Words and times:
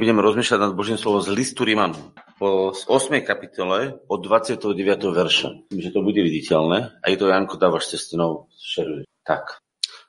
Budeme 0.00 0.24
rozmýšľať 0.24 0.64
nad 0.64 0.72
Božím 0.72 0.96
slovom 0.96 1.20
z 1.20 1.28
listu 1.28 1.60
Rímanu. 1.60 1.92
Po 2.40 2.72
8. 2.72 3.20
kapitole 3.20 4.00
od 4.08 4.24
29. 4.24 4.72
verša. 5.12 5.68
Myslím, 5.68 5.84
že 5.84 5.92
to 5.92 6.00
bude 6.00 6.16
viditeľné. 6.16 6.96
A 7.04 7.06
je 7.12 7.20
to 7.20 7.28
Janko, 7.28 7.60
dávaš 7.60 7.92
cestinou, 7.92 8.48
šeruje. 8.56 9.04
Tak. 9.28 9.60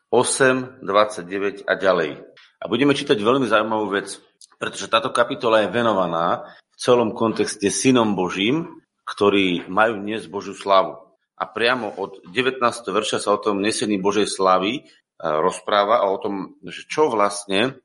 8, 0.07 0.79
29 0.87 1.67
a 1.67 1.75
ďalej. 1.75 2.23
A 2.63 2.71
budeme 2.71 2.95
čítať 2.95 3.19
veľmi 3.19 3.51
zaujímavú 3.51 3.91
vec, 3.91 4.15
pretože 4.55 4.87
táto 4.87 5.11
kapitola 5.11 5.67
je 5.67 5.75
venovaná 5.75 6.55
v 6.71 6.75
celom 6.79 7.11
kontexte 7.11 7.67
synom 7.67 8.15
Božím, 8.15 8.71
ktorí 9.03 9.67
majú 9.67 9.99
dnes 9.99 10.23
Božiu 10.23 10.55
slavu. 10.55 11.03
A 11.35 11.43
priamo 11.51 11.91
od 11.99 12.23
19. 12.31 12.63
verša 12.63 13.19
sa 13.19 13.35
o 13.35 13.43
tom 13.43 13.59
nesení 13.59 13.99
Božej 13.99 14.31
slavy 14.31 14.71
e, 14.79 14.81
rozpráva 15.19 15.99
a 15.99 16.07
o 16.07 16.15
tom, 16.15 16.55
že 16.63 16.87
čo 16.87 17.11
vlastne 17.11 17.83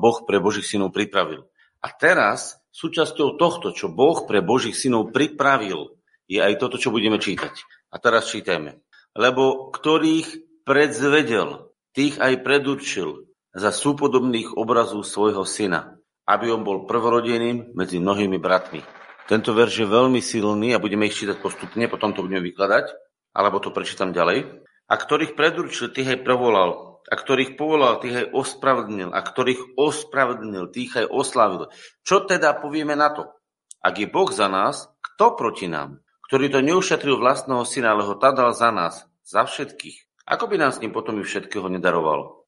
Boh 0.00 0.18
pre 0.24 0.40
Božích 0.40 0.64
synov 0.64 0.96
pripravil. 0.96 1.44
A 1.84 1.92
teraz 1.92 2.58
súčasťou 2.72 3.36
tohto, 3.36 3.70
čo 3.76 3.92
Boh 3.92 4.24
pre 4.24 4.40
Božích 4.40 4.74
synov 4.74 5.12
pripravil, 5.12 5.94
je 6.28 6.40
aj 6.40 6.56
toto, 6.60 6.80
čo 6.80 6.88
budeme 6.92 7.20
čítať. 7.20 7.52
A 7.92 7.96
teraz 8.00 8.28
čítajme. 8.32 8.80
Lebo 9.16 9.72
ktorých 9.72 10.62
predzvedel, 10.64 11.72
tých 11.96 12.20
aj 12.20 12.44
predurčil 12.44 13.28
za 13.56 13.72
súpodobných 13.72 14.54
obrazov 14.54 15.04
svojho 15.04 15.42
syna, 15.48 15.96
aby 16.28 16.52
on 16.52 16.62
bol 16.62 16.84
prvorodeným 16.84 17.72
medzi 17.72 17.96
mnohými 17.96 18.36
bratmi. 18.36 18.84
Tento 19.28 19.52
verš 19.52 19.84
je 19.84 19.88
veľmi 19.88 20.20
silný 20.24 20.72
a 20.72 20.80
budeme 20.80 21.08
ich 21.08 21.16
čítať 21.16 21.40
postupne, 21.40 21.84
potom 21.88 22.16
to 22.16 22.24
budeme 22.24 22.40
vykladať, 22.44 22.92
alebo 23.36 23.60
to 23.60 23.72
prečítam 23.72 24.12
ďalej. 24.12 24.64
A 24.88 24.94
ktorých 24.96 25.36
predurčil, 25.36 25.92
tých 25.92 26.16
aj 26.16 26.24
prevolal 26.24 26.87
a 27.08 27.14
ktorých 27.16 27.56
povolal, 27.56 27.98
tých 28.04 28.14
aj 28.14 28.26
ospravedlnil, 28.36 29.10
a 29.10 29.20
ktorých 29.24 29.80
ospravedlnil, 29.80 30.68
tých 30.68 30.92
aj 31.00 31.06
oslavil. 31.08 31.72
Čo 32.04 32.28
teda 32.28 32.60
povieme 32.60 32.92
na 32.92 33.08
to? 33.10 33.32
Ak 33.80 33.96
je 33.96 34.04
Boh 34.04 34.28
za 34.28 34.46
nás, 34.46 34.92
kto 35.00 35.32
proti 35.34 35.66
nám? 35.66 36.04
Ktorý 36.28 36.52
to 36.52 36.60
neušetril 36.60 37.16
vlastného 37.16 37.64
syna, 37.64 37.96
ale 37.96 38.04
ho 38.04 38.14
tadal 38.20 38.52
za 38.52 38.68
nás, 38.68 39.08
za 39.24 39.48
všetkých. 39.48 40.28
Ako 40.28 40.44
by 40.52 40.60
nám 40.60 40.76
s 40.76 40.84
ním 40.84 40.92
potom 40.92 41.16
i 41.16 41.24
všetkého 41.24 41.72
nedaroval? 41.72 42.44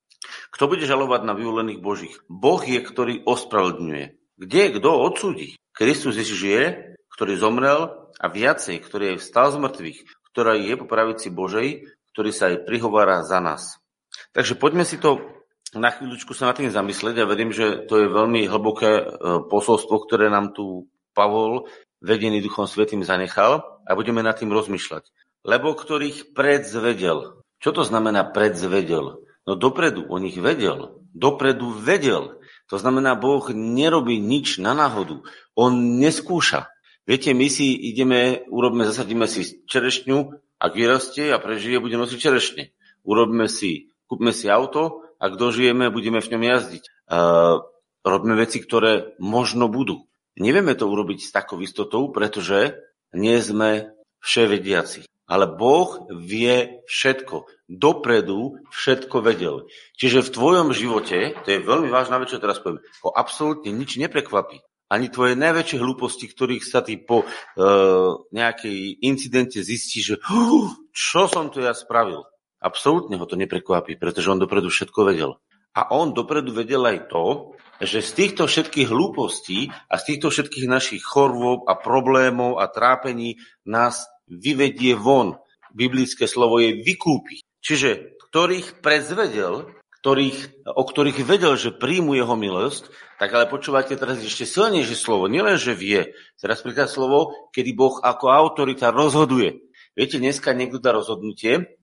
Kto 0.52 0.69
bude 0.69 0.84
žalovať 0.84 1.24
na 1.24 1.33
vyvolených 1.33 1.80
Božích? 1.80 2.20
Boh 2.28 2.61
je, 2.61 2.77
ktorý 2.77 3.24
ospravedlňuje. 3.24 4.36
Kde 4.36 4.62
kto 4.77 4.91
odsúdi? 5.00 5.56
Kristus 5.72 6.20
Ježiš 6.20 6.41
je, 6.45 6.62
ktorý 7.17 7.41
zomrel 7.41 8.12
a 8.20 8.27
viacej, 8.28 8.84
ktorý 8.84 9.17
je 9.17 9.20
vstal 9.24 9.48
z 9.48 9.64
mŕtvych, 9.64 9.98
ktorá 10.33 10.61
je 10.61 10.77
po 10.77 10.84
pravici 10.84 11.33
Božej, 11.33 11.89
ktorý 12.12 12.30
sa 12.36 12.52
aj 12.52 12.69
prihovára 12.69 13.24
za 13.24 13.41
nás. 13.41 13.80
Takže 14.34 14.58
poďme 14.58 14.86
si 14.86 14.98
to 14.98 15.20
na 15.70 15.94
chvíľučku 15.94 16.34
sa 16.34 16.50
nad 16.50 16.58
tým 16.58 16.70
zamyslieť 16.70 17.22
a 17.22 17.30
verím, 17.30 17.55
že 17.55 17.86
to 17.86 18.03
je 18.03 18.11
veľmi 18.11 18.50
hlboké 18.50 18.91
e, 18.91 19.05
posolstvo, 19.47 20.02
ktoré 20.02 20.27
nám 20.27 20.50
tu 20.50 20.91
Pavol, 21.14 21.70
vedený 22.02 22.42
Duchom 22.42 22.67
Svetým, 22.67 23.06
zanechal 23.06 23.62
a 23.86 23.91
budeme 23.94 24.25
nad 24.25 24.34
tým 24.34 24.50
rozmýšľať. 24.50 25.06
Lebo 25.47 25.78
ktorých 25.78 26.34
predzvedel. 26.34 27.39
Čo 27.62 27.70
to 27.70 27.83
znamená 27.86 28.34
predzvedel? 28.34 29.22
No 29.47 29.52
dopredu 29.55 30.11
o 30.11 30.17
nich 30.19 30.34
vedel. 30.36 31.00
Dopredu 31.14 31.70
vedel. 31.70 32.41
To 32.70 32.77
znamená, 32.78 33.19
Boh 33.19 33.42
nerobí 33.50 34.19
nič 34.19 34.58
na 34.62 34.74
náhodu. 34.74 35.22
On 35.55 35.72
neskúša. 35.98 36.70
Viete, 37.06 37.34
my 37.34 37.50
si 37.50 37.74
ideme, 37.74 38.47
urobíme, 38.47 38.86
zasadíme 38.86 39.27
si 39.27 39.67
čerešňu, 39.67 40.19
ak 40.61 40.72
vyrastie 40.77 41.34
a 41.34 41.42
prežije, 41.42 41.83
bude 41.83 41.98
nosiť 41.98 42.19
čerešne. 42.20 42.62
Urobíme 43.02 43.50
si 43.50 43.89
kúpme 44.11 44.34
si 44.34 44.50
auto 44.50 45.06
a 45.22 45.30
kto 45.30 45.55
žijeme, 45.55 45.94
budeme 45.94 46.19
v 46.19 46.30
ňom 46.34 46.42
jazdiť. 46.42 46.84
Uh, 47.06 47.62
robíme 48.03 48.34
veci, 48.34 48.58
ktoré 48.58 49.14
možno 49.22 49.70
budú. 49.70 50.11
Nevieme 50.34 50.75
to 50.75 50.91
urobiť 50.91 51.22
s 51.22 51.30
takou 51.30 51.62
istotou, 51.62 52.11
pretože 52.11 52.75
nie 53.14 53.39
sme 53.39 53.94
vševediaci. 54.19 55.06
Ale 55.30 55.47
Boh 55.47 56.11
vie 56.11 56.83
všetko. 56.90 57.46
Dopredu 57.70 58.58
všetko 58.74 59.23
vedel. 59.23 59.70
Čiže 59.95 60.27
v 60.27 60.35
tvojom 60.35 60.68
živote, 60.74 61.39
to 61.46 61.48
je 61.55 61.62
veľmi 61.62 61.86
vážna 61.86 62.18
vec, 62.18 62.35
čo 62.35 62.42
teraz 62.42 62.58
poviem, 62.58 62.83
ho 63.06 63.11
absolútne 63.14 63.70
nič 63.70 63.95
neprekvapí. 63.95 64.58
Ani 64.90 65.06
tvoje 65.06 65.39
najväčšie 65.39 65.79
hlúposti, 65.79 66.27
ktorých 66.27 66.67
sa 66.67 66.83
ty 66.83 66.98
po 66.98 67.23
uh, 67.23 68.27
nejakej 68.35 69.06
incidente 69.06 69.62
zistí, 69.62 70.02
že 70.02 70.18
čo 70.90 71.30
som 71.30 71.46
to 71.46 71.62
ja 71.62 71.79
spravil. 71.79 72.27
Absolútne 72.61 73.17
ho 73.17 73.25
to 73.25 73.41
neprekvapí, 73.41 73.97
pretože 73.97 74.29
on 74.29 74.37
dopredu 74.37 74.69
všetko 74.69 75.01
vedel. 75.09 75.41
A 75.73 75.97
on 75.97 76.13
dopredu 76.13 76.53
vedel 76.53 76.85
aj 76.85 77.09
to, 77.09 77.57
že 77.81 78.05
z 78.05 78.11
týchto 78.13 78.45
všetkých 78.45 78.93
hlúpostí 78.93 79.73
a 79.89 79.97
z 79.97 80.03
týchto 80.13 80.29
všetkých 80.29 80.69
našich 80.69 81.01
chorôb 81.01 81.65
a 81.65 81.79
problémov 81.81 82.61
a 82.61 82.69
trápení 82.69 83.41
nás 83.65 84.05
vyvedie 84.29 84.93
von. 84.93 85.41
Biblické 85.73 86.29
slovo 86.29 86.61
je 86.61 86.85
vykúpi. 86.85 87.41
Čiže 87.65 88.21
ktorých 88.29 88.85
prezvedel, 88.85 89.73
ktorých, 90.05 90.69
o 90.69 90.83
ktorých 90.85 91.25
vedel, 91.25 91.57
že 91.57 91.73
príjmu 91.73 92.17
jeho 92.17 92.37
milosť, 92.37 92.92
tak 93.17 93.33
ale 93.37 93.48
počúvate 93.48 93.97
teraz 93.97 94.21
ešte 94.21 94.45
silnejšie 94.45 94.97
slovo. 94.97 95.29
Nielen, 95.29 95.57
že 95.57 95.77
vie. 95.77 96.13
Teraz 96.41 96.61
príklad 96.61 96.89
slovo, 96.89 97.33
kedy 97.53 97.71
Boh 97.73 97.97
ako 98.01 98.33
autorita 98.33 98.92
rozhoduje. 98.92 99.61
Viete, 99.92 100.17
dneska 100.21 100.57
niekto 100.57 100.81
dá 100.81 100.97
rozhodnutie, 100.97 101.80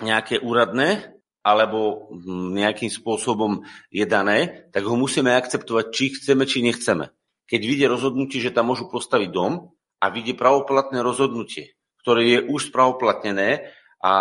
nejaké 0.00 0.40
úradné 0.40 1.20
alebo 1.40 2.12
hm, 2.12 2.56
nejakým 2.56 2.92
spôsobom 2.92 3.64
je 3.88 4.04
dané, 4.04 4.68
tak 4.76 4.84
ho 4.84 4.96
musíme 4.96 5.32
akceptovať, 5.32 5.84
či 5.88 6.04
chceme, 6.20 6.44
či 6.44 6.60
nechceme. 6.60 7.08
Keď 7.48 7.60
vyjde 7.64 7.86
rozhodnutie, 7.88 8.38
že 8.44 8.52
tam 8.52 8.70
môžu 8.70 8.92
postaviť 8.92 9.32
dom 9.32 9.72
a 9.98 10.06
vyjde 10.12 10.36
pravoplatné 10.36 11.00
rozhodnutie, 11.00 11.74
ktoré 12.04 12.22
je 12.28 12.38
už 12.44 12.70
pravoplatnené 12.70 13.72
a 14.04 14.14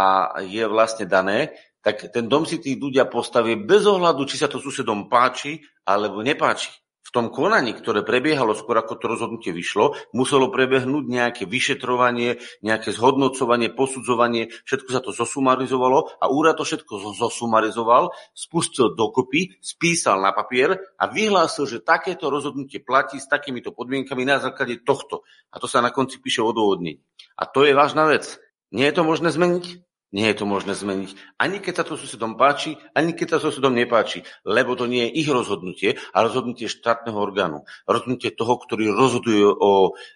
je 0.44 0.64
vlastne 0.68 1.08
dané, 1.08 1.56
tak 1.80 2.12
ten 2.12 2.28
dom 2.28 2.44
si 2.44 2.60
tí 2.60 2.76
ľudia 2.76 3.08
postavia 3.08 3.56
bez 3.56 3.88
ohľadu, 3.88 4.28
či 4.28 4.36
sa 4.36 4.52
to 4.52 4.60
susedom 4.60 5.08
páči 5.08 5.64
alebo 5.88 6.20
nepáči 6.20 6.72
v 7.00 7.10
tom 7.10 7.34
konaní, 7.34 7.74
ktoré 7.74 8.06
prebiehalo 8.06 8.54
skôr 8.54 8.78
ako 8.78 9.02
to 9.02 9.10
rozhodnutie 9.10 9.50
vyšlo, 9.50 9.98
muselo 10.14 10.54
prebehnúť 10.54 11.10
nejaké 11.10 11.44
vyšetrovanie, 11.50 12.38
nejaké 12.62 12.94
zhodnocovanie, 12.94 13.74
posudzovanie, 13.74 14.54
všetko 14.70 14.90
sa 14.94 15.02
to 15.02 15.10
zosumarizovalo 15.10 16.06
a 16.22 16.30
úrad 16.30 16.62
to 16.62 16.68
všetko 16.68 17.18
zosumarizoval, 17.18 18.14
spustil 18.38 18.94
dokopy, 18.94 19.58
spísal 19.58 20.22
na 20.22 20.36
papier 20.38 20.78
a 21.02 21.10
vyhlásil, 21.10 21.66
že 21.66 21.82
takéto 21.82 22.30
rozhodnutie 22.30 22.86
platí 22.86 23.18
s 23.18 23.26
takýmito 23.26 23.74
podmienkami 23.74 24.22
na 24.28 24.38
základe 24.38 24.86
tohto. 24.86 25.26
A 25.50 25.58
to 25.58 25.66
sa 25.66 25.82
na 25.82 25.90
konci 25.90 26.22
píše 26.22 26.46
odôvodniť. 26.46 26.98
A 27.42 27.50
to 27.50 27.66
je 27.66 27.74
vážna 27.74 28.06
vec. 28.06 28.38
Nie 28.70 28.94
je 28.94 29.02
to 29.02 29.04
možné 29.08 29.34
zmeniť? 29.34 29.89
Nie 30.10 30.34
je 30.34 30.42
to 30.42 30.46
možné 30.50 30.74
zmeniť. 30.74 31.38
Ani 31.38 31.62
keď 31.62 31.74
sa 31.82 31.86
to 31.86 31.94
susedom 31.94 32.34
páči, 32.34 32.74
ani 32.98 33.14
keď 33.14 33.38
sa 33.38 33.46
susedom 33.46 33.78
nepáči, 33.78 34.26
lebo 34.42 34.74
to 34.74 34.90
nie 34.90 35.06
je 35.06 35.22
ich 35.22 35.30
rozhodnutie, 35.30 36.02
a 36.14 36.26
rozhodnutie 36.26 36.66
štátneho 36.66 37.18
orgánu. 37.18 37.70
Rozhodnutie 37.86 38.34
toho, 38.34 38.58
ktorý 38.58 38.90
rozhoduje 38.90 39.46
o, 39.46 39.54
o, 39.54 39.74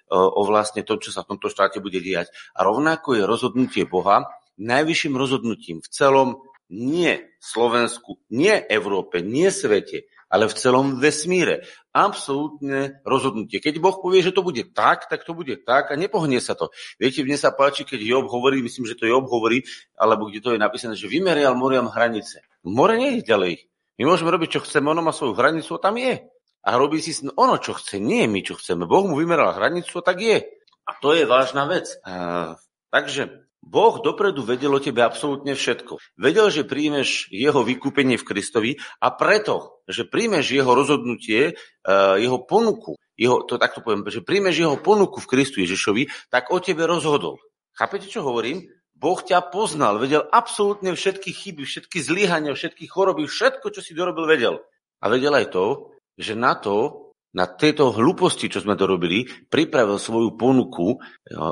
o 0.09 0.41
vlastne 0.49 0.81
tom, 0.81 0.97
čo 0.97 1.13
sa 1.13 1.21
v 1.21 1.37
tomto 1.37 1.53
štáte 1.53 1.77
bude 1.77 2.01
diať. 2.01 2.33
A 2.57 2.65
rovnako 2.65 3.21
je 3.21 3.23
rozhodnutie 3.29 3.85
Boha 3.85 4.33
najvyšším 4.57 5.17
rozhodnutím 5.17 5.81
v 5.81 5.89
celom 5.89 6.29
nie 6.73 7.21
Slovensku, 7.37 8.17
nie 8.33 8.53
Európe, 8.69 9.21
nie 9.21 9.49
svete, 9.53 10.09
ale 10.33 10.49
v 10.49 10.57
celom 10.57 10.97
vesmíre. 10.97 11.61
Absolútne 11.93 12.97
rozhodnutie. 13.05 13.61
Keď 13.61 13.77
Boh 13.77 14.01
povie, 14.01 14.25
že 14.25 14.33
to 14.33 14.41
bude 14.41 14.73
tak, 14.73 15.05
tak 15.05 15.21
to 15.21 15.37
bude 15.37 15.61
tak 15.61 15.93
a 15.93 15.95
nepohne 15.95 16.41
sa 16.41 16.57
to. 16.57 16.73
Viete, 16.97 17.21
mne 17.21 17.37
sa 17.37 17.53
páči, 17.53 17.85
keď 17.85 18.01
Job 18.01 18.25
hovorí, 18.33 18.65
myslím, 18.65 18.89
že 18.89 18.97
to 18.97 19.05
Job 19.05 19.29
hovorí, 19.29 19.61
alebo 19.93 20.25
kde 20.25 20.41
to 20.41 20.49
je 20.57 20.59
napísané, 20.59 20.97
že 20.97 21.05
vymerial 21.05 21.53
moriam 21.53 21.85
hranice. 21.85 22.41
More 22.65 22.97
nie 22.97 23.21
je 23.21 23.29
ďalej. 23.29 23.69
My 24.01 24.09
môžeme 24.09 24.33
robiť, 24.33 24.57
čo 24.57 24.65
chceme, 24.65 24.89
ono 24.89 25.05
má 25.05 25.13
svoju 25.13 25.37
hranicu 25.37 25.77
a 25.77 25.83
tam 25.85 26.01
je. 26.01 26.25
A 26.65 26.69
robí 26.81 26.97
si 26.97 27.13
ono, 27.37 27.61
čo 27.61 27.77
chce, 27.77 28.01
nie 28.01 28.25
my, 28.25 28.41
čo 28.41 28.57
chceme. 28.57 28.89
Boh 28.89 29.05
mu 29.05 29.13
vymeral 29.13 29.53
hranicu 29.53 30.01
a 30.01 30.03
tak 30.03 30.17
je. 30.17 30.41
A 30.89 30.91
to 30.97 31.13
je 31.13 31.29
vážna 31.29 31.69
vec. 31.69 31.93
A, 32.01 32.57
takže 32.89 33.45
Boh 33.63 34.03
dopredu 34.03 34.43
vedel 34.43 34.75
o 34.75 34.83
tebe 34.83 35.07
absolútne 35.07 35.55
všetko. 35.55 35.95
Vedel, 36.19 36.51
že 36.51 36.67
príjmeš 36.67 37.31
jeho 37.31 37.63
vykúpenie 37.63 38.19
v 38.19 38.27
Kristovi 38.27 38.71
a 38.99 39.07
preto, 39.15 39.79
že 39.87 40.03
príjmeš 40.03 40.51
jeho 40.51 40.67
rozhodnutie, 40.75 41.55
eh, 41.55 42.15
jeho 42.19 42.43
ponuku, 42.43 42.99
jeho, 43.15 43.47
to 43.47 43.55
takto 43.55 43.79
poviem, 43.79 44.03
že 44.11 44.19
príjmeš 44.19 44.67
jeho 44.67 44.75
ponuku 44.75 45.23
v 45.23 45.29
Kristu 45.31 45.63
Ježišovi, 45.63 46.11
tak 46.27 46.51
o 46.51 46.59
tebe 46.59 46.83
rozhodol. 46.83 47.39
Chápete, 47.71 48.11
čo 48.11 48.21
hovorím? 48.21 48.67
Boh 48.93 49.19
ťa 49.19 49.51
poznal, 49.51 49.99
vedel 49.99 50.27
absolútne 50.31 50.95
všetky 50.95 51.31
chyby, 51.31 51.63
všetky 51.63 51.97
zlyhania, 52.03 52.55
všetky 52.55 52.87
choroby, 52.87 53.27
všetko, 53.27 53.71
čo 53.71 53.81
si 53.83 53.95
dorobil, 53.95 54.27
vedel. 54.27 54.55
A 55.03 55.11
vedel 55.11 55.33
aj 55.35 55.51
to, 55.51 55.91
že 56.15 56.39
na 56.39 56.55
to 56.55 57.02
na 57.33 57.49
tejto 57.49 57.89
hlúposti, 57.89 58.45
čo 58.47 58.61
sme 58.61 58.77
to 58.77 58.85
robili, 58.85 59.25
pripravil 59.49 59.97
svoju 59.97 60.37
ponuku, 60.37 61.01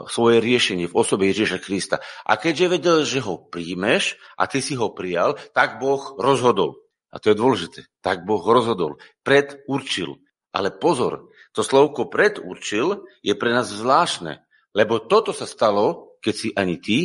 svoje 0.07 0.37
riešenie 0.37 0.85
v 0.85 0.93
osobe 0.93 1.25
Ježiša 1.33 1.57
Krista. 1.57 1.97
A 2.21 2.37
keďže 2.37 2.71
vedel, 2.71 2.97
že 3.01 3.19
ho 3.25 3.41
príjmeš 3.41 4.15
a 4.37 4.45
ty 4.45 4.61
si 4.61 4.77
ho 4.77 4.93
prijal, 4.93 5.41
tak 5.57 5.81
Boh 5.81 6.15
rozhodol. 6.21 6.77
A 7.11 7.17
to 7.17 7.33
je 7.33 7.35
dôležité. 7.35 7.89
Tak 8.05 8.23
Boh 8.23 8.39
rozhodol. 8.45 9.01
Predurčil. 9.25 10.21
Ale 10.53 10.71
pozor, 10.71 11.33
to 11.51 11.65
slovko 11.65 12.07
predurčil 12.07 13.03
je 13.25 13.33
pre 13.35 13.51
nás 13.51 13.67
zvláštne, 13.67 14.43
lebo 14.71 14.99
toto 15.03 15.35
sa 15.35 15.49
stalo, 15.49 16.15
keď 16.23 16.33
si 16.35 16.49
ani 16.55 16.75
ty, 16.79 16.97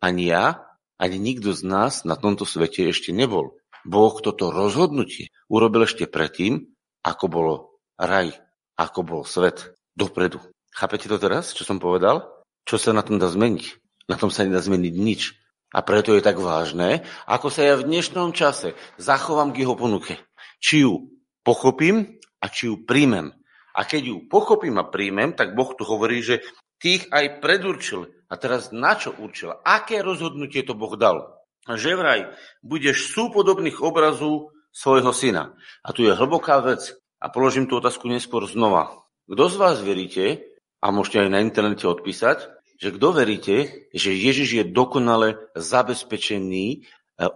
ani 0.00 0.32
ja, 0.32 0.64
ani 1.00 1.16
nikto 1.16 1.52
z 1.56 1.64
nás 1.64 2.04
na 2.04 2.16
tomto 2.16 2.44
svete 2.44 2.88
ešte 2.88 3.12
nebol. 3.12 3.56
Boh 3.88 4.12
toto 4.20 4.52
rozhodnutie 4.52 5.32
urobil 5.48 5.88
ešte 5.88 6.04
predtým, 6.04 6.68
ako 7.00 7.24
bolo 7.32 7.54
raj, 8.00 8.32
ako 8.80 9.00
bol 9.04 9.22
svet 9.28 9.76
dopredu. 9.92 10.40
Chápete 10.72 11.12
to 11.12 11.20
teraz, 11.20 11.52
čo 11.52 11.68
som 11.68 11.76
povedal? 11.76 12.24
Čo 12.64 12.80
sa 12.80 12.90
na 12.96 13.04
tom 13.04 13.20
dá 13.20 13.28
zmeniť? 13.28 13.64
Na 14.08 14.16
tom 14.16 14.32
sa 14.32 14.48
nedá 14.48 14.64
zmeniť 14.64 14.94
nič. 14.96 15.36
A 15.70 15.86
preto 15.86 16.16
je 16.18 16.24
tak 16.24 16.40
vážne, 16.40 17.06
ako 17.30 17.46
sa 17.46 17.62
ja 17.62 17.78
v 17.78 17.86
dnešnom 17.86 18.34
čase 18.34 18.74
zachovám 18.98 19.54
k 19.54 19.62
jeho 19.62 19.78
ponuke. 19.78 20.18
Či 20.58 20.82
ju 20.82 21.14
pochopím 21.46 22.18
a 22.42 22.50
či 22.50 22.66
ju 22.66 22.82
príjmem. 22.82 23.30
A 23.70 23.86
keď 23.86 24.02
ju 24.10 24.16
pochopím 24.26 24.82
a 24.82 24.88
príjmem, 24.90 25.30
tak 25.30 25.54
Boh 25.54 25.70
tu 25.78 25.86
hovorí, 25.86 26.26
že 26.26 26.42
tých 26.82 27.06
aj 27.14 27.38
predurčil. 27.38 28.10
A 28.26 28.34
teraz 28.34 28.74
na 28.74 28.98
čo 28.98 29.14
určil? 29.14 29.54
Aké 29.62 30.02
rozhodnutie 30.02 30.66
to 30.66 30.74
Boh 30.74 30.98
dal? 30.98 31.38
Že 31.70 31.94
vraj 31.94 32.20
budeš 32.66 33.14
súpodobných 33.14 33.78
obrazu 33.78 34.50
svojho 34.74 35.14
syna. 35.14 35.54
A 35.86 35.94
tu 35.94 36.02
je 36.02 36.10
hlboká 36.10 36.58
vec. 36.66 36.98
A 37.20 37.28
položím 37.28 37.68
tú 37.68 37.76
otázku 37.76 38.08
neskôr 38.08 38.48
znova. 38.48 39.04
Kto 39.28 39.44
z 39.52 39.56
vás 39.60 39.76
veríte, 39.84 40.50
a 40.80 40.88
môžete 40.88 41.28
aj 41.28 41.30
na 41.30 41.44
internete 41.44 41.84
odpísať, 41.84 42.48
že 42.80 42.96
kto 42.96 43.12
veríte, 43.12 43.56
že 43.92 44.16
Ježiš 44.16 44.48
je 44.56 44.64
dokonale 44.64 45.36
zabezpečený 45.52 46.66
e, 46.72 46.78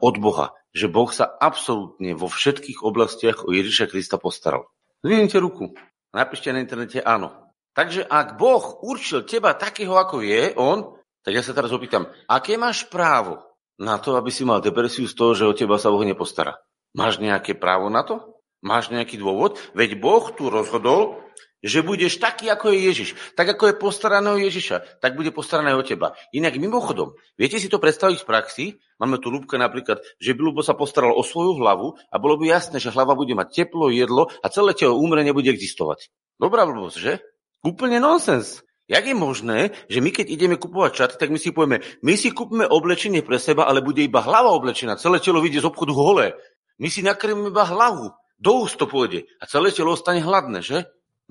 od 0.01 0.17
Boha. 0.17 0.57
Že 0.73 0.87
Boh 0.89 1.13
sa 1.13 1.29
absolútne 1.29 2.17
vo 2.17 2.33
všetkých 2.33 2.81
oblastiach 2.81 3.45
o 3.45 3.53
Ježiša 3.53 3.93
Krista 3.93 4.17
postaral. 4.17 4.73
Zvinite 5.05 5.37
ruku. 5.37 5.77
Napíšte 6.17 6.49
na 6.49 6.65
internete 6.65 7.05
áno. 7.05 7.53
Takže 7.77 8.09
ak 8.09 8.41
Boh 8.41 8.81
určil 8.81 9.29
teba 9.29 9.53
takého, 9.53 9.93
ako 10.01 10.25
je 10.25 10.57
On, 10.57 10.97
tak 11.21 11.37
ja 11.37 11.45
sa 11.45 11.53
teraz 11.53 11.69
opýtam, 11.77 12.09
aké 12.25 12.57
máš 12.57 12.89
právo 12.89 13.45
na 13.77 14.01
to, 14.01 14.17
aby 14.17 14.33
si 14.33 14.49
mal 14.49 14.65
depresiu 14.65 15.05
z 15.05 15.15
toho, 15.15 15.37
že 15.37 15.45
o 15.45 15.53
teba 15.53 15.77
sa 15.77 15.93
Boh 15.93 16.03
nepostará? 16.03 16.57
Máš 16.97 17.21
nejaké 17.21 17.53
právo 17.53 17.93
na 17.93 18.01
to? 18.07 18.34
Máš 18.65 18.89
nejaký 18.89 19.21
dôvod? 19.21 19.61
Veď 19.77 20.01
Boh 20.01 20.25
tu 20.33 20.49
rozhodol, 20.49 21.21
že 21.65 21.85
budeš 21.85 22.17
taký, 22.17 22.49
ako 22.49 22.73
je 22.73 22.79
Ježiš. 22.89 23.09
Tak, 23.37 23.57
ako 23.57 23.73
je 23.73 23.81
postarané 23.81 24.33
o 24.33 24.41
Ježiša, 24.41 25.01
tak 25.05 25.21
bude 25.21 25.33
postarané 25.33 25.77
o 25.77 25.85
teba. 25.85 26.17
Inak 26.33 26.57
mimochodom, 26.57 27.13
viete 27.37 27.61
si 27.61 27.69
to 27.69 27.77
predstaviť 27.81 28.21
v 28.21 28.29
praxi? 28.29 28.65
Máme 28.97 29.21
tu 29.21 29.29
Lúbka 29.33 29.61
napríklad, 29.61 30.01
že 30.17 30.33
by 30.33 30.41
Lúbo 30.41 30.61
sa 30.65 30.73
postaral 30.73 31.13
o 31.13 31.21
svoju 31.25 31.61
hlavu 31.61 31.97
a 32.09 32.17
bolo 32.17 32.41
by 32.41 32.57
jasné, 32.57 32.81
že 32.81 32.93
hlava 32.93 33.13
bude 33.13 33.37
mať 33.37 33.65
teplo, 33.65 33.93
jedlo 33.93 34.33
a 34.41 34.47
celé 34.49 34.73
telo 34.73 34.97
úmre 34.97 35.21
nebude 35.25 35.49
existovať. 35.53 36.09
Dobrá 36.41 36.69
blbosť, 36.69 36.97
že? 36.97 37.13
Úplne 37.65 38.01
nonsens. 38.01 38.65
Jak 38.85 39.09
je 39.09 39.17
možné, 39.17 39.73
že 39.89 40.05
my 40.05 40.13
keď 40.13 40.29
ideme 40.29 40.61
kupovať 40.61 40.93
čaty, 40.93 41.15
tak 41.17 41.33
my 41.33 41.41
si 41.41 41.57
povieme, 41.57 41.81
my 42.05 42.15
si 42.21 42.29
kúpime 42.37 42.69
oblečenie 42.69 43.25
pre 43.25 43.41
seba, 43.41 43.65
ale 43.65 43.81
bude 43.81 44.05
iba 44.05 44.21
hlava 44.21 44.53
oblečená, 44.53 45.01
celé 45.01 45.25
telo 45.25 45.41
vyjde 45.41 45.65
z 45.65 45.69
obchodu 45.73 45.97
holé. 45.97 46.37
My 46.77 46.93
si 46.93 47.01
nakrmíme 47.01 47.49
iba 47.49 47.65
hlavu, 47.65 48.13
do 48.39 48.67
úst 48.67 48.77
to 48.77 48.91
pôjde 48.91 49.27
a 49.41 49.45
celé 49.47 49.71
telo 49.71 49.95
ostane 49.95 50.21
hladné, 50.21 50.61
že? 50.61 50.79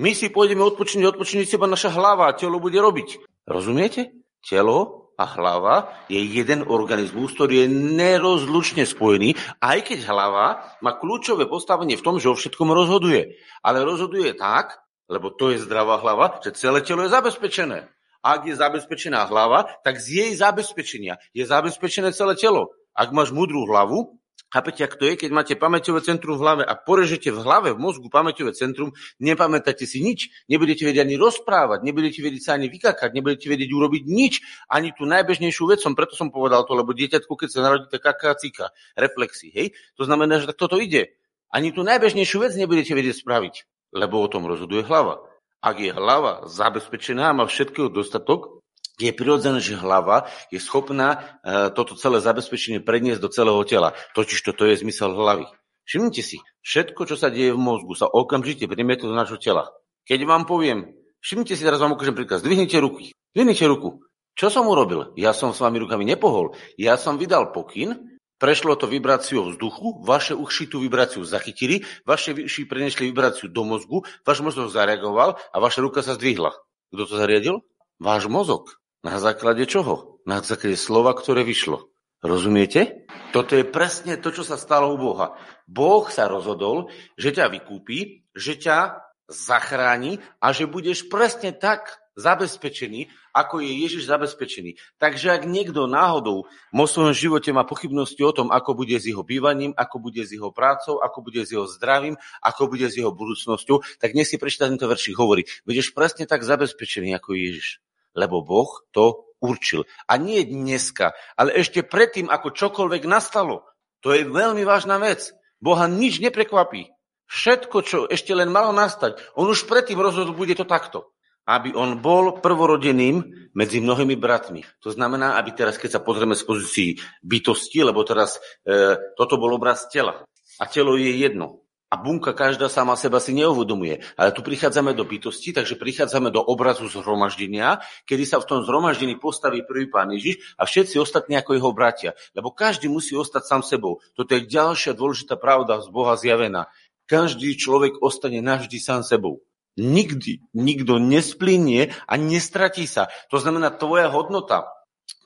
My 0.01 0.17
si 0.17 0.33
pôjdeme 0.33 0.65
odpočiniť, 0.65 1.05
odpočiniť 1.05 1.45
si 1.45 1.55
iba 1.55 1.69
naša 1.69 1.93
hlava 1.93 2.25
a 2.25 2.33
telo 2.33 2.57
bude 2.57 2.81
robiť. 2.81 3.21
Rozumiete? 3.45 4.09
Telo 4.41 5.13
a 5.13 5.25
hlava 5.29 5.93
je 6.09 6.17
jeden 6.17 6.65
organizmus, 6.65 7.37
ktorý 7.37 7.65
je 7.65 7.67
nerozlučne 7.93 8.83
spojený, 8.89 9.37
aj 9.61 9.85
keď 9.85 10.09
hlava 10.09 10.65
má 10.81 10.97
kľúčové 10.97 11.45
postavenie 11.45 11.93
v 11.93 12.05
tom, 12.05 12.17
že 12.17 12.33
o 12.33 12.35
všetkom 12.35 12.73
rozhoduje. 12.73 13.37
Ale 13.61 13.85
rozhoduje 13.85 14.33
tak, 14.33 14.81
lebo 15.05 15.29
to 15.29 15.53
je 15.53 15.61
zdravá 15.61 16.01
hlava, 16.01 16.41
že 16.41 16.57
celé 16.57 16.81
telo 16.81 17.05
je 17.05 17.13
zabezpečené. 17.13 17.85
Ak 18.23 18.47
je 18.47 18.55
zabezpečená 18.55 19.27
hlava, 19.27 19.67
tak 19.83 19.99
z 19.99 20.07
jej 20.23 20.31
zabezpečenia 20.39 21.19
je 21.35 21.43
zabezpečené 21.43 22.15
celé 22.15 22.39
telo. 22.39 22.71
Ak 22.95 23.11
máš 23.11 23.35
múdru 23.35 23.67
hlavu, 23.67 24.17
Chápete, 24.53 24.85
ak 24.85 25.01
to 25.01 25.09
je, 25.09 25.17
keď 25.17 25.33
máte 25.33 25.53
pamäťové 25.57 26.05
centrum 26.05 26.37
v 26.37 26.45
hlave 26.45 26.61
a 26.61 26.77
porežete 26.77 27.33
v 27.33 27.41
hlave, 27.41 27.73
v 27.73 27.81
mozgu 27.81 28.05
pamäťové 28.05 28.53
centrum, 28.53 28.93
nepamätáte 29.17 29.89
si 29.89 29.97
nič, 29.97 30.29
nebudete 30.45 30.85
vedieť 30.85 31.09
ani 31.09 31.17
rozprávať, 31.17 31.81
nebudete 31.81 32.21
vedieť 32.21 32.41
sa 32.45 32.51
ani 32.53 32.69
vykakať, 32.69 33.17
nebudete 33.17 33.49
vedieť 33.49 33.73
urobiť 33.73 34.03
nič, 34.05 34.45
ani 34.69 34.93
tú 34.93 35.09
najbežnejšiu 35.09 35.73
vec 35.73 35.81
som, 35.81 35.97
preto 35.97 36.13
som 36.13 36.29
povedal 36.29 36.69
to, 36.69 36.77
lebo 36.77 36.93
dieťatko, 36.93 37.33
keď 37.33 37.49
sa 37.49 37.65
narodí, 37.65 37.89
tak 37.89 38.05
kaká 38.05 38.37
cika, 38.37 38.69
reflexy, 38.93 39.49
hej? 39.49 39.73
To 39.97 40.05
znamená, 40.05 40.37
že 40.37 40.45
tak 40.45 40.61
toto 40.61 40.77
ide. 40.77 41.17
Ani 41.49 41.73
tú 41.73 41.81
najbežnejšiu 41.81 42.45
vec 42.45 42.53
nebudete 42.53 42.93
vedieť 42.93 43.25
spraviť, 43.25 43.55
lebo 43.97 44.21
o 44.21 44.29
tom 44.29 44.45
rozhoduje 44.45 44.85
hlava. 44.85 45.25
Ak 45.65 45.81
je 45.81 45.89
hlava 45.89 46.45
zabezpečená 46.45 47.33
má 47.33 47.49
všetkého 47.49 47.89
dostatok, 47.89 48.61
je 49.01 49.09
prirodzené, 49.09 49.57
že 49.57 49.79
hlava 49.79 50.29
je 50.53 50.61
schopná 50.61 51.41
e, 51.41 51.73
toto 51.73 51.97
celé 51.97 52.21
zabezpečenie 52.21 52.83
predniesť 52.83 53.21
do 53.21 53.29
celého 53.33 53.61
tela. 53.65 53.97
Totiž 54.13 54.37
toto 54.45 54.69
je 54.69 54.77
zmysel 54.77 55.17
hlavy. 55.17 55.49
Všimnite 55.83 56.21
si, 56.23 56.39
všetko, 56.63 57.09
čo 57.09 57.15
sa 57.17 57.27
deje 57.33 57.51
v 57.51 57.59
mozgu, 57.59 57.97
sa 57.97 58.07
okamžite 58.07 58.69
premietne 58.69 59.09
do 59.09 59.17
nášho 59.17 59.41
tela. 59.41 59.73
Keď 60.07 60.19
vám 60.23 60.47
poviem, 60.47 60.95
všimnite 61.19 61.57
si, 61.57 61.63
teraz 61.65 61.81
vám 61.81 61.97
ukážem 61.97 62.15
príklad, 62.15 62.39
zdvihnite 62.39 62.77
ruky, 62.79 63.11
zdvihnite 63.35 63.65
ruku. 63.67 64.03
Čo 64.33 64.49
som 64.49 64.65
urobil? 64.65 65.13
Ja 65.13 65.35
som 65.35 65.53
s 65.53 65.61
vami 65.61 65.77
rukami 65.77 66.07
nepohol. 66.09 66.57
Ja 66.79 66.97
som 66.97 67.21
vydal 67.21 67.53
pokyn, 67.53 68.17
prešlo 68.41 68.73
to 68.75 68.89
vibráciou 68.89 69.53
vzduchu, 69.53 70.01
vaše 70.01 70.33
uši 70.33 70.73
tú 70.73 70.81
vibráciu 70.81 71.21
zachytili, 71.21 71.85
vaše 72.03 72.33
uši 72.33 72.65
prenesli 72.65 73.13
vibráciu 73.13 73.47
do 73.47 73.61
mozgu, 73.61 74.01
váš 74.25 74.41
mozog 74.41 74.73
zareagoval 74.73 75.37
a 75.37 75.57
vaša 75.61 75.85
ruka 75.85 76.01
sa 76.01 76.17
zdvihla. 76.17 76.49
Kto 76.89 77.03
to 77.05 77.15
zariadil? 77.15 77.61
Váš 78.01 78.25
mozog. 78.25 78.82
Na 79.03 79.19
základe 79.19 79.67
čoho? 79.67 80.23
Na 80.23 80.39
základe 80.39 80.79
slova, 80.79 81.11
ktoré 81.11 81.43
vyšlo. 81.43 81.91
Rozumiete? 82.23 83.03
Toto 83.35 83.51
je 83.51 83.67
presne 83.67 84.15
to, 84.15 84.31
čo 84.31 84.47
sa 84.47 84.55
stalo 84.55 84.95
u 84.95 84.97
Boha. 84.97 85.35
Boh 85.67 86.07
sa 86.07 86.31
rozhodol, 86.31 86.87
že 87.19 87.35
ťa 87.35 87.51
vykúpi, 87.51 88.31
že 88.31 88.55
ťa 88.55 89.03
zachráni 89.27 90.23
a 90.39 90.55
že 90.55 90.71
budeš 90.71 91.11
presne 91.11 91.51
tak 91.51 91.99
zabezpečený, 92.15 93.11
ako 93.35 93.59
je 93.59 93.75
Ježiš 93.83 94.07
zabezpečený. 94.07 94.79
Takže 95.03 95.35
ak 95.35 95.51
niekto 95.51 95.83
náhodou 95.83 96.47
vo 96.71 96.85
svojom 96.87 97.11
živote 97.11 97.51
má 97.51 97.67
pochybnosti 97.67 98.23
o 98.23 98.31
tom, 98.31 98.55
ako 98.55 98.71
bude 98.71 98.95
s 98.95 99.03
jeho 99.03 99.27
bývaním, 99.27 99.75
ako 99.75 99.99
bude 99.99 100.23
s 100.23 100.31
jeho 100.31 100.55
prácou, 100.55 101.03
ako 101.03 101.27
bude 101.27 101.43
s 101.43 101.51
jeho 101.51 101.67
zdravím, 101.67 102.15
ako 102.39 102.71
bude 102.71 102.87
s 102.87 102.95
jeho 102.95 103.11
budúcnosťou, 103.11 103.83
tak 103.99 104.15
dnes 104.15 104.31
si 104.31 104.39
prečíta 104.39 104.71
tento 104.71 104.87
veršik 104.87 105.19
hovorí, 105.19 105.43
budeš 105.67 105.91
presne 105.91 106.23
tak 106.23 106.47
zabezpečený, 106.47 107.11
ako 107.19 107.35
je 107.35 107.41
Ježiš 107.51 107.83
lebo 108.13 108.45
Boh 108.45 108.69
to 108.93 109.33
určil. 109.43 109.83
A 110.07 110.15
nie 110.15 110.47
dneska, 110.47 111.11
ale 111.35 111.51
ešte 111.59 111.83
predtým, 111.83 112.31
ako 112.31 112.55
čokoľvek 112.55 113.03
nastalo. 113.03 113.67
To 114.07 114.15
je 114.15 114.23
veľmi 114.23 114.63
vážna 114.63 114.95
vec. 114.99 115.35
Boha 115.59 115.87
nič 115.91 116.23
neprekvapí. 116.23 116.91
Všetko, 117.27 117.77
čo 117.83 117.97
ešte 118.07 118.35
len 118.35 118.51
malo 118.51 118.75
nastať, 118.75 119.19
on 119.39 119.47
už 119.47 119.67
predtým 119.67 119.99
rozhodol, 119.99 120.35
bude 120.35 120.55
to 120.55 120.67
takto. 120.67 121.11
Aby 121.43 121.75
on 121.75 121.99
bol 121.99 122.39
prvorodeným 122.39 123.51
medzi 123.51 123.83
mnohými 123.83 124.15
bratmi. 124.15 124.63
To 124.79 124.95
znamená, 124.95 125.35
aby 125.35 125.51
teraz, 125.51 125.75
keď 125.75 125.99
sa 125.99 126.05
pozrieme 126.05 126.39
z 126.39 126.43
pozícii 126.47 126.89
bytosti, 127.19 127.83
lebo 127.83 127.99
teraz 128.07 128.39
e, 128.63 128.95
toto 129.19 129.35
bol 129.35 129.51
obraz 129.51 129.91
tela. 129.91 130.23
A 130.59 130.63
telo 130.71 130.95
je 130.95 131.11
jedno. 131.19 131.62
A 131.93 131.97
bunka 132.01 132.33
každá 132.33 132.73
sama 132.73 132.97
seba 132.97 133.21
si 133.21 133.37
neuvedomuje. 133.37 134.01
Ale 134.17 134.33
tu 134.33 134.41
prichádzame 134.41 134.97
do 134.97 135.05
bytosti, 135.05 135.53
takže 135.53 135.77
prichádzame 135.77 136.33
do 136.33 136.41
obrazu 136.41 136.89
zhromaždenia, 136.89 137.85
kedy 138.09 138.25
sa 138.25 138.41
v 138.41 138.49
tom 138.49 138.59
zhromaždení 138.65 139.21
postaví 139.21 139.61
prvý 139.61 139.93
pán 139.93 140.09
Ježiš 140.09 140.57
a 140.57 140.65
všetci 140.65 140.97
ostatní 140.97 141.37
ako 141.37 141.53
jeho 141.53 141.69
bratia. 141.69 142.17
Lebo 142.33 142.49
každý 142.49 142.89
musí 142.89 143.13
ostať 143.13 143.45
sám 143.45 143.61
sebou. 143.61 144.01
Toto 144.17 144.33
je 144.33 144.41
ďalšia 144.41 144.97
dôležitá 144.97 145.37
pravda 145.37 145.85
z 145.85 145.93
Boha 145.93 146.17
zjavená. 146.17 146.65
Každý 147.05 147.53
človek 147.61 148.01
ostane 148.01 148.41
navždy 148.41 148.81
sám 148.81 149.05
sebou. 149.05 149.45
Nikdy 149.77 150.49
nikto 150.57 150.97
nesplinie 150.97 151.93
a 152.09 152.13
nestratí 152.17 152.89
sa. 152.89 153.05
To 153.29 153.37
znamená, 153.37 153.69
tvoja 153.69 154.09
hodnota, 154.09 154.65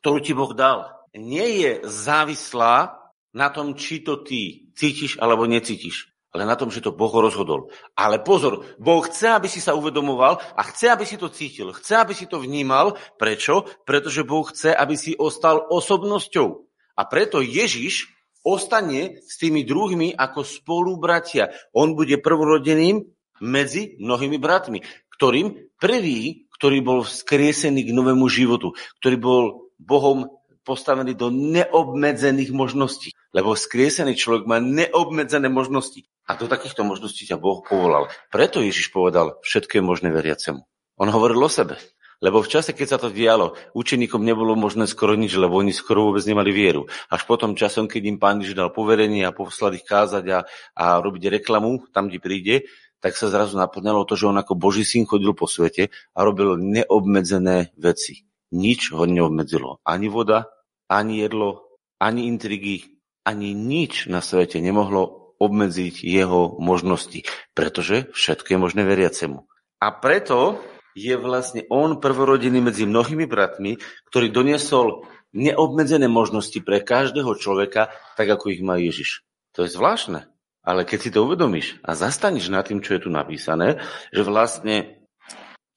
ktorú 0.03 0.19
ti 0.19 0.35
Boh 0.35 0.51
dal, 0.51 0.91
nie 1.15 1.63
je 1.63 1.71
závislá 1.87 2.99
na 3.31 3.47
tom, 3.55 3.71
či 3.79 4.03
to 4.03 4.19
ty 4.19 4.67
cítiš 4.75 5.15
alebo 5.23 5.47
necítiš 5.47 6.16
ale 6.37 6.45
na 6.45 6.53
tom, 6.53 6.69
že 6.69 6.85
to 6.85 6.93
Boh 6.93 7.09
rozhodol. 7.09 7.73
Ale 7.97 8.21
pozor, 8.21 8.77
Boh 8.77 9.01
chce, 9.01 9.33
aby 9.33 9.49
si 9.49 9.57
sa 9.57 9.73
uvedomoval 9.73 10.37
a 10.37 10.61
chce, 10.69 10.93
aby 10.93 11.01
si 11.01 11.17
to 11.17 11.33
cítil, 11.33 11.73
chce, 11.73 11.97
aby 11.97 12.13
si 12.13 12.29
to 12.29 12.37
vnímal. 12.37 12.93
Prečo? 13.17 13.65
Pretože 13.89 14.21
Boh 14.21 14.45
chce, 14.45 14.69
aby 14.69 14.93
si 14.93 15.17
ostal 15.17 15.65
osobnosťou. 15.65 16.61
A 16.93 17.01
preto 17.09 17.41
Ježiš 17.41 18.13
ostane 18.45 19.17
s 19.25 19.41
tými 19.41 19.65
druhými 19.65 20.13
ako 20.13 20.45
spolubratia. 20.45 21.49
On 21.73 21.97
bude 21.97 22.21
prvorodeným 22.21 23.01
medzi 23.41 23.97
mnohými 23.97 24.37
bratmi, 24.37 24.85
ktorým 25.17 25.73
prvý, 25.81 26.45
ktorý 26.53 26.77
bol 26.85 26.99
vzkriesený 27.01 27.89
k 27.89 27.97
novému 27.97 28.29
životu, 28.29 28.77
ktorý 29.01 29.17
bol 29.17 29.43
Bohom 29.81 30.37
postavený 30.67 31.15
do 31.15 31.31
neobmedzených 31.31 32.51
možností. 32.51 33.15
Lebo 33.31 33.55
skriesený 33.55 34.19
človek 34.19 34.43
má 34.43 34.59
neobmedzené 34.59 35.47
možnosti. 35.47 36.03
A 36.27 36.35
do 36.35 36.51
takýchto 36.51 36.83
možností 36.83 37.23
ťa 37.23 37.39
Boh 37.39 37.63
povolal. 37.63 38.11
Preto 38.27 38.59
Ježiš 38.59 38.91
povedal, 38.91 39.39
všetko 39.47 39.79
je 39.79 39.83
možné 39.87 40.09
veriacemu. 40.11 40.67
On 40.99 41.07
hovoril 41.07 41.39
o 41.39 41.47
sebe. 41.47 41.79
Lebo 42.17 42.41
v 42.41 42.49
čase, 42.49 42.73
keď 42.73 42.87
sa 42.89 42.97
to 42.97 43.13
dialo, 43.13 43.53
učeníkom 43.77 44.25
nebolo 44.25 44.57
možné 44.57 44.89
skoro 44.89 45.13
nič, 45.13 45.37
lebo 45.37 45.61
oni 45.61 45.69
skoro 45.69 46.09
vôbec 46.09 46.25
nemali 46.25 46.49
vieru. 46.49 46.89
Až 47.13 47.29
potom 47.29 47.53
časom, 47.53 47.85
keď 47.85 48.03
im 48.09 48.17
pán 48.17 48.41
Ježiš 48.41 48.57
dal 48.57 48.73
poverenie 48.73 49.21
a 49.21 49.31
poslal 49.31 49.77
ich 49.77 49.85
kázať 49.85 50.25
a, 50.33 50.39
a 50.73 50.85
robiť 50.97 51.29
reklamu 51.37 51.85
tam, 51.93 52.09
kde 52.09 52.17
príde, 52.17 52.55
tak 52.97 53.13
sa 53.13 53.29
zrazu 53.29 53.53
naplňalo 53.61 54.01
to, 54.09 54.17
že 54.17 54.33
on 54.33 54.41
ako 54.41 54.57
Boží 54.57 54.81
syn 54.81 55.05
chodil 55.05 55.29
po 55.37 55.45
svete 55.45 55.93
a 56.17 56.19
robil 56.25 56.57
neobmedzené 56.57 57.77
veci. 57.77 58.25
Nič 58.49 58.97
ho 58.97 59.05
neobmedzilo. 59.05 59.85
Ani 59.85 60.09
voda, 60.09 60.49
ani 60.87 61.23
jedlo, 61.23 61.79
ani 61.99 62.27
intrigy, 62.27 62.99
ani 63.27 63.51
nič 63.51 64.07
na 64.07 64.23
svete 64.23 64.63
nemohlo 64.63 65.35
obmedziť 65.37 66.01
jeho 66.01 66.57
možnosti, 66.57 67.27
pretože 67.53 68.09
všetko 68.15 68.57
je 68.57 68.59
možné 68.59 68.81
veriacemu. 68.87 69.45
A 69.77 69.87
preto 69.93 70.57
je 70.97 71.13
vlastne 71.13 71.69
on 71.69 72.01
prvorodený 72.01 72.57
medzi 72.57 72.89
mnohými 72.89 73.29
bratmi, 73.29 73.77
ktorý 74.09 74.33
doniesol 74.33 75.05
neobmedzené 75.37 76.09
možnosti 76.09 76.57
pre 76.65 76.81
každého 76.81 77.37
človeka, 77.37 77.93
tak 78.17 78.27
ako 78.33 78.49
ich 78.49 78.65
má 78.65 78.81
Ježiš. 78.81 79.21
To 79.53 79.67
je 79.67 79.69
zvláštne. 79.69 80.25
Ale 80.67 80.83
keď 80.83 80.99
si 80.99 81.13
to 81.13 81.23
uvedomíš 81.23 81.79
a 81.85 81.95
zastaneš 81.95 82.49
nad 82.51 82.65
tým, 82.67 82.83
čo 82.83 82.97
je 82.97 83.07
tu 83.07 83.09
napísané, 83.13 83.79
že 84.11 84.25
vlastne 84.25 84.96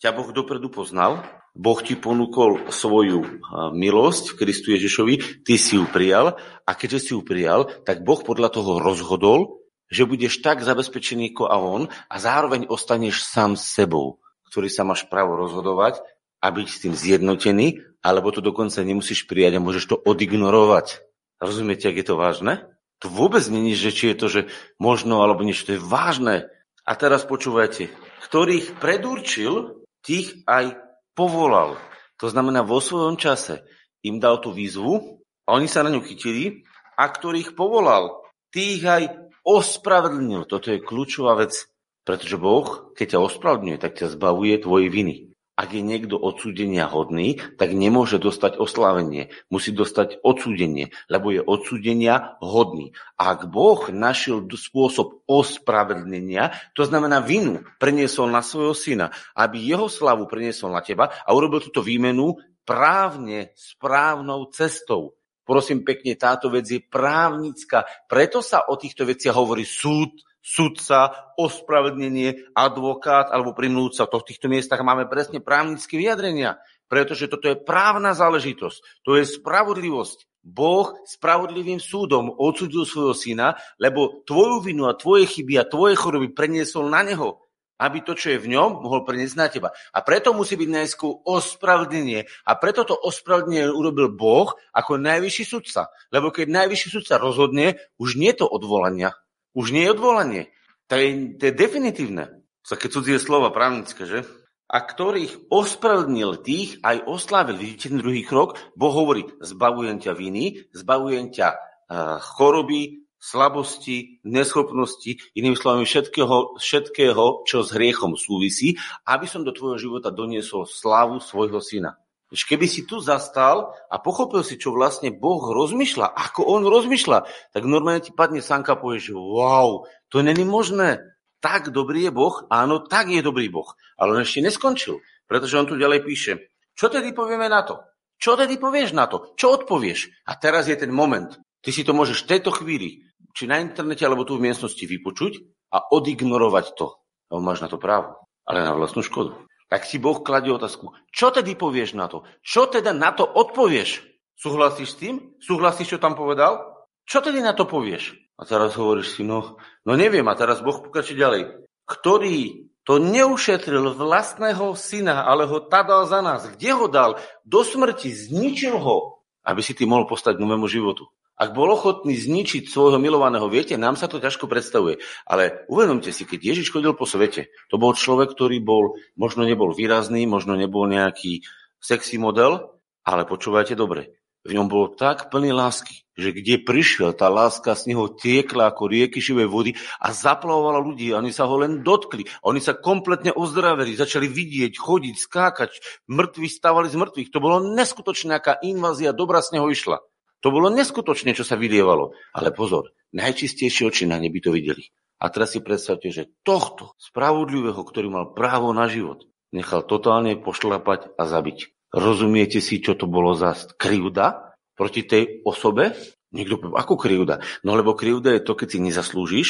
ťa 0.00 0.10
Boh 0.16 0.32
dopredu 0.32 0.72
poznal, 0.72 1.22
Boh 1.52 1.78
ti 1.82 1.98
ponúkol 1.98 2.72
svoju 2.72 3.42
milosť 3.74 4.34
v 4.34 4.38
Kristu 4.38 4.72
Ježišovi, 4.74 5.44
ty 5.44 5.54
si 5.60 5.76
ju 5.76 5.84
prijal 5.86 6.40
a 6.64 6.70
keďže 6.72 6.98
si 6.98 7.10
ju 7.14 7.20
prijal, 7.20 7.68
tak 7.84 8.02
Boh 8.02 8.22
podľa 8.22 8.54
toho 8.54 8.80
rozhodol, 8.80 9.60
že 9.90 10.06
budeš 10.06 10.40
tak 10.40 10.62
zabezpečený 10.62 11.34
ako 11.34 11.44
a 11.50 11.56
on 11.58 11.82
a 11.90 12.16
zároveň 12.16 12.70
ostaneš 12.70 13.26
sám 13.26 13.58
s 13.58 13.74
sebou 13.74 14.22
ktorý 14.50 14.66
sa 14.66 14.82
máš 14.82 15.06
právo 15.06 15.38
rozhodovať 15.38 16.02
a 16.42 16.50
byť 16.50 16.66
s 16.66 16.80
tým 16.82 16.94
zjednotený, 16.98 17.86
alebo 18.02 18.34
to 18.34 18.42
dokonca 18.42 18.82
nemusíš 18.82 19.30
prijať 19.30 19.56
a 19.56 19.64
môžeš 19.64 19.94
to 19.94 19.96
odignorovať. 19.96 21.06
Rozumiete, 21.38 21.86
ak 21.86 21.96
je 22.02 22.06
to 22.10 22.18
vážne? 22.18 22.66
To 23.00 23.08
vôbec 23.08 23.46
není, 23.48 23.72
že 23.78 23.94
či 23.94 24.12
je 24.12 24.16
to, 24.18 24.26
že 24.28 24.40
možno 24.76 25.22
alebo 25.22 25.46
niečo, 25.46 25.70
to 25.70 25.78
je 25.78 25.80
vážne. 25.80 26.50
A 26.84 26.92
teraz 26.98 27.24
počúvajte, 27.24 27.88
ktorých 28.28 28.76
predurčil, 28.82 29.79
tých 30.04 30.44
aj 30.44 30.76
povolal. 31.14 31.76
To 32.20 32.26
znamená, 32.28 32.60
vo 32.64 32.80
svojom 32.80 33.16
čase 33.16 33.64
im 34.04 34.20
dal 34.20 34.40
tú 34.40 34.52
výzvu 34.52 35.20
a 35.48 35.56
oni 35.56 35.68
sa 35.68 35.84
na 35.84 35.92
ňu 35.92 36.04
chytili 36.04 36.64
a 36.96 37.08
ktorých 37.08 37.56
povolal, 37.56 38.20
tých 38.52 38.84
aj 38.84 39.02
ospravedlnil. 39.46 40.44
Toto 40.44 40.68
je 40.68 40.84
kľúčová 40.84 41.38
vec. 41.40 41.70
Pretože 42.00 42.40
Boh, 42.40 42.92
keď 42.96 43.16
ťa 43.16 43.24
ospravedlňuje, 43.28 43.78
tak 43.78 43.92
ťa 44.00 44.16
zbavuje 44.16 44.56
tvojej 44.58 44.88
viny. 44.88 45.29
Ak 45.60 45.76
je 45.76 45.84
niekto 45.84 46.16
odsúdenia 46.16 46.88
hodný, 46.88 47.36
tak 47.60 47.76
nemôže 47.76 48.16
dostať 48.16 48.56
oslávenie. 48.56 49.28
Musí 49.52 49.76
dostať 49.76 50.24
odsúdenie, 50.24 50.88
lebo 51.12 51.36
je 51.36 51.44
odsúdenia 51.44 52.40
hodný. 52.40 52.96
A 53.20 53.36
ak 53.36 53.52
Boh 53.52 53.92
našiel 53.92 54.48
spôsob 54.48 55.20
ospravedlnenia, 55.28 56.56
to 56.72 56.88
znamená 56.88 57.20
vinu, 57.20 57.60
preniesol 57.76 58.32
na 58.32 58.40
svojho 58.40 58.72
syna, 58.72 59.12
aby 59.36 59.60
jeho 59.60 59.92
slavu 59.92 60.24
preniesol 60.24 60.72
na 60.72 60.80
teba 60.80 61.12
a 61.12 61.28
urobil 61.36 61.60
túto 61.60 61.84
výmenu 61.84 62.40
právne, 62.64 63.52
správnou 63.52 64.48
cestou. 64.56 65.12
Prosím 65.44 65.84
pekne, 65.84 66.16
táto 66.16 66.48
vec 66.48 66.64
je 66.72 66.80
právnická. 66.80 67.84
Preto 68.08 68.40
sa 68.40 68.64
o 68.64 68.80
týchto 68.80 69.04
veciach 69.04 69.36
hovorí 69.36 69.68
súd, 69.68 70.24
sudca, 70.40 71.32
ospravedlnenie, 71.36 72.52
advokát 72.56 73.28
alebo 73.28 73.56
primlúca. 73.56 74.08
To 74.08 74.18
v 74.20 74.28
týchto 74.32 74.48
miestach 74.48 74.80
máme 74.80 75.06
presne 75.06 75.38
právnické 75.40 76.00
vyjadrenia, 76.00 76.58
pretože 76.88 77.28
toto 77.28 77.46
je 77.46 77.60
právna 77.60 78.16
záležitosť. 78.16 79.06
To 79.06 79.20
je 79.20 79.24
spravodlivosť. 79.28 80.26
Boh 80.40 80.96
spravodlivým 81.04 81.76
súdom 81.76 82.32
odsudil 82.32 82.88
svojho 82.88 83.12
syna, 83.12 83.60
lebo 83.76 84.24
tvoju 84.24 84.64
vinu 84.64 84.88
a 84.88 84.96
tvoje 84.96 85.28
chyby 85.28 85.60
a 85.60 85.68
tvoje 85.68 86.00
choroby 86.00 86.32
preniesol 86.32 86.88
na 86.88 87.04
neho, 87.04 87.44
aby 87.76 88.00
to, 88.00 88.16
čo 88.16 88.36
je 88.36 88.42
v 88.44 88.56
ňom, 88.56 88.80
mohol 88.80 89.04
preniesť 89.04 89.36
na 89.36 89.46
teba. 89.52 89.68
A 89.92 90.00
preto 90.00 90.32
musí 90.32 90.56
byť 90.56 90.68
najskôr 90.68 91.24
ospravedlnenie. 91.28 92.24
A 92.48 92.52
preto 92.56 92.88
to 92.88 92.96
ospravedlnenie 92.96 93.68
urobil 93.68 94.12
Boh 94.12 94.56
ako 94.72 94.96
najvyšší 94.96 95.44
sudca. 95.44 95.92
Lebo 96.08 96.32
keď 96.32 96.48
najvyšší 96.64 96.88
sudca 96.88 97.20
rozhodne, 97.20 97.76
už 98.00 98.16
nie 98.16 98.32
to 98.32 98.48
odvolania, 98.48 99.12
už 99.54 99.74
nie 99.74 99.86
je 99.86 99.94
odvolanie. 99.94 100.42
To 100.90 100.98
je, 100.98 101.38
to 101.38 101.42
je 101.50 101.54
definitívne. 101.54 102.24
Také 102.66 102.86
cudzie 102.86 103.18
slova 103.18 103.50
právnické, 103.50 104.06
že? 104.06 104.22
A 104.70 104.78
ktorých 104.86 105.50
ospravedlnil 105.50 106.46
tých, 106.46 106.78
aj 106.86 107.02
oslávil. 107.10 107.58
Vidíte 107.58 107.90
ten 107.90 107.98
druhý 107.98 108.22
krok? 108.22 108.54
Boh 108.78 108.94
hovorí, 108.94 109.26
zbavujem 109.42 109.98
ťa 109.98 110.12
viny, 110.14 110.70
zbavujem 110.70 111.34
ťa 111.34 111.48
uh, 111.50 112.22
choroby, 112.22 113.02
slabosti, 113.20 114.22
neschopnosti, 114.24 115.18
inými 115.36 115.58
slovami 115.58 115.84
všetkého, 115.84 116.56
všetkého, 116.56 117.44
čo 117.44 117.66
s 117.66 117.74
hriechom 117.76 118.16
súvisí, 118.16 118.80
aby 119.04 119.26
som 119.28 119.44
do 119.44 119.52
tvojho 119.52 119.76
života 119.76 120.08
doniesol 120.08 120.64
slávu 120.64 121.20
svojho 121.20 121.60
syna. 121.60 122.00
Keby 122.30 122.70
si 122.70 122.86
tu 122.86 123.02
zastal 123.02 123.74
a 123.90 123.98
pochopil 123.98 124.46
si, 124.46 124.54
čo 124.54 124.70
vlastne 124.70 125.10
Boh 125.10 125.42
rozmýšľa, 125.50 126.14
ako 126.14 126.46
On 126.46 126.62
rozmýšľa, 126.62 127.26
tak 127.50 127.62
normálne 127.66 128.06
ti 128.06 128.14
padne 128.14 128.38
sanka 128.38 128.78
a 128.78 128.80
povieš, 128.80 129.10
wow, 129.18 129.82
to 130.06 130.22
není 130.22 130.46
možné. 130.46 131.02
Tak 131.42 131.74
dobrý 131.74 132.06
je 132.06 132.12
Boh? 132.14 132.46
Áno, 132.46 132.86
tak 132.86 133.10
je 133.10 133.18
dobrý 133.18 133.50
Boh. 133.50 133.66
Ale 133.98 134.14
on 134.14 134.22
ešte 134.22 134.46
neskončil, 134.46 135.02
pretože 135.26 135.58
on 135.58 135.66
tu 135.66 135.74
ďalej 135.74 136.06
píše, 136.06 136.32
čo 136.78 136.86
tedy 136.86 137.10
povieme 137.10 137.50
na 137.50 137.66
to? 137.66 137.82
Čo 138.14 138.38
tedy 138.38 138.62
povieš 138.62 138.94
na 138.94 139.10
to? 139.10 139.34
Čo 139.34 139.58
odpovieš? 139.58 140.30
A 140.30 140.38
teraz 140.38 140.70
je 140.70 140.78
ten 140.78 140.94
moment. 140.94 141.34
Ty 141.60 141.70
si 141.74 141.82
to 141.82 141.96
môžeš 141.96 142.24
v 142.24 142.30
tejto 142.36 142.54
chvíli, 142.54 143.02
či 143.34 143.50
na 143.50 143.58
internete, 143.58 144.06
alebo 144.06 144.22
tu 144.22 144.38
v 144.38 144.46
miestnosti 144.46 144.80
vypočuť 144.80 145.40
a 145.74 145.90
odignorovať 145.90 146.66
to. 146.78 146.94
Lebo 147.32 147.40
máš 147.42 147.64
na 147.64 147.68
to 147.68 147.80
právo, 147.80 148.22
ale 148.46 148.62
na 148.62 148.76
vlastnú 148.76 149.02
škodu 149.02 149.49
tak 149.70 149.86
si 149.86 150.02
Boh 150.02 150.18
kladie 150.18 150.50
otázku, 150.50 150.90
čo 151.14 151.30
tedy 151.30 151.54
povieš 151.54 151.94
na 151.94 152.10
to? 152.10 152.26
Čo 152.42 152.66
teda 152.66 152.90
na 152.90 153.14
to 153.14 153.22
odpovieš? 153.22 154.02
Súhlasíš 154.34 154.88
s 154.92 154.98
tým? 154.98 155.14
Súhlasíš, 155.38 155.94
čo 155.94 155.98
tam 156.02 156.18
povedal? 156.18 156.66
Čo 157.06 157.22
tedy 157.22 157.38
na 157.38 157.54
to 157.54 157.70
povieš? 157.70 158.18
A 158.34 158.42
teraz 158.42 158.74
hovoríš 158.74 159.14
si, 159.14 159.22
no, 159.22 159.60
no 159.86 159.92
neviem, 159.94 160.26
a 160.26 160.34
teraz 160.34 160.58
Boh 160.58 160.80
pokračuje 160.80 161.22
ďalej. 161.22 161.42
Ktorý 161.86 162.70
to 162.88 162.98
neušetril 162.98 163.94
vlastného 163.94 164.72
syna, 164.74 165.28
ale 165.28 165.46
ho 165.46 165.60
tadal 165.60 166.08
za 166.08 166.24
nás. 166.24 166.48
Kde 166.56 166.70
ho 166.74 166.86
dal? 166.88 167.20
Do 167.46 167.62
smrti, 167.62 168.10
zničil 168.10 168.74
ho, 168.74 169.22
aby 169.44 169.60
si 169.60 169.76
ty 169.76 169.84
mohol 169.84 170.08
postať 170.08 170.40
novému 170.40 170.66
životu. 170.66 171.06
Ak 171.40 171.56
bol 171.56 171.72
ochotný 171.72 172.20
zničiť 172.20 172.68
svojho 172.68 173.00
milovaného, 173.00 173.48
viete, 173.48 173.80
nám 173.80 173.96
sa 173.96 174.12
to 174.12 174.20
ťažko 174.20 174.44
predstavuje. 174.44 175.00
Ale 175.24 175.64
uvedomte 175.72 176.12
si, 176.12 176.28
keď 176.28 176.52
Ježiš 176.52 176.68
chodil 176.68 176.92
po 176.92 177.08
svete, 177.08 177.48
to 177.72 177.80
bol 177.80 177.96
človek, 177.96 178.36
ktorý 178.36 178.60
bol, 178.60 179.00
možno 179.16 179.48
nebol 179.48 179.72
výrazný, 179.72 180.28
možno 180.28 180.52
nebol 180.52 180.84
nejaký 180.84 181.40
sexy 181.80 182.20
model, 182.20 182.76
ale 183.08 183.24
počúvajte 183.24 183.72
dobre. 183.72 184.20
V 184.44 184.56
ňom 184.56 184.68
bol 184.68 184.92
tak 184.96 185.32
plný 185.32 185.52
lásky, 185.52 186.04
že 186.16 186.32
kde 186.32 186.64
prišiel, 186.64 187.12
tá 187.16 187.32
láska 187.32 187.76
z 187.76 187.92
neho 187.92 188.08
tiekla 188.08 188.72
ako 188.72 188.88
rieky 188.88 189.20
živej 189.20 189.48
vody 189.48 189.76
a 190.00 190.12
zaplavovala 190.16 190.80
ľudí. 190.80 191.12
Oni 191.12 191.32
sa 191.32 191.44
ho 191.44 191.56
len 191.60 191.80
dotkli. 191.80 192.24
Oni 192.44 192.60
sa 192.60 192.76
kompletne 192.76 193.36
ozdravili, 193.36 193.96
začali 193.96 194.28
vidieť, 194.28 194.76
chodiť, 194.76 195.16
skákať. 195.16 195.70
Mŕtvi 196.08 196.48
stávali 196.52 196.88
z 196.88 197.00
mŕtvych. 197.00 197.32
To 197.32 197.40
bolo 197.40 197.64
neskutočná, 197.76 198.40
aká 198.40 198.56
invázia 198.64 199.12
dobra 199.12 199.44
z 199.44 199.60
neho 199.60 199.68
išla. 199.68 200.00
To 200.40 200.48
bolo 200.48 200.72
neskutočné, 200.72 201.36
čo 201.36 201.44
sa 201.44 201.60
vylievalo. 201.60 202.16
Ale 202.32 202.52
pozor, 202.52 202.96
najčistejšie 203.12 203.88
oči 203.88 204.04
na 204.08 204.16
nebi 204.16 204.40
to 204.40 204.52
videli. 204.52 204.88
A 205.20 205.28
teraz 205.28 205.52
si 205.52 205.60
predstavte, 205.60 206.08
že 206.08 206.32
tohto 206.40 206.96
spravodlivého, 206.96 207.76
ktorý 207.76 208.08
mal 208.08 208.32
právo 208.32 208.72
na 208.72 208.88
život, 208.88 209.28
nechal 209.52 209.84
totálne 209.84 210.40
pošlapať 210.40 211.12
a 211.20 211.22
zabiť. 211.28 211.92
Rozumiete 211.92 212.64
si, 212.64 212.80
čo 212.80 212.96
to 212.96 213.04
bolo 213.04 213.36
za 213.36 213.52
krivda 213.76 214.56
proti 214.78 215.04
tej 215.04 215.44
osobe? 215.44 215.92
Niekto 216.32 216.56
povie, 216.56 216.78
ako 216.78 216.94
krivda? 216.96 217.44
No 217.66 217.76
lebo 217.76 217.92
krivda 217.92 218.32
je 218.38 218.46
to, 218.46 218.56
keď 218.56 218.68
si 218.72 218.78
nezaslúžiš 218.80 219.48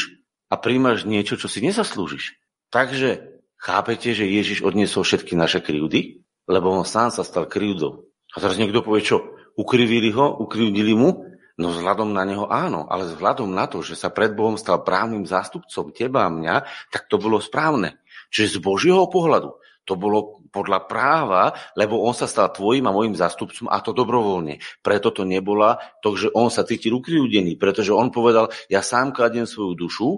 a 0.50 0.58
príjmaš 0.58 1.06
niečo, 1.06 1.38
čo 1.38 1.46
si 1.46 1.62
nezaslúžiš. 1.62 2.40
Takže 2.74 3.38
chápete, 3.60 4.10
že 4.10 4.26
Ježiš 4.26 4.66
odniesol 4.66 5.06
všetky 5.06 5.38
naše 5.38 5.62
krivdy? 5.62 6.26
Lebo 6.50 6.74
on 6.74 6.82
sám 6.82 7.14
sa 7.14 7.22
stal 7.22 7.46
krivdou. 7.46 8.10
A 8.34 8.42
teraz 8.42 8.58
niekto 8.58 8.82
povie, 8.82 9.06
čo? 9.06 9.38
Ukrivili 9.58 10.10
ho, 10.14 10.36
ukrivdili 10.42 10.94
mu? 10.94 11.30
No 11.60 11.76
vzhľadom 11.76 12.16
na 12.16 12.24
neho 12.24 12.48
áno, 12.48 12.88
ale 12.88 13.04
vzhľadom 13.04 13.52
na 13.52 13.68
to, 13.68 13.84
že 13.84 13.92
sa 13.92 14.08
pred 14.08 14.32
Bohom 14.32 14.56
stal 14.56 14.80
právnym 14.80 15.28
zástupcom 15.28 15.92
teba 15.92 16.24
a 16.24 16.32
mňa, 16.32 16.64
tak 16.88 17.04
to 17.12 17.20
bolo 17.20 17.36
správne. 17.36 18.00
Čiže 18.32 18.56
z 18.56 18.64
Božieho 18.64 19.04
pohľadu, 19.12 19.60
To 19.84 19.98
bolo 19.98 20.40
podľa 20.54 20.86
práva, 20.86 21.50
lebo 21.74 22.00
on 22.06 22.14
sa 22.14 22.30
stal 22.30 22.50
tvojim 22.54 22.86
a 22.86 22.94
môjim 22.94 23.12
zástupcom 23.12 23.66
a 23.70 23.82
to 23.82 23.90
dobrovoľne. 23.90 24.62
Preto 24.80 25.10
to 25.10 25.22
nebola 25.26 25.82
to, 26.00 26.14
že 26.14 26.28
on 26.30 26.50
sa 26.50 26.62
cítil 26.66 26.94
ukriúdený, 26.96 27.58
pretože 27.58 27.90
on 27.90 28.14
povedal, 28.14 28.54
ja 28.70 28.80
sám 28.86 29.10
kladiem 29.10 29.50
svoju 29.50 29.74
dušu 29.74 30.08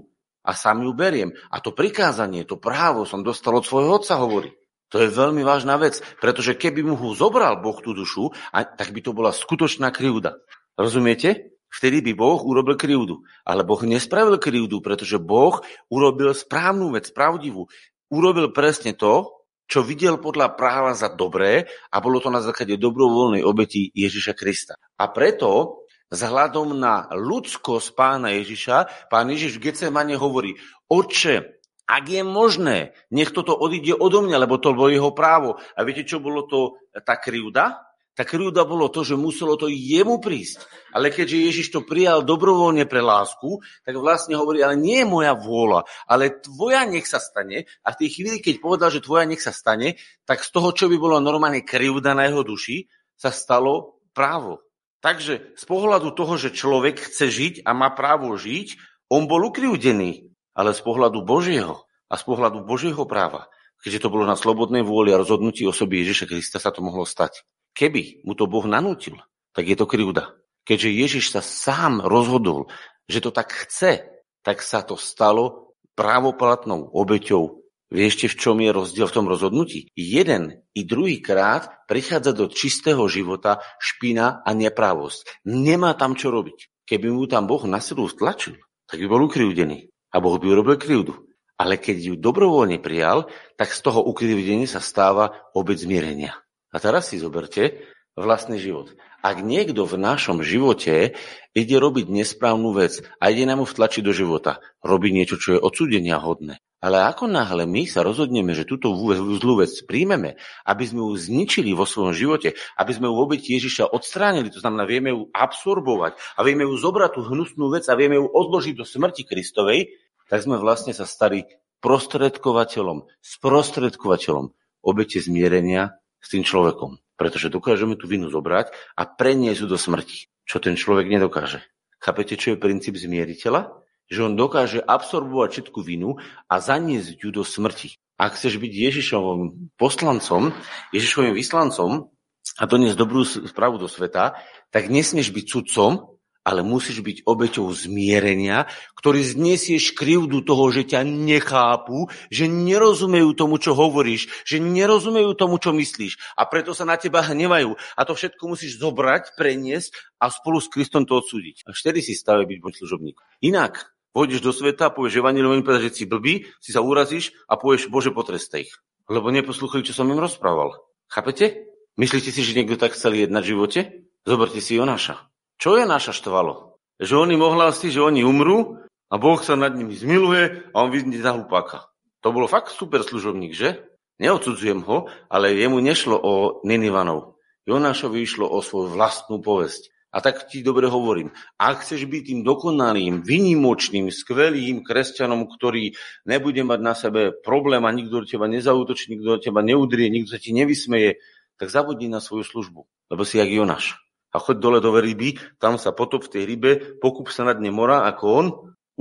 a 0.44 0.52
sám 0.52 0.84
ju 0.84 0.92
beriem. 0.92 1.30
A 1.50 1.58
to 1.58 1.72
prikázanie, 1.72 2.44
to 2.44 2.60
právo 2.60 3.08
som 3.08 3.24
dostal 3.24 3.56
od 3.56 3.64
svojho 3.64 3.96
otca, 3.96 4.20
hovorí. 4.20 4.52
To 4.92 5.00
je 5.00 5.08
veľmi 5.08 5.40
vážna 5.40 5.80
vec, 5.80 6.04
pretože 6.20 6.52
keby 6.52 6.84
mu 6.84 6.94
ho 7.00 7.16
zobral 7.16 7.64
Boh 7.64 7.80
tú 7.80 7.96
dušu, 7.96 8.36
tak 8.52 8.92
by 8.92 9.00
to 9.00 9.16
bola 9.16 9.32
skutočná 9.32 9.88
krivda. 9.88 10.36
Rozumiete? 10.76 11.56
Vtedy 11.72 12.04
by 12.04 12.12
Boh 12.12 12.40
urobil 12.44 12.76
krivdu. 12.76 13.24
Ale 13.48 13.64
Boh 13.64 13.80
nespravil 13.80 14.36
krivdu, 14.36 14.84
pretože 14.84 15.16
Boh 15.16 15.64
urobil 15.88 16.36
správnu 16.36 16.92
vec, 16.92 17.08
pravdivú. 17.16 17.72
Urobil 18.12 18.52
presne 18.52 18.92
to, 18.92 19.32
čo 19.64 19.80
videl 19.80 20.20
podľa 20.20 20.52
práva 20.52 20.92
za 20.92 21.08
dobré 21.08 21.64
a 21.88 21.96
bolo 22.04 22.20
to 22.20 22.28
na 22.28 22.44
základe 22.44 22.76
dobrovoľnej 22.76 23.40
obeti 23.40 23.88
Ježiša 23.96 24.36
Krista. 24.36 24.76
A 25.00 25.08
preto 25.08 25.80
vzhľadom 26.12 26.76
na 26.76 27.08
ľudskosť 27.08 27.96
pána 27.96 28.36
Ježiša, 28.36 29.08
pán 29.08 29.32
Ježiš 29.32 29.56
v 29.56 29.72
Getsemane 29.72 30.12
hovorí, 30.20 30.60
oče, 30.92 31.61
ak 31.92 32.04
je 32.08 32.22
možné, 32.24 32.96
nech 33.12 33.36
toto 33.36 33.52
odíde 33.52 33.92
odo 33.92 34.24
mňa, 34.24 34.48
lebo 34.48 34.56
to 34.56 34.72
bolo 34.72 34.88
jeho 34.88 35.12
právo. 35.12 35.60
A 35.76 35.84
viete, 35.84 36.08
čo 36.08 36.24
bolo 36.24 36.48
to 36.48 36.80
tá 37.04 37.20
krivda? 37.20 37.84
Tá 38.12 38.28
krivda 38.28 38.68
bolo 38.68 38.92
to, 38.92 39.04
že 39.04 39.16
muselo 39.16 39.56
to 39.56 39.72
jemu 39.72 40.20
prísť. 40.20 40.64
Ale 40.92 41.08
keďže 41.08 41.48
Ježiš 41.48 41.66
to 41.72 41.84
prijal 41.84 42.20
dobrovoľne 42.24 42.84
pre 42.84 43.00
lásku, 43.00 43.60
tak 43.84 43.96
vlastne 43.96 44.36
hovorí, 44.36 44.60
ale 44.60 44.76
nie 44.76 45.00
je 45.00 45.08
moja 45.08 45.32
vôľa, 45.32 45.88
ale 46.04 46.40
tvoja 46.40 46.84
nech 46.84 47.08
sa 47.08 47.20
stane. 47.20 47.64
A 47.84 47.92
v 47.92 47.98
tej 48.04 48.08
chvíli, 48.12 48.38
keď 48.44 48.60
povedal, 48.60 48.92
že 48.92 49.04
tvoja 49.04 49.24
nech 49.24 49.40
sa 49.40 49.52
stane, 49.52 49.96
tak 50.28 50.44
z 50.44 50.52
toho, 50.52 50.76
čo 50.76 50.92
by 50.92 50.96
bolo 51.00 51.24
normálne 51.24 51.64
krivda 51.64 52.12
na 52.12 52.28
jeho 52.28 52.44
duši, 52.44 52.84
sa 53.16 53.32
stalo 53.32 54.00
právo. 54.12 54.60
Takže 55.00 55.56
z 55.56 55.64
pohľadu 55.64 56.12
toho, 56.12 56.36
že 56.36 56.52
človek 56.52 57.00
chce 57.00 57.26
žiť 57.32 57.54
a 57.64 57.72
má 57.72 57.96
právo 57.96 58.32
žiť, 58.36 58.76
on 59.08 59.24
bol 59.24 59.40
ukrivdený. 59.48 60.31
Ale 60.52 60.76
z 60.76 60.80
pohľadu 60.84 61.24
Božieho 61.24 61.88
a 62.12 62.14
z 62.20 62.22
pohľadu 62.28 62.68
Božieho 62.68 63.08
práva, 63.08 63.48
keďže 63.80 64.04
to 64.04 64.12
bolo 64.12 64.28
na 64.28 64.36
slobodnej 64.36 64.84
vôli 64.84 65.10
a 65.10 65.20
rozhodnutí 65.20 65.64
osoby 65.64 66.04
Ježiša 66.04 66.28
Krista, 66.28 66.58
sa 66.60 66.68
to 66.68 66.84
mohlo 66.84 67.08
stať. 67.08 67.42
Keby 67.72 68.20
mu 68.28 68.36
to 68.36 68.44
Boh 68.44 68.68
nanútil, 68.68 69.16
tak 69.56 69.64
je 69.64 69.76
to 69.76 69.88
krivda. 69.88 70.36
Keďže 70.68 70.90
Ježiš 70.92 71.24
sa 71.32 71.40
sám 71.42 72.04
rozhodol, 72.04 72.68
že 73.08 73.24
to 73.24 73.32
tak 73.32 73.50
chce, 73.50 74.04
tak 74.44 74.60
sa 74.60 74.84
to 74.84 75.00
stalo 75.00 75.74
právoplatnou 75.96 76.92
obeťou. 76.92 77.64
Viete, 77.92 78.24
v 78.24 78.38
čom 78.40 78.56
je 78.60 78.72
rozdiel 78.72 79.04
v 79.04 79.16
tom 79.16 79.28
rozhodnutí? 79.28 79.92
Jeden 79.92 80.64
i 80.72 80.80
druhý 80.80 81.20
krát 81.20 81.68
prichádza 81.84 82.32
do 82.32 82.48
čistého 82.48 83.04
života 83.04 83.60
špina 83.76 84.40
a 84.40 84.50
neprávosť. 84.56 85.44
Nemá 85.44 85.92
tam 85.92 86.16
čo 86.16 86.32
robiť. 86.32 86.88
Keby 86.88 87.12
mu 87.12 87.28
tam 87.28 87.44
Boh 87.44 87.60
na 87.68 87.84
silu 87.84 88.08
stlačil, 88.08 88.56
tak 88.88 88.96
by 88.96 89.06
bol 89.12 89.28
ukrivdený 89.28 89.91
a 90.12 90.16
Boh 90.20 90.36
by 90.36 90.46
urobil 90.52 90.76
krivdu. 90.76 91.26
Ale 91.56 91.80
keď 91.80 91.96
ju 92.12 92.14
dobrovoľne 92.20 92.78
prijal, 92.78 93.32
tak 93.56 93.72
z 93.72 93.80
toho 93.80 94.04
ukrivdenia 94.04 94.68
sa 94.68 94.84
stáva 94.84 95.48
obec 95.56 95.80
zmierenia. 95.80 96.36
A 96.72 96.76
teraz 96.80 97.12
si 97.12 97.20
zoberte 97.20 97.84
vlastný 98.16 98.60
život. 98.60 98.92
Ak 99.22 99.40
niekto 99.40 99.86
v 99.86 99.96
našom 99.96 100.42
živote 100.42 101.14
ide 101.54 101.76
robiť 101.78 102.10
nesprávnu 102.10 102.74
vec 102.74 103.00
a 103.22 103.30
ide 103.30 103.46
nám 103.46 103.62
vtlačiť 103.62 104.02
do 104.02 104.12
života, 104.12 104.58
robí 104.82 105.14
niečo, 105.14 105.38
čo 105.38 105.56
je 105.56 105.62
odsúdenia 105.62 106.18
hodné. 106.18 106.58
Ale 106.82 106.98
ako 106.98 107.30
náhle 107.30 107.62
my 107.62 107.86
sa 107.86 108.02
rozhodneme, 108.02 108.58
že 108.58 108.66
túto 108.66 108.90
zlú 109.38 109.62
vec 109.62 109.70
príjmeme, 109.86 110.34
aby 110.66 110.82
sme 110.82 111.06
ju 111.06 111.14
zničili 111.14 111.70
vo 111.78 111.86
svojom 111.86 112.10
živote, 112.10 112.58
aby 112.74 112.90
sme 112.90 113.06
ju 113.06 113.14
v 113.14 113.22
obeti 113.22 113.54
Ježiša 113.54 113.94
odstránili, 113.94 114.50
to 114.50 114.58
znamená, 114.58 114.82
vieme 114.82 115.14
ju 115.14 115.30
absorbovať 115.30 116.18
a 116.34 116.42
vieme 116.42 116.66
ju 116.66 116.74
zobrať 116.74 117.10
tú 117.14 117.20
hnusnú 117.22 117.70
vec 117.70 117.86
a 117.86 117.94
vieme 117.94 118.18
ju 118.18 118.26
odložiť 118.26 118.74
do 118.74 118.82
smrti 118.82 119.22
Kristovej, 119.22 119.94
tak 120.26 120.42
sme 120.42 120.58
vlastne 120.58 120.90
sa 120.90 121.06
stali 121.06 121.46
prostredkovateľom, 121.86 123.06
sprostredkovateľom 123.22 124.50
obete 124.82 125.22
zmierenia 125.22 125.98
s 126.18 126.34
tým 126.34 126.42
človekom. 126.42 126.98
Pretože 127.14 127.52
dokážeme 127.52 127.94
tú 127.94 128.10
vinu 128.10 128.26
zobrať 128.26 128.74
a 128.98 129.06
preniesť 129.06 129.62
ju 129.62 129.66
do 129.70 129.78
smrti, 129.78 130.26
čo 130.42 130.58
ten 130.58 130.74
človek 130.74 131.06
nedokáže. 131.06 131.62
Chápete, 132.02 132.34
čo 132.34 132.54
je 132.54 132.58
princíp 132.58 132.98
zmieriteľa? 132.98 133.81
Že 134.12 134.28
on 134.28 134.34
dokáže 134.36 134.84
absorbovať 134.84 135.48
všetku 135.56 135.80
vinu 135.80 136.20
a 136.52 136.60
zaniesť 136.60 137.16
ju 137.16 137.32
do 137.32 137.40
smrti. 137.48 137.96
Ak 138.20 138.36
chceš 138.36 138.60
byť 138.60 138.72
Ježišovým 138.92 139.72
poslancom, 139.80 140.52
Ježišovým 140.92 141.32
vyslancom 141.32 142.12
a 142.60 142.64
doniesť 142.68 143.00
dobrú 143.00 143.24
správu 143.24 143.80
do 143.80 143.88
sveta, 143.88 144.36
tak 144.68 144.92
nesmieš 144.92 145.32
byť 145.32 145.46
sudcom, 145.48 146.12
ale 146.42 146.66
musíš 146.66 147.00
byť 147.06 147.22
obeťou 147.22 147.70
zmierenia, 147.70 148.66
ktorý 148.98 149.22
znesieš 149.22 149.94
krivdu 149.94 150.42
toho, 150.42 150.74
že 150.74 150.82
ťa 150.82 151.06
nechápu, 151.06 152.10
že 152.34 152.50
nerozumejú 152.50 153.30
tomu, 153.38 153.62
čo 153.62 153.78
hovoríš, 153.78 154.26
že 154.42 154.58
nerozumejú 154.58 155.38
tomu, 155.38 155.62
čo 155.62 155.70
myslíš 155.70 156.18
a 156.34 156.42
preto 156.50 156.74
sa 156.74 156.82
na 156.82 156.98
teba 156.98 157.22
hnevajú. 157.22 157.78
A 157.94 158.02
to 158.02 158.18
všetko 158.18 158.42
musíš 158.50 158.82
zobrať, 158.82 159.38
preniesť 159.38 159.94
a 160.18 160.34
spolu 160.34 160.58
s 160.58 160.66
Kristom 160.66 161.06
to 161.06 161.22
odsúdiť. 161.22 161.62
Až 161.66 161.78
vtedy 161.78 162.02
si 162.02 162.18
stave 162.18 162.42
byť 162.46 162.58
môj 162.58 162.74
služobník. 162.74 163.16
Inak 163.46 163.91
pôjdeš 164.12 164.40
do 164.44 164.52
sveta, 164.52 164.92
povieš 164.92 165.20
Evangelium, 165.20 165.64
že 165.64 165.90
si 165.92 166.04
blbý, 166.04 166.46
si 166.60 166.70
sa 166.70 166.84
urazíš 166.84 167.32
a 167.48 167.56
povieš, 167.58 167.88
Bože, 167.88 168.12
potrestej 168.12 168.68
ich. 168.68 168.72
Lebo 169.10 169.32
neposlúchali, 169.32 169.82
čo 169.82 169.96
som 169.96 170.08
im 170.12 170.20
rozprával. 170.20 170.78
Chápete? 171.10 171.68
Myslíte 172.00 172.32
si, 172.32 172.40
že 172.40 172.56
niekto 172.56 172.80
tak 172.80 172.96
chcel 172.96 173.12
jednať 173.18 173.42
v 173.44 173.50
živote? 173.52 173.80
Zoberte 174.24 174.62
si 174.64 174.78
Jonáša. 174.78 175.28
Čo 175.60 175.76
je 175.76 175.84
naša 175.84 176.16
štvalo? 176.16 176.78
Že 177.02 177.28
oni 177.28 177.34
ohlási, 177.36 177.90
že 177.90 178.00
oni 178.00 178.24
umrú 178.24 178.80
a 179.12 179.14
Boh 179.20 179.36
sa 179.42 179.58
nad 179.58 179.76
nimi 179.76 179.92
zmiluje 179.92 180.72
a 180.72 180.76
on 180.80 180.88
vidí 180.88 181.18
za 181.20 181.36
hlupáka. 181.36 181.92
To 182.22 182.30
bolo 182.30 182.46
fakt 182.46 182.70
super 182.72 183.02
služobník, 183.02 183.52
že? 183.52 183.84
Neodsudzujem 184.22 184.86
ho, 184.86 185.10
ale 185.26 185.58
jemu 185.58 185.82
nešlo 185.82 186.16
o 186.16 186.32
Ninivanov. 186.62 187.36
Jonášovi 187.66 188.22
išlo 188.22 188.46
o 188.46 188.62
svoju 188.62 188.94
vlastnú 188.94 189.42
povesť. 189.42 189.90
A 190.12 190.20
tak 190.20 190.44
ti 190.44 190.60
dobre 190.60 190.92
hovorím, 190.92 191.32
ak 191.56 191.88
chceš 191.88 192.04
byť 192.04 192.22
tým 192.28 192.40
dokonalým, 192.44 193.24
vynimočným, 193.24 194.12
skvelým 194.12 194.84
kresťanom, 194.84 195.48
ktorý 195.48 195.96
nebude 196.28 196.60
mať 196.68 196.80
na 196.84 196.92
sebe 196.92 197.32
problém 197.32 197.80
a 197.88 197.90
nikto 197.96 198.20
do 198.20 198.28
teba 198.28 198.44
nezautočí, 198.44 199.16
nikto 199.16 199.36
do 199.36 199.40
teba 199.40 199.64
neudrie, 199.64 200.12
nikto 200.12 200.36
sa 200.36 200.40
ti 200.40 200.52
nevysmeje, 200.52 201.16
tak 201.56 201.72
zabudni 201.72 202.12
na 202.12 202.20
svoju 202.20 202.44
službu, 202.44 202.80
lebo 203.08 203.22
si 203.24 203.40
jak 203.40 203.48
Jonáš. 203.48 203.96
A 204.32 204.40
choď 204.40 204.56
dole 204.60 204.78
do 204.84 204.92
ryby, 204.92 205.40
tam 205.56 205.76
sa 205.76 205.92
potop 205.96 206.28
v 206.28 206.32
tej 206.32 206.42
rybe, 206.44 206.70
pokúp 207.00 207.32
sa 207.32 207.48
na 207.48 207.56
dne 207.56 207.72
mora 207.72 208.04
ako 208.08 208.24
on, 208.28 208.46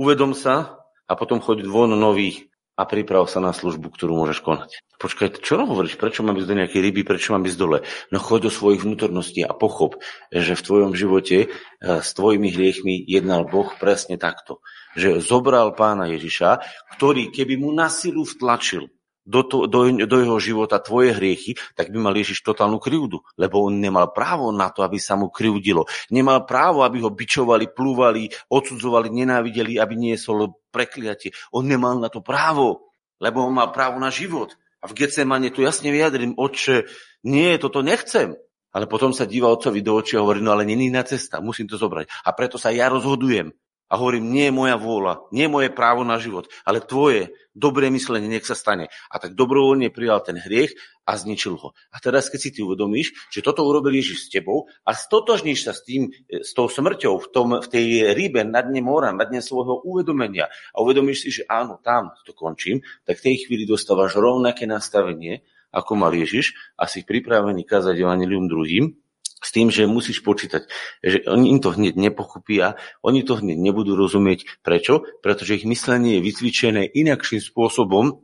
uvedom 0.00 0.32
sa 0.32 0.80
a 1.08 1.12
potom 1.12 1.40
choď 1.40 1.68
von 1.68 1.92
nových 1.92 2.51
a 2.82 2.88
priprav 2.90 3.30
sa 3.30 3.38
na 3.38 3.54
službu, 3.54 3.94
ktorú 3.94 4.18
môžeš 4.18 4.42
konať. 4.42 4.82
Počkaj, 4.98 5.38
čo 5.38 5.62
hovoríš? 5.62 5.94
Prečo 5.94 6.26
mám 6.26 6.34
ísť 6.34 6.50
do 6.50 6.58
nejakej 6.58 6.82
ryby? 6.82 7.06
Prečo 7.06 7.30
mám 7.30 7.46
ísť 7.46 7.58
dole? 7.58 7.78
No 8.10 8.18
choď 8.18 8.46
do 8.46 8.50
svojich 8.50 8.82
vnútorností 8.82 9.46
a 9.46 9.54
pochop, 9.54 10.02
že 10.34 10.58
v 10.58 10.66
tvojom 10.66 10.92
živote 10.98 11.38
eh, 11.46 11.48
s 11.78 12.10
tvojimi 12.18 12.50
hriechmi 12.50 12.98
jednal 13.06 13.46
Boh 13.46 13.70
presne 13.78 14.18
takto. 14.18 14.58
Že 14.98 15.22
zobral 15.22 15.78
pána 15.78 16.10
Ježiša, 16.10 16.62
ktorý 16.98 17.30
keby 17.30 17.54
mu 17.62 17.70
na 17.70 17.86
silu 17.86 18.26
vtlačil 18.26 18.90
do, 19.22 19.46
to, 19.46 19.70
do, 19.70 19.86
do 20.06 20.16
jeho 20.18 20.38
života 20.42 20.82
tvoje 20.82 21.14
hriechy, 21.14 21.54
tak 21.78 21.94
by 21.94 21.98
mal 21.98 22.14
Ježiš 22.14 22.42
totálnu 22.42 22.82
krivdu, 22.82 23.22
lebo 23.38 23.62
on 23.62 23.78
nemal 23.78 24.10
právo 24.10 24.50
na 24.50 24.70
to, 24.74 24.82
aby 24.82 24.98
sa 24.98 25.14
mu 25.14 25.30
krivdilo. 25.30 25.86
Nemal 26.10 26.42
právo, 26.44 26.82
aby 26.82 27.02
ho 27.02 27.10
bičovali, 27.10 27.70
plúvali, 27.70 28.28
odsudzovali, 28.50 29.08
nenávideli, 29.14 29.78
aby 29.78 29.94
niesol 29.94 30.58
prekliatie. 30.74 31.30
On 31.54 31.62
nemal 31.62 31.98
na 32.02 32.10
to 32.10 32.18
právo, 32.18 32.90
lebo 33.22 33.46
on 33.46 33.54
mal 33.54 33.70
právo 33.70 34.02
na 34.02 34.10
život. 34.10 34.58
A 34.82 34.90
v 34.90 34.98
Getsemane 34.98 35.54
tu 35.54 35.62
jasne 35.62 35.94
vyjadrím, 35.94 36.34
oče, 36.34 36.90
nie, 37.22 37.54
toto 37.62 37.86
nechcem. 37.86 38.34
Ale 38.72 38.88
potom 38.88 39.12
sa 39.12 39.28
díva 39.28 39.52
otcovi 39.52 39.84
do 39.84 39.94
očí 39.94 40.16
a 40.16 40.24
hovorí, 40.24 40.40
no 40.40 40.50
ale 40.50 40.64
není 40.64 40.88
na 40.88 41.04
cesta, 41.04 41.44
musím 41.44 41.68
to 41.68 41.76
zobrať. 41.76 42.08
A 42.24 42.32
preto 42.32 42.56
sa 42.56 42.72
ja 42.72 42.88
rozhodujem 42.88 43.52
a 43.92 44.00
hovorím, 44.00 44.32
nie 44.32 44.48
je 44.48 44.56
moja 44.56 44.80
vôľa, 44.80 45.28
nie 45.36 45.44
je 45.44 45.52
moje 45.52 45.68
právo 45.68 46.00
na 46.00 46.16
život, 46.16 46.48
ale 46.64 46.80
tvoje 46.80 47.36
dobré 47.52 47.92
myslenie 47.92 48.24
nech 48.24 48.48
sa 48.48 48.56
stane. 48.56 48.88
A 49.12 49.20
tak 49.20 49.36
dobrovoľne 49.36 49.92
prijal 49.92 50.24
ten 50.24 50.40
hriech 50.40 50.72
a 51.04 51.20
zničil 51.20 51.60
ho. 51.60 51.76
A 51.92 52.00
teraz, 52.00 52.32
keď 52.32 52.40
si 52.40 52.50
ty 52.56 52.64
uvedomíš, 52.64 53.12
že 53.28 53.44
toto 53.44 53.68
urobil 53.68 53.92
Ježiš 54.00 54.26
s 54.26 54.32
tebou 54.32 54.72
a 54.88 54.96
stotožníš 54.96 55.68
sa 55.68 55.76
s 55.76 55.84
tým, 55.84 56.08
e, 56.08 56.40
s 56.40 56.56
tou 56.56 56.72
smrťou 56.72 57.20
v, 57.20 57.26
tom, 57.28 57.60
v 57.60 57.68
tej 57.68 58.16
rybe 58.16 58.40
na 58.48 58.64
dne 58.64 58.80
mora, 58.80 59.12
na 59.12 59.28
dne 59.28 59.44
svojho 59.44 59.84
uvedomenia 59.84 60.48
a 60.72 60.80
uvedomíš 60.80 61.28
si, 61.28 61.28
že 61.28 61.42
áno, 61.44 61.76
tam 61.84 62.16
to 62.24 62.32
končím, 62.32 62.80
tak 63.04 63.20
v 63.20 63.28
tej 63.28 63.36
chvíli 63.44 63.68
dostávaš 63.68 64.16
rovnaké 64.16 64.64
nastavenie, 64.64 65.44
ako 65.68 66.00
mal 66.00 66.16
Ježiš 66.16 66.56
a 66.80 66.88
si 66.88 67.04
pripravený 67.04 67.68
kázať 67.68 68.00
evanilium 68.00 68.48
druhým, 68.48 69.01
s 69.42 69.50
tým, 69.50 69.68
že 69.74 69.90
musíš 69.90 70.22
počítať, 70.22 70.70
že 71.02 71.26
oni 71.26 71.50
im 71.50 71.58
to 71.58 71.74
hneď 71.74 71.98
nepochopia, 71.98 72.78
oni 73.02 73.26
to 73.26 73.36
hneď 73.42 73.58
nebudú 73.58 73.98
rozumieť. 73.98 74.46
Prečo? 74.62 75.02
Pretože 75.20 75.58
ich 75.58 75.66
myslenie 75.66 76.22
je 76.22 76.24
vycvičené 76.30 76.86
inakším 76.86 77.42
spôsobom, 77.42 78.22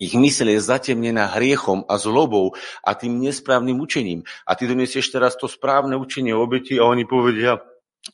Ich 0.00 0.16
mysel 0.16 0.56
je 0.56 0.64
zatemnená 0.64 1.28
hriechom 1.36 1.84
a 1.84 2.00
zlobou 2.00 2.56
a 2.80 2.96
tým 2.96 3.20
nesprávnym 3.20 3.76
učením. 3.76 4.24
A 4.48 4.56
ty 4.56 4.64
donesieš 4.64 5.12
teraz 5.12 5.36
to 5.36 5.44
správne 5.44 5.92
učenie 6.00 6.32
obeti 6.32 6.80
a 6.80 6.88
oni 6.88 7.04
povedia, 7.04 7.60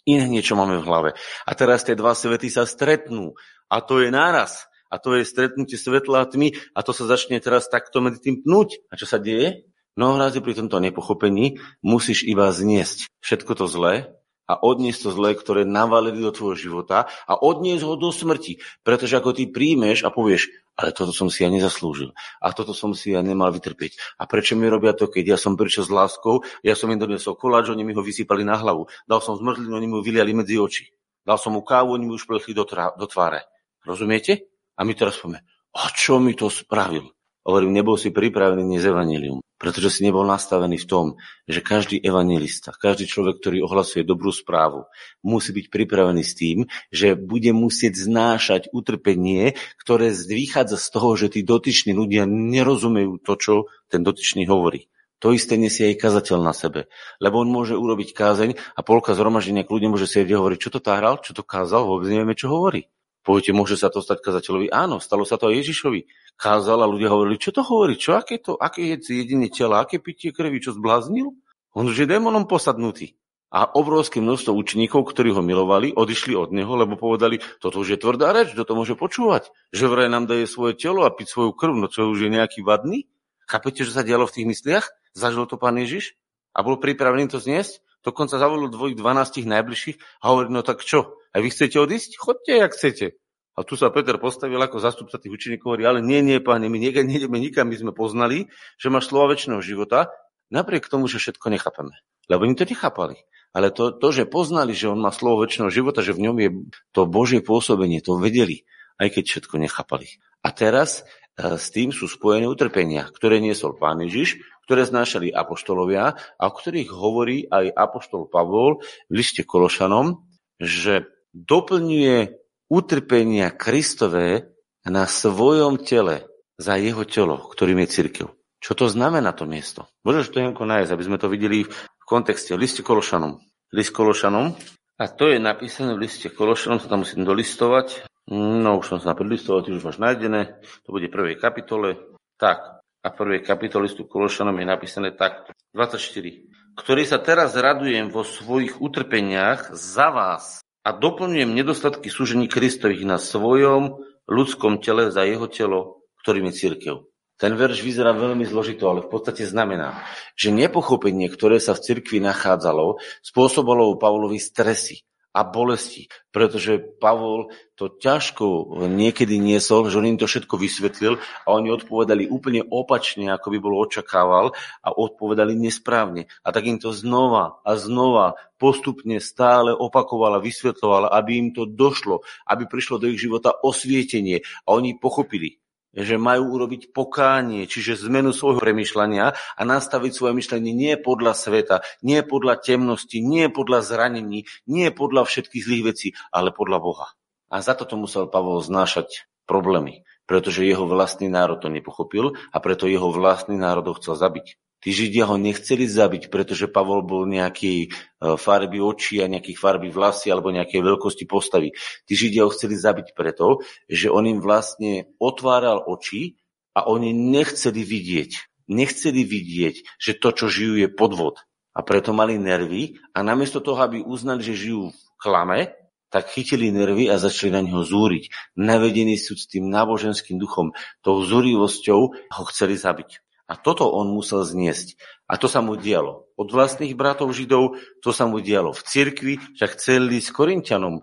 iné 0.03 0.27
niečo 0.27 0.59
máme 0.59 0.83
v 0.83 0.87
hlave. 0.87 1.11
A 1.47 1.55
teraz 1.55 1.87
tie 1.87 1.95
dva 1.95 2.19
svety 2.19 2.51
sa 2.51 2.66
stretnú 2.66 3.38
a 3.71 3.79
to 3.79 4.03
je 4.03 4.11
náraz. 4.11 4.66
A 4.90 4.99
to 4.99 5.14
je 5.14 5.23
stretnutie 5.27 5.79
svetla 5.79 6.27
a 6.27 6.31
tmy 6.31 6.55
a 6.75 6.83
to 6.83 6.90
sa 6.90 7.07
začne 7.07 7.38
teraz 7.38 7.71
takto 7.71 8.03
medzi 8.03 8.19
tým 8.19 8.42
pnúť. 8.42 8.83
A 8.90 8.99
čo 8.99 9.07
sa 9.07 9.23
deje? 9.23 9.66
Mnoho 9.96 10.20
razy 10.20 10.44
pri 10.44 10.52
tomto 10.52 10.76
nepochopení 10.76 11.56
musíš 11.80 12.28
iba 12.28 12.52
zniesť 12.52 13.09
všetko 13.24 13.52
to 13.56 13.64
zlé 13.64 14.12
a 14.46 14.54
odniesť 14.54 15.09
to 15.09 15.11
zlé, 15.11 15.35
ktoré 15.35 15.66
navalili 15.66 16.22
do 16.22 16.30
tvojho 16.30 16.54
života 16.54 17.11
a 17.26 17.32
odniesť 17.35 17.82
ho 17.82 17.96
do 17.98 18.12
smrti. 18.14 18.62
Pretože 18.87 19.18
ako 19.18 19.35
ty 19.35 19.50
príjmeš 19.50 20.06
a 20.06 20.12
povieš, 20.12 20.52
ale 20.76 20.92
toto 20.92 21.11
som 21.11 21.32
si 21.32 21.42
ja 21.42 21.50
nezaslúžil 21.50 22.14
a 22.38 22.52
toto 22.52 22.76
som 22.76 22.92
si 22.92 23.16
ja 23.16 23.24
nemal 23.24 23.50
vytrpieť. 23.50 24.20
A 24.20 24.28
prečo 24.28 24.54
mi 24.54 24.70
robia 24.70 24.92
to, 24.92 25.09
keď 25.09 25.35
ja 25.35 25.38
som 25.40 25.59
prišiel 25.59 25.88
s 25.88 25.90
láskou, 25.90 26.44
ja 26.61 26.78
som 26.78 26.92
im 26.92 27.00
doniesol 27.00 27.35
koláč, 27.35 27.72
oni 27.72 27.82
mi 27.82 27.96
ho 27.96 28.04
vysypali 28.04 28.46
na 28.46 28.61
hlavu. 28.61 28.87
Dal 29.09 29.24
som 29.24 29.35
zmrzlinu, 29.40 29.80
oni 29.80 29.88
ho 29.90 30.04
vyliali 30.04 30.37
medzi 30.37 30.61
oči. 30.61 30.92
Dal 31.26 31.42
som 31.42 31.59
mu 31.59 31.64
kávu, 31.64 31.96
oni 31.96 32.06
mi 32.06 32.14
už 32.14 32.28
plechli 32.28 32.54
do, 32.54 32.68
do 32.68 33.06
tváre. 33.09 33.48
Rozumiete? 33.82 34.46
A 34.76 34.85
my 34.85 34.92
teraz 34.92 35.16
povieme, 35.16 35.42
a 35.72 35.88
čo 35.90 36.20
mi 36.20 36.37
to 36.37 36.52
spravil? 36.52 37.09
Hovorím, 37.48 37.72
nebol 37.72 37.96
si 37.96 38.12
pripravený 38.12 38.62
dnes 38.62 38.85
evanilium, 38.85 39.40
pretože 39.57 39.88
si 39.88 40.01
nebol 40.05 40.25
nastavený 40.29 40.77
v 40.85 40.88
tom, 40.88 41.07
že 41.49 41.64
každý 41.64 41.97
evangelista, 42.01 42.77
každý 42.77 43.09
človek, 43.09 43.40
ktorý 43.40 43.64
ohlasuje 43.64 44.05
dobrú 44.05 44.29
správu, 44.29 44.85
musí 45.25 45.57
byť 45.57 45.66
pripravený 45.73 46.23
s 46.23 46.37
tým, 46.37 46.59
že 46.92 47.16
bude 47.16 47.51
musieť 47.57 47.97
znášať 47.97 48.69
utrpenie, 48.77 49.57
ktoré 49.81 50.12
vychádza 50.12 50.77
z 50.77 50.88
toho, 50.92 51.09
že 51.16 51.33
tí 51.33 51.40
dotyční 51.40 51.97
ľudia 51.97 52.29
nerozumejú 52.29 53.21
to, 53.25 53.33
čo 53.40 53.55
ten 53.88 54.05
dotyčný 54.05 54.45
hovorí. 54.45 54.92
To 55.25 55.33
isté 55.33 55.57
nesie 55.57 55.97
aj 55.97 55.97
kazateľ 55.97 56.38
na 56.45 56.53
sebe. 56.53 56.92
Lebo 57.25 57.40
on 57.40 57.49
môže 57.49 57.73
urobiť 57.73 58.12
kázeň 58.12 58.51
a 58.77 58.81
polka 58.85 59.16
zhromaždenia 59.16 59.64
kľudne 59.64 59.97
môže 59.97 60.05
si 60.05 60.21
hovoriť, 60.21 60.59
čo 60.61 60.71
to 60.77 60.81
tá 60.85 61.01
hral, 61.01 61.25
čo 61.25 61.33
to 61.33 61.40
kázal, 61.40 61.88
vôbec 61.88 62.12
nevieme, 62.12 62.37
čo 62.37 62.53
hovorí. 62.53 62.92
Poviete, 63.27 63.51
môže 63.51 63.75
sa 63.75 63.90
to 63.90 63.99
stať 63.99 64.23
kazateľovi? 64.23 64.71
Áno, 64.71 65.03
stalo 65.03 65.27
sa 65.27 65.35
to 65.35 65.51
aj 65.51 65.59
Ježišovi. 65.59 66.07
Kázal 66.37 66.85
a 66.85 66.90
ľudia 66.90 67.09
hovorili, 67.09 67.40
čo 67.40 67.49
to 67.49 67.64
hovorí, 67.64 67.96
čo, 67.96 68.12
aké 68.12 68.37
to, 68.37 68.61
aké 68.61 68.92
je 68.92 69.25
jediné 69.25 69.49
tela, 69.49 69.81
aké 69.81 69.96
pitie 69.96 70.37
krvi, 70.37 70.61
čo 70.61 70.77
zbláznil? 70.77 71.33
On 71.72 71.85
už 71.88 72.05
je 72.05 72.07
démonom 72.09 72.44
posadnutý. 72.44 73.16
A 73.49 73.64
obrovské 73.64 74.20
množstvo 74.20 74.53
učeníkov, 74.53 75.07
ktorí 75.16 75.33
ho 75.33 75.40
milovali, 75.40 75.96
odišli 75.96 76.37
od 76.37 76.53
neho, 76.53 76.68
lebo 76.77 77.01
povedali, 77.01 77.40
toto 77.57 77.81
už 77.81 77.96
je 77.96 77.99
tvrdá 78.05 78.37
reč, 78.37 78.53
kto 78.53 78.68
to 78.68 78.77
môže 78.77 78.99
počúvať. 79.01 79.49
Že 79.72 79.85
vraj 79.88 80.09
nám 80.12 80.29
daje 80.29 80.44
svoje 80.44 80.77
telo 80.77 81.09
a 81.09 81.14
piť 81.14 81.33
svoju 81.33 81.57
krv, 81.57 81.72
no 81.72 81.88
čo 81.88 82.11
už 82.11 82.29
je 82.29 82.31
nejaký 82.37 82.61
vadný? 82.61 83.09
Chápete, 83.49 83.87
čo 83.87 83.92
sa 83.94 84.05
dialo 84.05 84.29
v 84.29 84.35
tých 84.35 84.46
mysliach? 84.51 84.85
Zažil 85.16 85.49
to 85.49 85.57
pán 85.57 85.81
Ježiš? 85.81 86.20
A 86.53 86.61
bol 86.61 86.77
pripravený 86.77 87.33
to 87.33 87.40
zniesť? 87.40 87.81
Dokonca 88.05 88.37
zavolil 88.37 88.68
dvojich 88.68 88.99
dvanástich 88.99 89.49
najbližších 89.49 90.20
a 90.20 90.25
hovorí, 90.31 90.53
no 90.53 90.61
tak 90.61 90.85
čo? 90.85 91.16
A 91.33 91.40
vy 91.40 91.49
chcete 91.49 91.81
odísť? 91.81 92.18
Chodte, 92.18 92.53
jak 92.55 92.75
chcete. 92.77 93.18
A 93.57 93.64
tu 93.64 93.73
sa 93.73 93.88
Peter 93.88 94.21
postavil 94.21 94.61
ako 94.61 94.77
zastupca 94.85 95.16
tých 95.16 95.33
učeníkov, 95.33 95.73
hovorí, 95.73 95.88
ale 95.88 96.05
nie, 96.05 96.21
nie, 96.21 96.45
páne, 96.45 96.69
my 96.69 96.77
nejdeme 96.77 97.40
nikam, 97.40 97.73
my 97.73 97.77
sme 97.81 97.92
poznali, 97.97 98.53
že 98.77 98.92
máš 98.92 99.09
slova 99.09 99.33
väčšného 99.33 99.64
života, 99.64 100.12
napriek 100.53 100.92
tomu, 100.92 101.09
že 101.09 101.16
všetko 101.16 101.49
nechápeme. 101.49 101.97
Lebo 102.29 102.45
oni 102.45 102.53
to 102.53 102.69
nechápali. 102.69 103.16
Ale 103.57 103.73
to, 103.73 103.97
to, 103.97 104.12
že 104.12 104.29
poznali, 104.29 104.77
že 104.77 104.92
on 104.92 105.01
má 105.01 105.09
slovo 105.09 105.49
väčšného 105.49 105.73
života, 105.73 106.05
že 106.05 106.12
v 106.12 106.29
ňom 106.29 106.37
je 106.37 106.51
to 106.92 107.09
Božie 107.09 107.40
pôsobenie, 107.40 108.05
to 108.05 108.21
vedeli, 108.21 108.69
aj 109.01 109.16
keď 109.16 109.25
všetko 109.25 109.57
nechápali. 109.57 110.21
A 110.45 110.53
teraz 110.53 111.09
e, 111.40 111.57
s 111.57 111.73
tým 111.73 111.97
sú 111.97 112.12
spojené 112.12 112.45
utrpenia, 112.45 113.09
ktoré 113.09 113.40
niesol 113.40 113.73
pán 113.81 114.05
Ježiš, 114.05 114.45
ktoré 114.69 114.85
znášali 114.85 115.33
apoštolovia 115.33 116.12
a 116.37 116.42
o 116.45 116.53
ktorých 116.53 116.92
hovorí 116.92 117.49
aj 117.49 117.73
apoštol 117.73 118.29
Pavol 118.29 118.85
v 119.09 119.25
liste 119.25 119.49
Kološanom, 119.49 120.21
že 120.61 121.09
doplňuje 121.33 122.45
utrpenia 122.66 123.55
Kristové 123.55 124.52
na 124.87 125.07
svojom 125.07 125.83
tele 125.83 126.26
za 126.57 126.79
jeho 126.79 127.05
telo, 127.07 127.37
ktorým 127.52 127.85
je 127.85 127.88
církev. 127.92 128.26
Čo 128.62 128.72
to 128.74 128.87
znamená 128.88 129.37
to 129.37 129.44
miesto? 129.44 129.87
Môžeš 130.02 130.33
to 130.33 130.40
nejako 130.42 130.64
nájsť, 130.64 130.90
aby 130.90 131.07
sme 131.07 131.20
to 131.20 131.29
videli 131.31 131.68
v 131.68 132.05
kontexte. 132.09 132.57
Liste 132.57 132.81
Kološanom. 132.81 133.38
List 133.70 133.92
Kološanom. 133.92 134.57
A 134.96 135.05
to 135.12 135.29
je 135.29 135.37
napísané 135.37 135.92
v 135.92 136.09
liste 136.09 136.33
Kološanom, 136.33 136.81
to 136.81 136.88
tam 136.88 137.05
musím 137.05 137.29
dolistovať. 137.29 138.09
No, 138.33 138.81
už 138.81 138.96
som 138.96 138.98
sa 138.98 139.12
predlistovať, 139.12 139.70
už 139.70 139.85
máš 139.85 140.00
nájdené. 140.00 140.59
To 140.88 140.96
bude 140.96 141.07
v 141.07 141.14
prvej 141.14 141.37
kapitole. 141.37 142.00
Tak, 142.40 142.83
a 143.07 143.09
prvej 143.14 143.46
kapitoli 143.46 143.87
listu 143.87 144.09
Kološanom 144.09 144.59
je 144.59 144.66
napísané 144.66 145.14
tak 145.14 145.46
24. 145.70 146.74
Ktorý 146.74 147.02
sa 147.07 147.22
teraz 147.22 147.55
radujem 147.55 148.11
vo 148.11 148.26
svojich 148.26 148.83
utrpeniach 148.83 149.70
za 149.76 150.11
vás 150.11 150.65
a 150.87 150.94
doplňujem 150.94 151.51
nedostatky 151.51 152.07
súžení 152.07 152.46
Kristových 152.46 153.03
na 153.03 153.18
svojom 153.18 153.99
ľudskom 154.31 154.79
tele 154.79 155.11
za 155.11 155.27
jeho 155.27 155.51
telo, 155.51 156.07
ktorým 156.22 156.55
je 156.55 156.55
církev. 156.62 156.94
Ten 157.37 157.59
verš 157.59 157.83
vyzerá 157.83 158.14
veľmi 158.14 158.46
zložito, 158.46 158.87
ale 158.87 159.03
v 159.03 159.11
podstate 159.11 159.42
znamená, 159.44 159.99
že 160.38 160.55
nepochopenie, 160.55 161.27
ktoré 161.27 161.59
sa 161.59 161.75
v 161.75 161.83
cirkvi 161.85 162.22
nachádzalo, 162.22 163.03
spôsobovalo 163.20 163.99
Pavlovi 163.99 164.38
stresy 164.38 165.03
a 165.37 165.44
bolesti, 165.44 166.09
pretože 166.33 166.81
Pavol 166.81 167.53
to 167.77 167.92
ťažko 167.92 168.72
niekedy 168.88 169.37
niesol, 169.37 169.92
že 169.92 170.01
on 170.01 170.09
im 170.09 170.16
to 170.16 170.25
všetko 170.25 170.57
vysvetlil 170.57 171.20
a 171.44 171.49
oni 171.53 171.68
odpovedali 171.68 172.25
úplne 172.33 172.64
opačne, 172.64 173.29
ako 173.29 173.53
by 173.53 173.59
bolo 173.61 173.85
očakával 173.85 174.57
a 174.81 174.88
odpovedali 174.96 175.53
nesprávne. 175.53 176.25
A 176.40 176.49
tak 176.57 176.64
im 176.64 176.81
to 176.81 176.96
znova 176.96 177.61
a 177.68 177.77
znova 177.77 178.40
postupne 178.57 179.20
stále 179.20 179.77
opakoval 179.77 180.40
a 180.40 180.44
vysvetloval, 180.44 181.12
aby 181.12 181.31
im 181.37 181.49
to 181.53 181.68
došlo, 181.68 182.25
aby 182.49 182.64
prišlo 182.64 182.96
do 182.96 183.12
ich 183.12 183.20
života 183.20 183.53
osvietenie 183.53 184.40
a 184.64 184.72
oni 184.72 184.96
pochopili, 184.96 185.61
že 185.96 186.20
majú 186.20 186.61
urobiť 186.61 186.92
pokánie, 186.92 187.64
čiže 187.64 187.96
zmenu 188.04 188.37
svojho 188.37 188.61
premyšľania 188.61 189.32
a 189.32 189.62
nastaviť 189.64 190.12
svoje 190.12 190.37
myšlenie 190.37 190.76
nie 190.76 190.94
podľa 191.00 191.32
sveta, 191.32 191.76
nie 192.04 192.20
podľa 192.20 192.61
temnosti, 192.61 193.24
nie 193.24 193.48
podľa 193.48 193.80
zranení, 193.80 194.44
nie 194.68 194.92
podľa 194.92 195.24
všetkých 195.24 195.64
zlých 195.64 195.85
vecí, 195.88 196.09
ale 196.28 196.52
podľa 196.52 196.78
Boha. 196.85 197.09
A 197.48 197.64
za 197.64 197.72
toto 197.72 197.96
musel 197.96 198.28
Pavol 198.28 198.61
znášať 198.61 199.24
problémy, 199.48 200.04
pretože 200.28 200.66
jeho 200.66 200.85
vlastný 200.85 201.30
národ 201.30 201.62
to 201.62 201.72
nepochopil 201.72 202.37
a 202.52 202.56
preto 202.59 202.90
jeho 202.90 203.09
vlastný 203.14 203.56
národ 203.56 203.87
ho 203.88 203.94
chcel 203.96 204.18
zabiť. 204.18 204.59
Tí 204.87 204.94
Židia 204.94 205.27
ho 205.27 205.35
nechceli 205.35 205.83
zabiť, 205.83 206.31
pretože 206.31 206.70
Pavol 206.70 207.03
bol 207.03 207.27
nejakej 207.27 207.90
farby 208.22 208.79
očí 208.79 209.18
a 209.18 209.27
nejakých 209.27 209.59
farby 209.59 209.90
vlasy 209.90 210.31
alebo 210.31 210.55
nejakej 210.55 210.79
veľkosti 210.79 211.27
postavy. 211.27 211.75
Tí 212.07 212.14
Židia 212.14 212.46
ho 212.46 212.55
chceli 212.55 212.79
zabiť 212.79 213.18
preto, 213.18 213.66
že 213.90 214.14
on 214.14 214.31
im 214.31 214.38
vlastne 214.38 215.11
otváral 215.18 215.83
oči 215.83 216.38
a 216.70 216.87
oni 216.87 217.11
nechceli 217.11 217.83
vidieť. 217.83 218.31
Nechceli 218.70 219.27
vidieť, 219.27 219.99
že 219.99 220.22
to, 220.22 220.31
čo 220.31 220.46
žijú, 220.46 220.79
je 220.79 220.87
podvod. 220.87 221.42
A 221.75 221.83
preto 221.83 222.14
mali 222.14 222.38
nervy 222.38 223.03
a 223.11 223.27
namiesto 223.27 223.59
toho, 223.59 223.83
aby 223.83 224.07
uznali, 224.07 224.46
že 224.46 224.55
žijú 224.55 224.94
v 224.94 225.01
klame, 225.18 225.75
tak 226.14 226.31
chytili 226.31 226.70
nervy 226.70 227.11
a 227.11 227.18
začali 227.18 227.51
na 227.51 227.66
neho 227.66 227.83
zúriť. 227.83 228.55
Navedení 228.55 229.18
sú 229.18 229.35
s 229.35 229.51
tým 229.51 229.66
náboženským 229.66 230.38
duchom, 230.38 230.70
tou 231.03 231.18
zúrivosťou 231.27 232.01
ho 232.14 232.42
chceli 232.55 232.79
zabiť. 232.79 233.26
A 233.46 233.54
toto 233.54 233.87
on 233.87 234.11
musel 234.11 234.42
zniesť. 234.42 234.98
A 235.30 235.38
to 235.38 235.46
sa 235.46 235.62
mu 235.62 235.78
dialo. 235.78 236.26
Od 236.35 236.48
vlastných 236.50 236.98
bratov 236.98 237.30
Židov 237.30 237.78
to 238.02 238.11
sa 238.11 238.26
mu 238.26 238.42
dialo 238.42 238.74
v 238.74 238.82
cirkvi, 238.82 239.35
však 239.38 239.70
chceli 239.78 240.18
s 240.18 240.35
Korintianom. 240.35 240.98
E, 240.98 241.02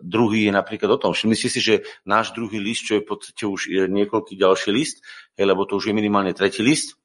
druhý 0.00 0.48
je 0.48 0.52
napríklad 0.56 0.96
o 0.96 1.00
tom. 1.00 1.12
Všimli 1.12 1.36
si, 1.36 1.52
že 1.60 1.84
náš 2.08 2.32
druhý 2.32 2.56
list, 2.56 2.88
čo 2.88 2.96
je 2.96 3.04
v 3.04 3.08
podstate 3.12 3.44
už 3.44 3.60
niekoľký 3.92 4.40
ďalší 4.40 4.72
list, 4.72 5.04
lebo 5.36 5.68
to 5.68 5.76
už 5.76 5.92
je 5.92 5.94
minimálne 5.96 6.32
tretí 6.32 6.64
list, 6.64 6.96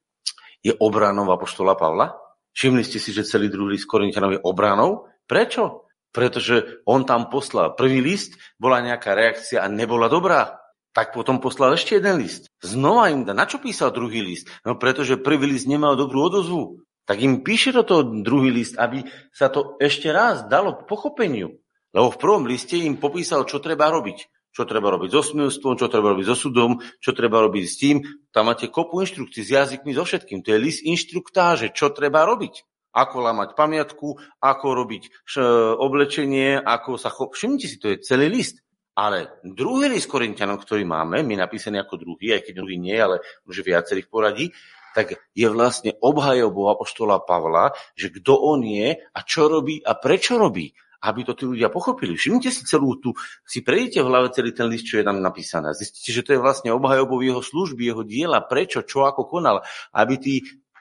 je 0.64 0.72
obranou 0.80 1.28
Apoštola 1.28 1.76
Pavla. 1.76 2.16
Všimli 2.56 2.84
ste 2.88 3.00
si, 3.00 3.12
že 3.12 3.28
celý 3.28 3.52
druhý 3.52 3.76
list 3.76 3.92
Korintianom 3.92 4.40
je 4.40 4.44
obranou? 4.44 5.08
Prečo? 5.28 5.88
Pretože 6.16 6.82
on 6.88 7.04
tam 7.04 7.28
poslal 7.28 7.76
prvý 7.76 8.00
list, 8.00 8.40
bola 8.56 8.80
nejaká 8.82 9.14
reakcia 9.14 9.62
a 9.62 9.68
nebola 9.70 10.08
dobrá 10.08 10.60
tak 11.00 11.16
potom 11.16 11.40
poslal 11.40 11.80
ešte 11.80 11.96
jeden 11.96 12.20
list. 12.20 12.52
Znova 12.60 13.08
im 13.08 13.24
dá. 13.24 13.32
Na 13.32 13.48
čo 13.48 13.56
písal 13.56 13.96
druhý 13.96 14.20
list? 14.20 14.52
No 14.68 14.76
pretože 14.76 15.16
prvý 15.16 15.48
list 15.48 15.64
nemal 15.64 15.96
dobrú 15.96 16.28
odozvu. 16.28 16.84
Tak 17.08 17.24
im 17.24 17.40
píše 17.40 17.72
toto 17.72 18.04
druhý 18.04 18.52
list, 18.52 18.76
aby 18.76 19.08
sa 19.32 19.48
to 19.48 19.80
ešte 19.80 20.12
raz 20.12 20.44
dalo 20.52 20.76
pochopeniu. 20.76 21.56
Lebo 21.96 22.12
v 22.12 22.20
prvom 22.20 22.44
liste 22.44 22.76
im 22.76 23.00
popísal, 23.00 23.48
čo 23.48 23.64
treba 23.64 23.88
robiť. 23.88 24.28
Čo 24.52 24.68
treba 24.68 24.92
robiť 24.92 25.08
so 25.08 25.24
smilstvom, 25.24 25.80
čo 25.80 25.88
treba 25.88 26.12
robiť 26.12 26.26
so 26.28 26.36
sudom, 26.36 26.84
čo 27.00 27.16
treba 27.16 27.40
robiť 27.48 27.64
s 27.64 27.76
tým. 27.80 28.04
Tam 28.36 28.52
máte 28.52 28.68
kopu 28.68 29.00
inštrukcií 29.00 29.40
s 29.40 29.56
jazykmi, 29.56 29.96
so 29.96 30.04
všetkým. 30.04 30.44
To 30.44 30.52
je 30.52 30.60
list 30.60 30.84
inštruktáže, 30.84 31.72
čo 31.72 31.96
treba 31.96 32.28
robiť. 32.28 32.68
Ako 32.92 33.24
lamať 33.24 33.56
pamiatku, 33.56 34.20
ako 34.44 34.68
robiť 34.84 35.32
oblečenie, 35.80 36.60
ako 36.60 37.00
sa 37.00 37.08
chop... 37.08 37.40
Všimnite 37.40 37.68
si, 37.72 37.80
to 37.80 37.88
je 37.96 38.04
celý 38.04 38.28
list. 38.28 38.60
Ale 39.00 39.40
druhý 39.48 39.88
list 39.88 40.12
Korintianom, 40.12 40.60
ktorý 40.60 40.84
máme, 40.84 41.24
my 41.24 41.40
napísaný 41.40 41.80
ako 41.80 42.04
druhý, 42.04 42.36
aj 42.36 42.44
keď 42.44 42.54
druhý 42.60 42.76
nie, 42.76 43.00
ale 43.00 43.24
už 43.48 43.64
viacerých 43.64 44.12
poradí, 44.12 44.52
tak 44.92 45.16
je 45.32 45.48
vlastne 45.48 45.96
obhajobou 46.04 46.68
apoštola 46.68 47.24
Pavla, 47.24 47.72
že 47.96 48.12
kto 48.12 48.36
on 48.36 48.60
je 48.60 49.00
a 49.00 49.20
čo 49.24 49.48
robí 49.48 49.80
a 49.80 49.96
prečo 49.96 50.36
robí 50.36 50.76
aby 51.00 51.24
to 51.24 51.32
tí 51.32 51.48
ľudia 51.48 51.72
pochopili. 51.72 52.20
Všimnite 52.20 52.52
si 52.52 52.68
celú 52.68 53.00
tú, 53.00 53.16
si 53.48 53.64
prejdete 53.64 54.04
v 54.04 54.10
hlave 54.12 54.36
celý 54.36 54.52
ten 54.52 54.68
list, 54.68 54.84
čo 54.84 55.00
je 55.00 55.08
tam 55.08 55.24
napísané. 55.24 55.72
Zistíte, 55.72 56.12
že 56.12 56.24
to 56.28 56.36
je 56.36 56.44
vlastne 56.44 56.76
obhajobou 56.76 57.24
jeho 57.24 57.40
služby, 57.40 57.88
jeho 57.88 58.04
diela, 58.04 58.44
prečo, 58.44 58.84
čo, 58.84 59.08
ako 59.08 59.24
konal. 59.24 59.64
Aby 59.96 60.20
tí 60.20 60.34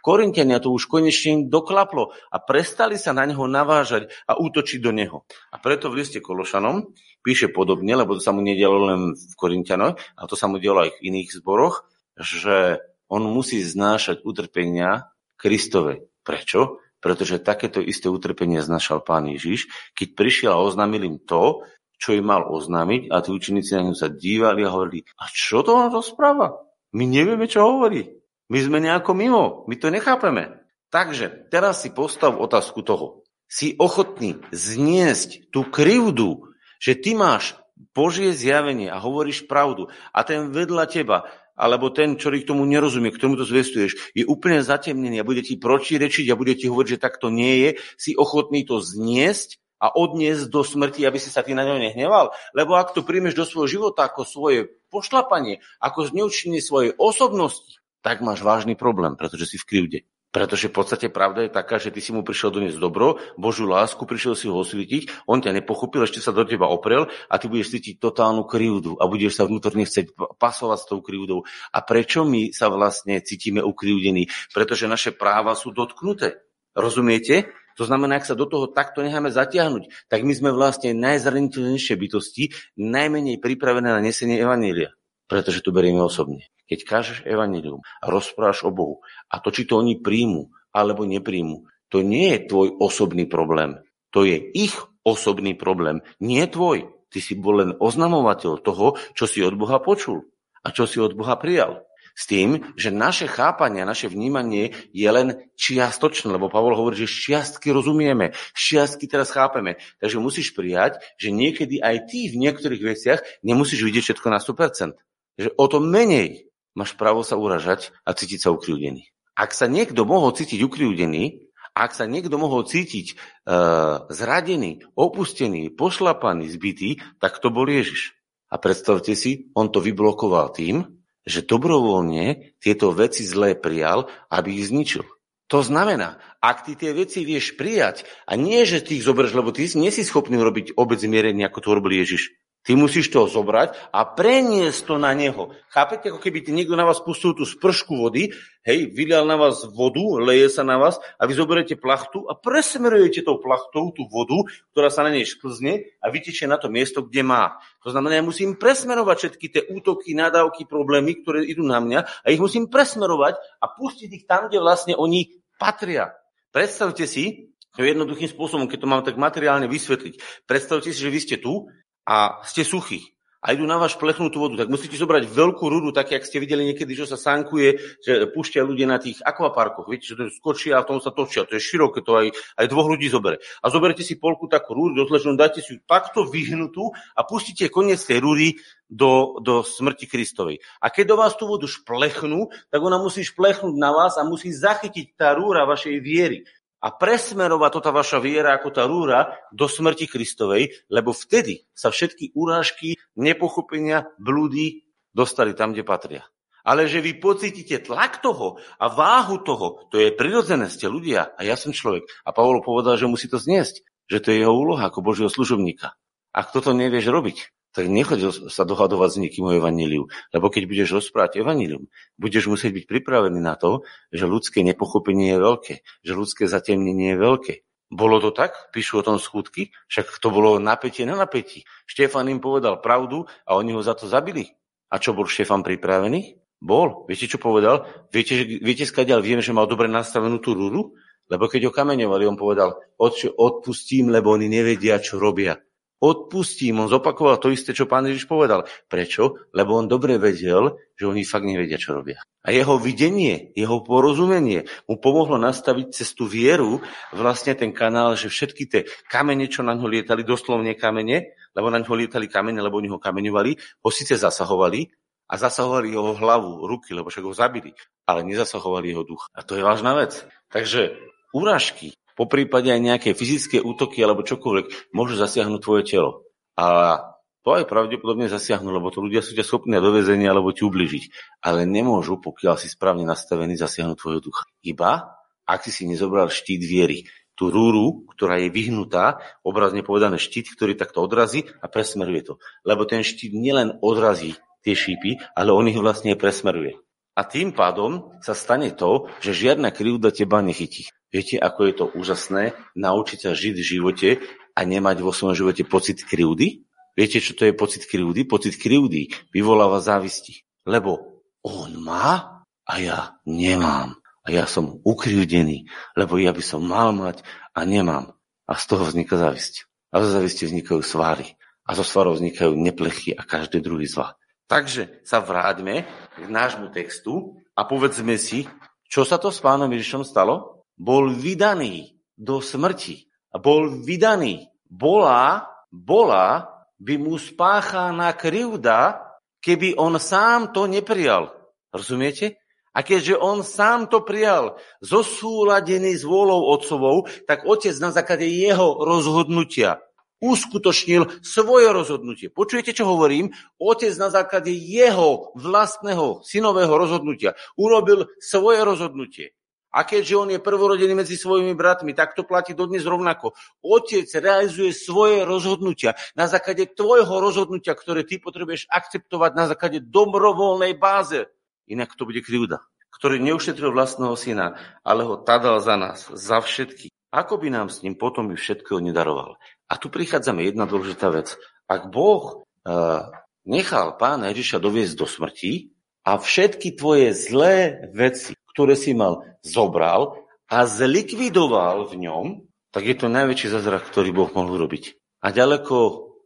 Korintiania 0.02 0.62
to 0.62 0.72
už 0.72 0.86
konečne 0.86 1.46
doklaplo 1.46 2.14
a 2.32 2.36
prestali 2.38 2.96
sa 2.96 3.14
na 3.14 3.26
neho 3.26 3.44
navážať 3.44 4.10
a 4.28 4.38
útočiť 4.38 4.78
do 4.78 4.92
neho. 4.94 5.24
A 5.52 5.56
preto 5.58 5.90
v 5.90 6.02
liste 6.04 6.22
Kološanom 6.22 6.94
píše 7.22 7.50
podobne, 7.50 7.94
lebo 7.98 8.16
to 8.16 8.22
sa 8.22 8.32
mu 8.32 8.40
nedialo 8.40 8.78
len 8.88 9.00
v 9.12 9.34
Korintianoch, 9.36 9.98
a 10.16 10.22
to 10.24 10.34
sa 10.38 10.46
mu 10.46 10.56
dialo 10.62 10.86
aj 10.86 10.90
v 10.96 11.02
iných 11.12 11.42
zboroch, 11.42 11.84
že 12.18 12.82
on 13.08 13.24
musí 13.24 13.62
znášať 13.64 14.22
utrpenia 14.24 15.10
Kristove. 15.38 16.08
Prečo? 16.26 16.82
Pretože 16.98 17.38
takéto 17.38 17.78
isté 17.78 18.10
utrpenie 18.10 18.58
znašal 18.58 19.06
pán 19.06 19.30
Ježiš, 19.30 19.70
keď 19.94 20.08
prišiel 20.18 20.50
a 20.50 20.62
oznámil 20.62 21.06
im 21.06 21.16
to, 21.22 21.62
čo 21.98 22.14
im 22.14 22.26
mal 22.26 22.46
oznámiť 22.46 23.10
a 23.10 23.22
tí 23.22 23.30
učeníci 23.34 23.74
na 23.74 23.90
ňu 23.90 23.94
sa 23.94 24.10
dívali 24.10 24.66
a 24.66 24.70
hovorili, 24.74 25.06
a 25.18 25.30
čo 25.30 25.62
to 25.62 25.74
on 25.74 25.90
rozpráva? 25.90 26.58
My 26.94 27.04
nevieme, 27.06 27.46
čo 27.46 27.66
hovorí. 27.66 28.17
My 28.48 28.58
sme 28.64 28.80
nejako 28.80 29.12
mimo, 29.12 29.68
my 29.68 29.76
to 29.76 29.92
nechápeme. 29.92 30.64
Takže 30.88 31.52
teraz 31.52 31.84
si 31.84 31.92
postav 31.92 32.40
otázku 32.40 32.80
toho. 32.80 33.28
Si 33.44 33.76
ochotný 33.76 34.40
zniesť 34.52 35.52
tú 35.52 35.68
krivdu, 35.68 36.48
že 36.80 36.96
ty 36.96 37.12
máš 37.12 37.60
Božie 37.92 38.32
zjavenie 38.32 38.88
a 38.88 38.96
hovoríš 38.96 39.44
pravdu 39.44 39.92
a 40.16 40.24
ten 40.24 40.48
vedľa 40.48 40.84
teba, 40.88 41.28
alebo 41.58 41.90
ten, 41.90 42.14
ktorý 42.16 42.46
k 42.46 42.48
tomu 42.54 42.64
nerozumie, 42.64 43.12
k 43.12 43.20
tomu 43.20 43.34
to 43.34 43.44
zvestuješ, 43.44 44.14
je 44.14 44.24
úplne 44.24 44.62
zatemnený 44.62 45.20
a 45.20 45.28
bude 45.28 45.42
ti 45.42 45.58
protirečiť 45.58 46.26
a 46.30 46.38
bude 46.38 46.54
ti 46.54 46.70
hovoriť, 46.70 46.88
že 46.96 47.04
takto 47.04 47.28
nie 47.34 47.66
je, 47.66 47.70
si 47.98 48.14
ochotný 48.14 48.62
to 48.64 48.78
zniesť 48.78 49.58
a 49.82 49.90
odniesť 49.90 50.50
do 50.50 50.62
smrti, 50.62 51.02
aby 51.04 51.18
si 51.18 51.30
sa 51.30 51.42
ty 51.42 51.52
na 51.54 51.66
ňo 51.66 51.82
nehneval? 51.82 52.30
Lebo 52.54 52.78
ak 52.78 52.94
to 52.94 53.02
príjmeš 53.02 53.34
do 53.34 53.44
svojho 53.44 53.68
života 53.68 54.06
ako 54.06 54.22
svoje 54.22 54.70
pošlapanie, 54.88 55.60
ako 55.82 56.08
zneučenie 56.08 56.62
svojej 56.62 56.94
osobnosti, 56.94 57.82
tak 58.00 58.22
máš 58.22 58.40
vážny 58.44 58.78
problém, 58.78 59.18
pretože 59.18 59.54
si 59.54 59.56
v 59.58 59.68
krivde. 59.68 60.00
Pretože 60.28 60.68
v 60.68 60.76
podstate 60.76 61.08
pravda 61.08 61.48
je 61.48 61.56
taká, 61.56 61.80
že 61.80 61.88
ty 61.88 62.04
si 62.04 62.12
mu 62.12 62.20
prišiel 62.20 62.52
doniesť 62.52 62.76
dobro, 62.76 63.16
Božú 63.40 63.64
lásku, 63.64 64.04
prišiel 64.04 64.36
si 64.36 64.44
ho 64.44 64.60
osvítiť, 64.60 65.24
on 65.24 65.40
ťa 65.40 65.56
nepochopil, 65.56 66.04
ešte 66.04 66.20
sa 66.20 66.36
do 66.36 66.44
teba 66.44 66.68
oprel 66.68 67.08
a 67.32 67.34
ty 67.40 67.48
budeš 67.48 67.72
cítiť 67.72 67.96
totálnu 67.96 68.44
krivdu 68.44 69.00
a 69.00 69.08
budeš 69.08 69.40
sa 69.40 69.48
vnútorne 69.48 69.88
chcieť 69.88 70.12
pasovať 70.36 70.78
s 70.84 70.86
tou 70.86 71.00
krivdou. 71.00 71.48
A 71.72 71.80
prečo 71.80 72.28
my 72.28 72.52
sa 72.52 72.68
vlastne 72.68 73.24
cítime 73.24 73.64
ukrivdení? 73.64 74.28
Pretože 74.52 74.84
naše 74.84 75.16
práva 75.16 75.56
sú 75.56 75.72
dotknuté. 75.72 76.44
Rozumiete? 76.76 77.48
To 77.80 77.88
znamená, 77.88 78.20
ak 78.20 78.28
sa 78.28 78.36
do 78.36 78.44
toho 78.44 78.68
takto 78.68 79.00
necháme 79.00 79.32
zatiahnuť, 79.32 80.12
tak 80.12 80.28
my 80.28 80.34
sme 80.36 80.50
vlastne 80.52 80.92
najzraniteľnejšie 80.92 81.94
bytosti, 81.94 82.52
najmenej 82.76 83.40
pripravené 83.40 83.96
na 83.96 84.02
nesenie 84.04 84.36
Evanília. 84.36 84.92
Pretože 85.24 85.64
to 85.64 85.72
berieme 85.72 86.04
osobne. 86.04 86.44
Keď 86.68 86.78
kážeš 86.84 87.18
evanilium 87.24 87.80
a 88.04 88.12
rozprávaš 88.12 88.68
o 88.68 88.70
Bohu 88.70 89.00
a 89.32 89.40
to, 89.40 89.48
či 89.48 89.64
to 89.64 89.80
oni 89.80 89.98
príjmu 89.98 90.52
alebo 90.70 91.08
nepríjmu, 91.08 91.64
to 91.88 92.04
nie 92.04 92.36
je 92.36 92.44
tvoj 92.52 92.76
osobný 92.78 93.24
problém. 93.24 93.80
To 94.12 94.28
je 94.28 94.36
ich 94.36 94.76
osobný 95.04 95.56
problém, 95.56 96.04
nie 96.20 96.44
tvoj. 96.44 96.92
Ty 97.08 97.18
si 97.24 97.32
bol 97.32 97.64
len 97.64 97.72
oznamovateľ 97.80 98.60
toho, 98.60 99.00
čo 99.16 99.24
si 99.24 99.40
od 99.40 99.56
Boha 99.56 99.80
počul 99.80 100.28
a 100.60 100.68
čo 100.68 100.84
si 100.84 101.00
od 101.00 101.16
Boha 101.16 101.40
prijal. 101.40 101.88
S 102.18 102.26
tým, 102.26 102.74
že 102.74 102.90
naše 102.90 103.30
chápanie, 103.30 103.86
naše 103.86 104.10
vnímanie 104.10 104.74
je 104.90 105.06
len 105.06 105.38
čiastočné, 105.54 106.34
lebo 106.34 106.50
Pavol 106.50 106.74
hovorí, 106.74 106.98
že 106.98 107.06
šiastky 107.06 107.70
rozumieme, 107.70 108.34
šiastky 108.58 109.06
teraz 109.06 109.30
chápeme. 109.30 109.78
Takže 110.02 110.18
musíš 110.18 110.50
prijať, 110.50 110.98
že 111.14 111.30
niekedy 111.30 111.78
aj 111.78 112.10
ty 112.10 112.26
v 112.26 112.42
niektorých 112.42 112.82
veciach 112.82 113.20
nemusíš 113.46 113.86
vidieť 113.86 114.02
všetko 114.02 114.28
na 114.34 114.42
100%. 114.42 114.98
Že 115.38 115.48
o 115.54 115.64
to 115.70 115.78
menej 115.78 116.47
máš 116.76 116.96
právo 116.96 117.24
sa 117.24 117.38
uražať 117.38 117.92
a 118.04 118.12
cítiť 118.12 118.44
sa 118.44 118.52
ukriúdený. 118.52 119.12
Ak 119.38 119.54
sa 119.54 119.70
niekto 119.70 120.02
mohol 120.02 120.34
cítiť 120.34 120.58
ukriúdený, 120.66 121.48
ak 121.78 121.94
sa 121.94 122.10
niekto 122.10 122.34
mohol 122.42 122.66
cítiť 122.66 123.14
uh, 123.14 124.10
zradený, 124.10 124.82
opustený, 124.98 125.70
pošlapaný, 125.78 126.50
zbytý, 126.50 126.98
tak 127.22 127.38
to 127.38 127.54
bol 127.54 127.70
Ježiš. 127.70 128.18
A 128.50 128.58
predstavte 128.58 129.14
si, 129.14 129.52
on 129.54 129.70
to 129.70 129.78
vyblokoval 129.78 130.50
tým, 130.50 130.98
že 131.22 131.44
dobrovoľne 131.44 132.56
tieto 132.58 132.90
veci 132.90 133.22
zlé 133.22 133.54
prijal, 133.54 134.08
aby 134.32 134.58
ich 134.58 134.72
zničil. 134.72 135.04
To 135.48 135.64
znamená, 135.64 136.20
ak 136.44 136.68
ty 136.68 136.76
tie 136.76 136.92
veci 136.92 137.24
vieš 137.24 137.56
prijať 137.56 138.04
a 138.28 138.36
nie, 138.36 138.64
že 138.68 138.84
ty 138.84 139.00
ich 139.00 139.04
zoberieš, 139.04 139.36
lebo 139.36 139.52
ty 139.52 139.64
nie 139.80 139.88
si 139.88 140.04
schopný 140.04 140.36
urobiť 140.36 140.76
obec 140.76 141.00
zmierenia, 141.00 141.48
ako 141.48 141.60
to 141.64 141.68
robil 141.72 141.92
Ježiš. 141.96 142.36
Ty 142.68 142.76
musíš 142.76 143.08
to 143.08 143.24
zobrať 143.24 143.96
a 143.96 144.04
preniesť 144.04 144.92
to 144.92 145.00
na 145.00 145.16
neho. 145.16 145.56
Chápete, 145.72 146.12
ako 146.12 146.20
keby 146.20 146.44
ty 146.44 146.52
niekto 146.52 146.76
na 146.76 146.84
vás 146.84 147.00
pustil 147.00 147.32
tú 147.32 147.48
spršku 147.48 147.96
vody, 147.96 148.28
hej, 148.60 148.92
vylial 148.92 149.24
na 149.24 149.40
vás 149.40 149.64
vodu, 149.72 150.04
leje 150.20 150.52
sa 150.52 150.68
na 150.68 150.76
vás 150.76 151.00
a 151.16 151.24
vy 151.24 151.32
zoberiete 151.32 151.80
plachtu 151.80 152.28
a 152.28 152.36
presmerujete 152.36 153.24
tou 153.24 153.40
plachtou 153.40 153.88
tú 153.96 154.04
vodu, 154.12 154.44
ktorá 154.76 154.92
sa 154.92 155.00
na 155.00 155.16
nej 155.16 155.24
šklzne 155.24 155.96
a 155.96 156.12
vytečie 156.12 156.44
na 156.44 156.60
to 156.60 156.68
miesto, 156.68 157.00
kde 157.00 157.24
má. 157.24 157.56
To 157.80 157.88
znamená, 157.88 158.20
ja 158.20 158.24
musím 158.28 158.60
presmerovať 158.60 159.16
všetky 159.16 159.46
tie 159.48 159.62
útoky, 159.72 160.12
nadávky, 160.12 160.68
problémy, 160.68 161.24
ktoré 161.24 161.48
idú 161.48 161.64
na 161.64 161.80
mňa 161.80 162.04
a 162.04 162.26
ich 162.28 162.42
musím 162.44 162.68
presmerovať 162.68 163.40
a 163.64 163.72
pustiť 163.72 164.12
ich 164.12 164.28
tam, 164.28 164.52
kde 164.52 164.60
vlastne 164.60 164.92
oni 164.92 165.40
patria. 165.56 166.12
Predstavte 166.52 167.08
si, 167.08 167.48
jednoduchým 167.80 168.28
spôsobom, 168.28 168.66
keď 168.66 168.78
to 168.82 168.90
mám 168.90 169.02
tak 169.06 169.16
materiálne 169.16 169.70
vysvetliť. 169.70 170.44
Predstavte 170.44 170.90
si, 170.90 170.98
že 170.98 171.08
vy 171.08 171.20
ste 171.22 171.36
tu 171.40 171.70
a 172.08 172.40
ste 172.48 172.64
suchí 172.64 173.12
a 173.38 173.54
idú 173.54 173.70
na 173.70 173.78
vás 173.78 173.94
plechnutú 173.94 174.42
vodu, 174.42 174.66
tak 174.66 174.68
musíte 174.68 174.98
zobrať 174.98 175.30
veľkú 175.30 175.62
rudu, 175.70 175.94
tak 175.94 176.10
jak 176.10 176.26
ste 176.26 176.42
videli 176.42 176.66
niekedy, 176.74 176.90
že 176.90 177.06
sa 177.06 177.14
sankuje, 177.14 177.78
že 178.02 178.26
púšťajú 178.34 178.66
ľudia 178.66 178.90
na 178.90 178.98
tých 178.98 179.22
akvaparkoch, 179.22 179.86
viete, 179.86 180.10
že 180.10 180.18
to 180.18 180.26
skočia 180.34 180.74
a 180.74 180.82
v 180.82 180.90
tom 180.90 180.98
sa 180.98 181.14
točia, 181.14 181.46
to 181.46 181.54
je 181.54 181.62
široké, 181.62 182.02
to 182.02 182.18
aj, 182.18 182.34
aj 182.58 182.66
dvoch 182.66 182.90
ľudí 182.90 183.06
zobere. 183.06 183.38
A 183.62 183.70
zoberte 183.70 184.02
si 184.02 184.18
polku 184.18 184.50
takú 184.50 184.74
rúdu, 184.74 185.06
dozležnú, 185.06 185.38
dajte 185.38 185.62
si 185.62 185.78
ju 185.78 185.80
takto 185.86 186.26
vyhnutú 186.26 186.90
a 187.14 187.22
pustíte 187.22 187.70
koniec 187.70 188.02
tej 188.02 188.18
rúdy 188.18 188.58
do, 188.90 189.38
do 189.38 189.62
smrti 189.62 190.10
Kristovej. 190.10 190.58
A 190.82 190.90
keď 190.90 191.14
do 191.14 191.16
vás 191.22 191.38
tú 191.38 191.46
vodu 191.46 191.70
šplechnú, 191.70 192.50
tak 192.74 192.80
ona 192.82 192.98
musí 192.98 193.22
šplechnúť 193.22 193.76
na 193.78 193.94
vás 193.94 194.18
a 194.18 194.26
musí 194.26 194.50
zachytiť 194.50 195.14
tá 195.14 195.38
rúra 195.38 195.62
vašej 195.62 195.96
viery 196.02 196.42
a 196.78 196.88
presmerovať 196.94 197.70
to 197.74 197.80
tá 197.82 197.90
vaša 197.90 198.18
viera 198.22 198.54
ako 198.54 198.68
tá 198.70 198.86
rúra 198.86 199.34
do 199.50 199.66
smrti 199.66 200.06
Kristovej, 200.06 200.70
lebo 200.86 201.10
vtedy 201.10 201.66
sa 201.74 201.90
všetky 201.90 202.34
urážky, 202.38 202.94
nepochopenia, 203.18 204.06
blúdy 204.18 204.86
dostali 205.10 205.58
tam, 205.58 205.74
kde 205.74 205.82
patria. 205.82 206.22
Ale 206.62 206.84
že 206.84 207.00
vy 207.00 207.16
pocítite 207.16 207.80
tlak 207.80 208.20
toho 208.20 208.60
a 208.76 208.86
váhu 208.92 209.40
toho, 209.40 209.88
to 209.88 209.96
je 209.98 210.12
prirodzené, 210.12 210.68
ste 210.68 210.86
ľudia 210.86 211.32
a 211.34 211.40
ja 211.42 211.56
som 211.56 211.72
človek. 211.72 212.04
A 212.22 212.30
Pavol 212.30 212.60
povedal, 212.60 213.00
že 213.00 213.10
musí 213.10 213.26
to 213.26 213.40
zniesť, 213.40 213.82
že 214.06 214.18
to 214.20 214.30
je 214.30 214.44
jeho 214.44 214.52
úloha 214.52 214.92
ako 214.92 215.00
Božieho 215.00 215.32
služobníka. 215.32 215.96
Ak 216.30 216.52
toto 216.52 216.76
nevieš 216.76 217.08
robiť, 217.08 217.57
tak 217.78 217.86
nechoď 217.86 218.50
sa 218.50 218.66
dohadovať 218.66 219.10
s 219.14 219.20
nikým 219.22 219.46
o 219.46 219.54
evaníliu. 219.54 220.10
Lebo 220.34 220.50
keď 220.50 220.66
budeš 220.66 220.98
rozprávať 220.98 221.46
evanílium, 221.46 221.86
budeš 222.18 222.50
musieť 222.50 222.74
byť 222.74 222.84
pripravený 222.90 223.38
na 223.38 223.54
to, 223.54 223.86
že 224.10 224.26
ľudské 224.26 224.66
nepochopenie 224.66 225.30
je 225.30 225.38
veľké, 225.38 225.74
že 226.02 226.12
ľudské 226.18 226.50
zatemnenie 226.50 227.14
je 227.14 227.18
veľké. 227.22 227.54
Bolo 227.94 228.18
to 228.18 228.34
tak? 228.34 228.74
Píšu 228.74 228.98
o 228.98 229.06
tom 229.06 229.22
skutky? 229.22 229.70
Však 229.86 230.18
to 230.18 230.34
bolo 230.34 230.58
napätie 230.58 231.06
na 231.06 231.14
napätí. 231.14 231.62
Štefan 231.86 232.26
im 232.26 232.42
povedal 232.42 232.82
pravdu 232.82 233.30
a 233.46 233.54
oni 233.54 233.70
ho 233.70 233.80
za 233.80 233.94
to 233.94 234.10
zabili. 234.10 234.58
A 234.90 234.98
čo 234.98 235.14
bol 235.14 235.30
Štefan 235.30 235.62
pripravený? 235.62 236.34
Bol. 236.58 237.06
Viete, 237.06 237.30
čo 237.30 237.38
povedal? 237.38 237.86
Viete, 238.10 238.42
viete 238.58 238.82
skadiaľ 238.90 239.22
viem, 239.22 239.38
že 239.38 239.54
mal 239.54 239.70
dobre 239.70 239.86
nastavenú 239.86 240.42
tú 240.42 240.58
rúru? 240.58 240.98
Lebo 241.30 241.46
keď 241.46 241.70
ho 241.70 241.72
kameňovali, 241.72 242.26
on 242.26 242.34
povedal, 242.34 242.82
odpustím, 242.98 244.10
lebo 244.10 244.34
oni 244.34 244.50
nevedia, 244.50 244.98
čo 244.98 245.22
robia. 245.22 245.62
Odpustím, 245.98 246.78
on 246.78 246.86
zopakoval 246.86 247.42
to 247.42 247.50
isté, 247.50 247.74
čo 247.74 247.90
pán 247.90 248.06
Ježiš 248.06 248.30
povedal. 248.30 248.70
Prečo? 248.86 249.50
Lebo 249.50 249.74
on 249.74 249.90
dobre 249.90 250.14
vedel, 250.14 250.78
že 250.94 251.10
oni 251.10 251.26
fakt 251.26 251.42
nevedia, 251.42 251.74
čo 251.74 251.98
robia. 251.98 252.22
A 252.46 252.54
jeho 252.54 252.78
videnie, 252.78 253.50
jeho 253.58 253.82
porozumenie 253.82 254.70
mu 254.86 255.02
pomohlo 255.02 255.42
nastaviť 255.42 255.90
cez 255.90 256.14
tú 256.14 256.30
vieru 256.30 256.78
vlastne 257.10 257.58
ten 257.58 257.74
kanál, 257.74 258.14
že 258.14 258.30
všetky 258.30 258.62
tie 258.70 258.80
kamene, 259.10 259.50
čo 259.50 259.66
na 259.66 259.74
ňo 259.74 259.90
lietali, 259.90 260.22
doslovne 260.22 260.78
kamene, 260.78 261.34
lebo 261.58 261.66
na 261.66 261.82
ňo 261.82 261.90
lietali 261.90 262.30
kamene, 262.30 262.62
lebo 262.62 262.78
oni 262.78 262.94
ho 262.94 263.02
kameňovali, 263.02 263.82
ho 263.82 263.90
síce 263.90 264.14
zasahovali 264.14 264.86
a 265.28 265.34
zasahovali 265.34 265.92
jeho 265.92 266.14
hlavu, 266.14 266.62
ruky, 266.64 266.94
lebo 266.94 267.10
však 267.10 267.26
ho 267.26 267.34
zabili, 267.34 267.74
ale 268.06 268.22
nezasahovali 268.22 268.86
jeho 268.94 269.02
duch. 269.02 269.26
A 269.34 269.42
to 269.42 269.58
je 269.58 269.66
vážna 269.66 269.98
vec. 269.98 270.22
Takže 270.48 270.94
úražky, 271.34 271.92
po 272.18 272.26
prípade 272.26 272.74
aj 272.74 272.82
nejaké 272.82 273.10
fyzické 273.14 273.62
útoky 273.62 274.02
alebo 274.02 274.26
čokoľvek 274.26 274.90
môžu 274.90 275.14
zasiahnuť 275.14 275.60
tvoje 275.62 275.82
telo. 275.86 276.26
A 276.58 276.98
to 277.46 277.54
aj 277.54 277.70
pravdepodobne 277.70 278.26
zasiahnu, 278.26 278.74
lebo 278.74 278.90
to 278.90 278.98
ľudia 278.98 279.22
sú 279.22 279.38
ťa 279.38 279.46
schopní 279.46 279.78
do 279.78 279.94
väzenia 279.94 280.34
alebo 280.34 280.50
ti 280.50 280.66
ubližiť. 280.66 281.38
Ale 281.46 281.62
nemôžu, 281.62 282.18
pokiaľ 282.18 282.58
si 282.58 282.66
správne 282.66 283.06
nastavený, 283.06 283.54
zasiahnuť 283.54 283.96
tvojho 283.96 284.20
ducha. 284.20 284.44
Iba, 284.66 285.14
ak 285.46 285.62
si 285.62 285.70
si 285.70 285.86
nezobral 285.86 286.28
štít 286.28 286.60
viery, 286.66 287.06
tú 287.38 287.54
rúru, 287.54 288.02
ktorá 288.10 288.42
je 288.42 288.50
vyhnutá, 288.50 289.22
obrazne 289.46 289.86
povedané 289.86 290.18
štít, 290.18 290.58
ktorý 290.58 290.74
takto 290.74 291.06
odrazí 291.06 291.46
a 291.62 291.70
presmeruje 291.70 292.26
to. 292.26 292.34
Lebo 292.66 292.82
ten 292.82 293.06
štít 293.06 293.30
nielen 293.30 293.78
odrazí 293.78 294.34
tie 294.66 294.74
šípy, 294.74 295.22
ale 295.38 295.54
on 295.54 295.70
ich 295.70 295.78
vlastne 295.78 296.18
presmeruje. 296.18 296.74
A 297.14 297.22
tým 297.22 297.54
pádom 297.54 298.18
sa 298.22 298.34
stane 298.34 298.74
to, 298.74 299.06
že 299.22 299.34
žiadna 299.34 299.70
krivda 299.70 300.10
teba 300.10 300.42
nechytí. 300.42 300.90
Viete, 301.08 301.40
ako 301.40 301.60
je 301.64 301.74
to 301.74 301.84
úžasné 301.96 302.52
naučiť 302.76 303.18
sa 303.24 303.32
žiť 303.32 303.54
v 303.56 303.64
živote 303.64 304.08
a 304.52 304.60
nemať 304.60 305.00
vo 305.00 305.12
svojom 305.12 305.36
živote 305.36 305.64
pocit 305.64 306.04
krivdy? 306.04 306.68
Viete, 306.92 307.22
čo 307.22 307.32
to 307.32 307.48
je 307.48 307.56
pocit 307.56 307.88
krivdy? 307.88 308.28
Pocit 308.28 308.58
krivdy 308.60 309.08
vyvoláva 309.32 309.80
závisti. 309.80 310.44
Lebo 310.68 311.24
on 311.40 311.80
má 311.80 312.44
a 312.68 312.72
ja 312.76 313.16
nemám. 313.24 313.96
A 314.26 314.28
ja 314.28 314.44
som 314.44 314.84
ukrivdený, 314.84 315.64
lebo 315.96 316.20
ja 316.20 316.36
by 316.36 316.44
som 316.44 316.60
mal 316.60 316.92
mať 316.92 317.24
a 317.56 317.64
nemám. 317.64 318.12
A 318.44 318.52
z 318.60 318.64
toho 318.68 318.84
vzniká 318.84 319.16
závisť. 319.16 319.64
A 319.88 320.04
zo 320.04 320.12
závisti 320.12 320.44
vznikajú 320.44 320.84
svary. 320.84 321.32
A 321.64 321.72
zo 321.72 321.80
svarov 321.80 322.20
vznikajú 322.20 322.52
neplechy 322.52 323.16
a 323.16 323.24
každý 323.24 323.64
druhý 323.64 323.88
zlá. 323.88 324.20
Takže 324.48 325.00
sa 325.04 325.24
vráťme 325.24 325.88
k 326.16 326.24
nášmu 326.28 326.68
textu 326.68 327.40
a 327.56 327.64
povedzme 327.64 328.20
si, 328.20 328.44
čo 328.88 329.04
sa 329.04 329.16
to 329.16 329.32
s 329.32 329.40
pánom 329.40 329.68
Ježišom 329.68 330.04
stalo? 330.04 330.57
Bol 330.78 331.10
vydaný 331.12 331.98
do 332.14 332.38
smrti. 332.38 333.10
Bol 333.34 333.82
vydaný. 333.82 334.46
Bola, 334.70 335.50
bola 335.68 336.46
by 336.78 336.94
mu 336.96 337.18
spáchaná 337.18 338.14
krivda, 338.14 339.02
keby 339.42 339.74
on 339.74 339.98
sám 339.98 340.54
to 340.54 340.70
neprijal. 340.70 341.34
Rozumiete? 341.74 342.38
A 342.78 342.86
keďže 342.86 343.18
on 343.18 343.42
sám 343.42 343.90
to 343.90 344.06
prijal, 344.06 344.54
zosúladený 344.78 345.98
s 345.98 346.06
vôľou 346.06 346.54
otcovou, 346.54 347.10
tak 347.26 347.42
otec 347.42 347.74
na 347.82 347.90
základe 347.90 348.30
jeho 348.30 348.86
rozhodnutia 348.86 349.82
uskutočnil 350.18 351.22
svoje 351.22 351.70
rozhodnutie. 351.70 352.26
Počujete, 352.30 352.74
čo 352.74 352.90
hovorím? 352.90 353.30
Otec 353.58 353.94
na 353.98 354.10
základe 354.10 354.50
jeho 354.50 355.30
vlastného 355.38 356.26
synového 356.26 356.74
rozhodnutia 356.74 357.38
urobil 357.54 358.10
svoje 358.18 358.62
rozhodnutie. 358.66 359.37
A 359.78 359.86
keďže 359.86 360.18
on 360.18 360.28
je 360.34 360.42
prvorodený 360.42 360.90
medzi 360.98 361.14
svojimi 361.14 361.54
bratmi, 361.54 361.94
tak 361.94 362.18
to 362.18 362.26
platí 362.26 362.50
dodnes 362.50 362.82
rovnako. 362.82 363.38
Otec 363.62 364.10
realizuje 364.18 364.74
svoje 364.74 365.22
rozhodnutia 365.22 365.94
na 366.18 366.26
základe 366.26 366.66
tvojho 366.74 367.22
rozhodnutia, 367.22 367.78
ktoré 367.78 368.02
ty 368.02 368.18
potrebuješ 368.18 368.66
akceptovať 368.66 369.38
na 369.38 369.46
základe 369.46 369.78
dobrovoľnej 369.78 370.74
báze. 370.74 371.30
Inak 371.70 371.94
to 371.94 372.10
bude 372.10 372.26
krivda. 372.26 372.66
Ktorý 372.90 373.22
neušetril 373.22 373.70
vlastného 373.70 374.18
syna, 374.18 374.58
ale 374.82 375.06
ho 375.06 375.14
tadal 375.14 375.62
za 375.62 375.78
nás, 375.78 376.10
za 376.10 376.42
všetky. 376.42 376.90
Ako 377.14 377.38
by 377.38 377.46
nám 377.46 377.70
s 377.70 377.86
ním 377.86 377.94
potom 377.94 378.26
by 378.26 378.34
všetko 378.34 378.82
nedaroval? 378.82 379.38
A 379.70 379.78
tu 379.78 379.94
prichádzame 379.94 380.42
jedna 380.42 380.66
dôležitá 380.66 381.06
vec. 381.14 381.38
Ak 381.70 381.86
Boh 381.94 382.42
uh, 382.66 383.06
nechal 383.46 383.94
pána 383.94 384.34
Ježiša 384.34 384.58
doviesť 384.58 384.94
do 384.98 385.06
smrti 385.06 385.70
a 386.02 386.18
všetky 386.18 386.74
tvoje 386.74 387.14
zlé 387.14 387.86
veci, 387.94 388.34
ktoré 388.58 388.74
si 388.74 388.90
mal, 388.90 389.22
zobral 389.38 390.26
a 390.50 390.66
zlikvidoval 390.66 391.94
v 391.94 392.10
ňom, 392.10 392.26
tak 392.74 392.90
je 392.90 392.98
to 392.98 393.06
najväčší 393.06 393.54
zázrak, 393.54 393.86
ktorý 393.86 394.10
Boh 394.10 394.26
mohol 394.34 394.58
urobiť. 394.58 394.98
A 395.22 395.30
ďaleko 395.30 395.76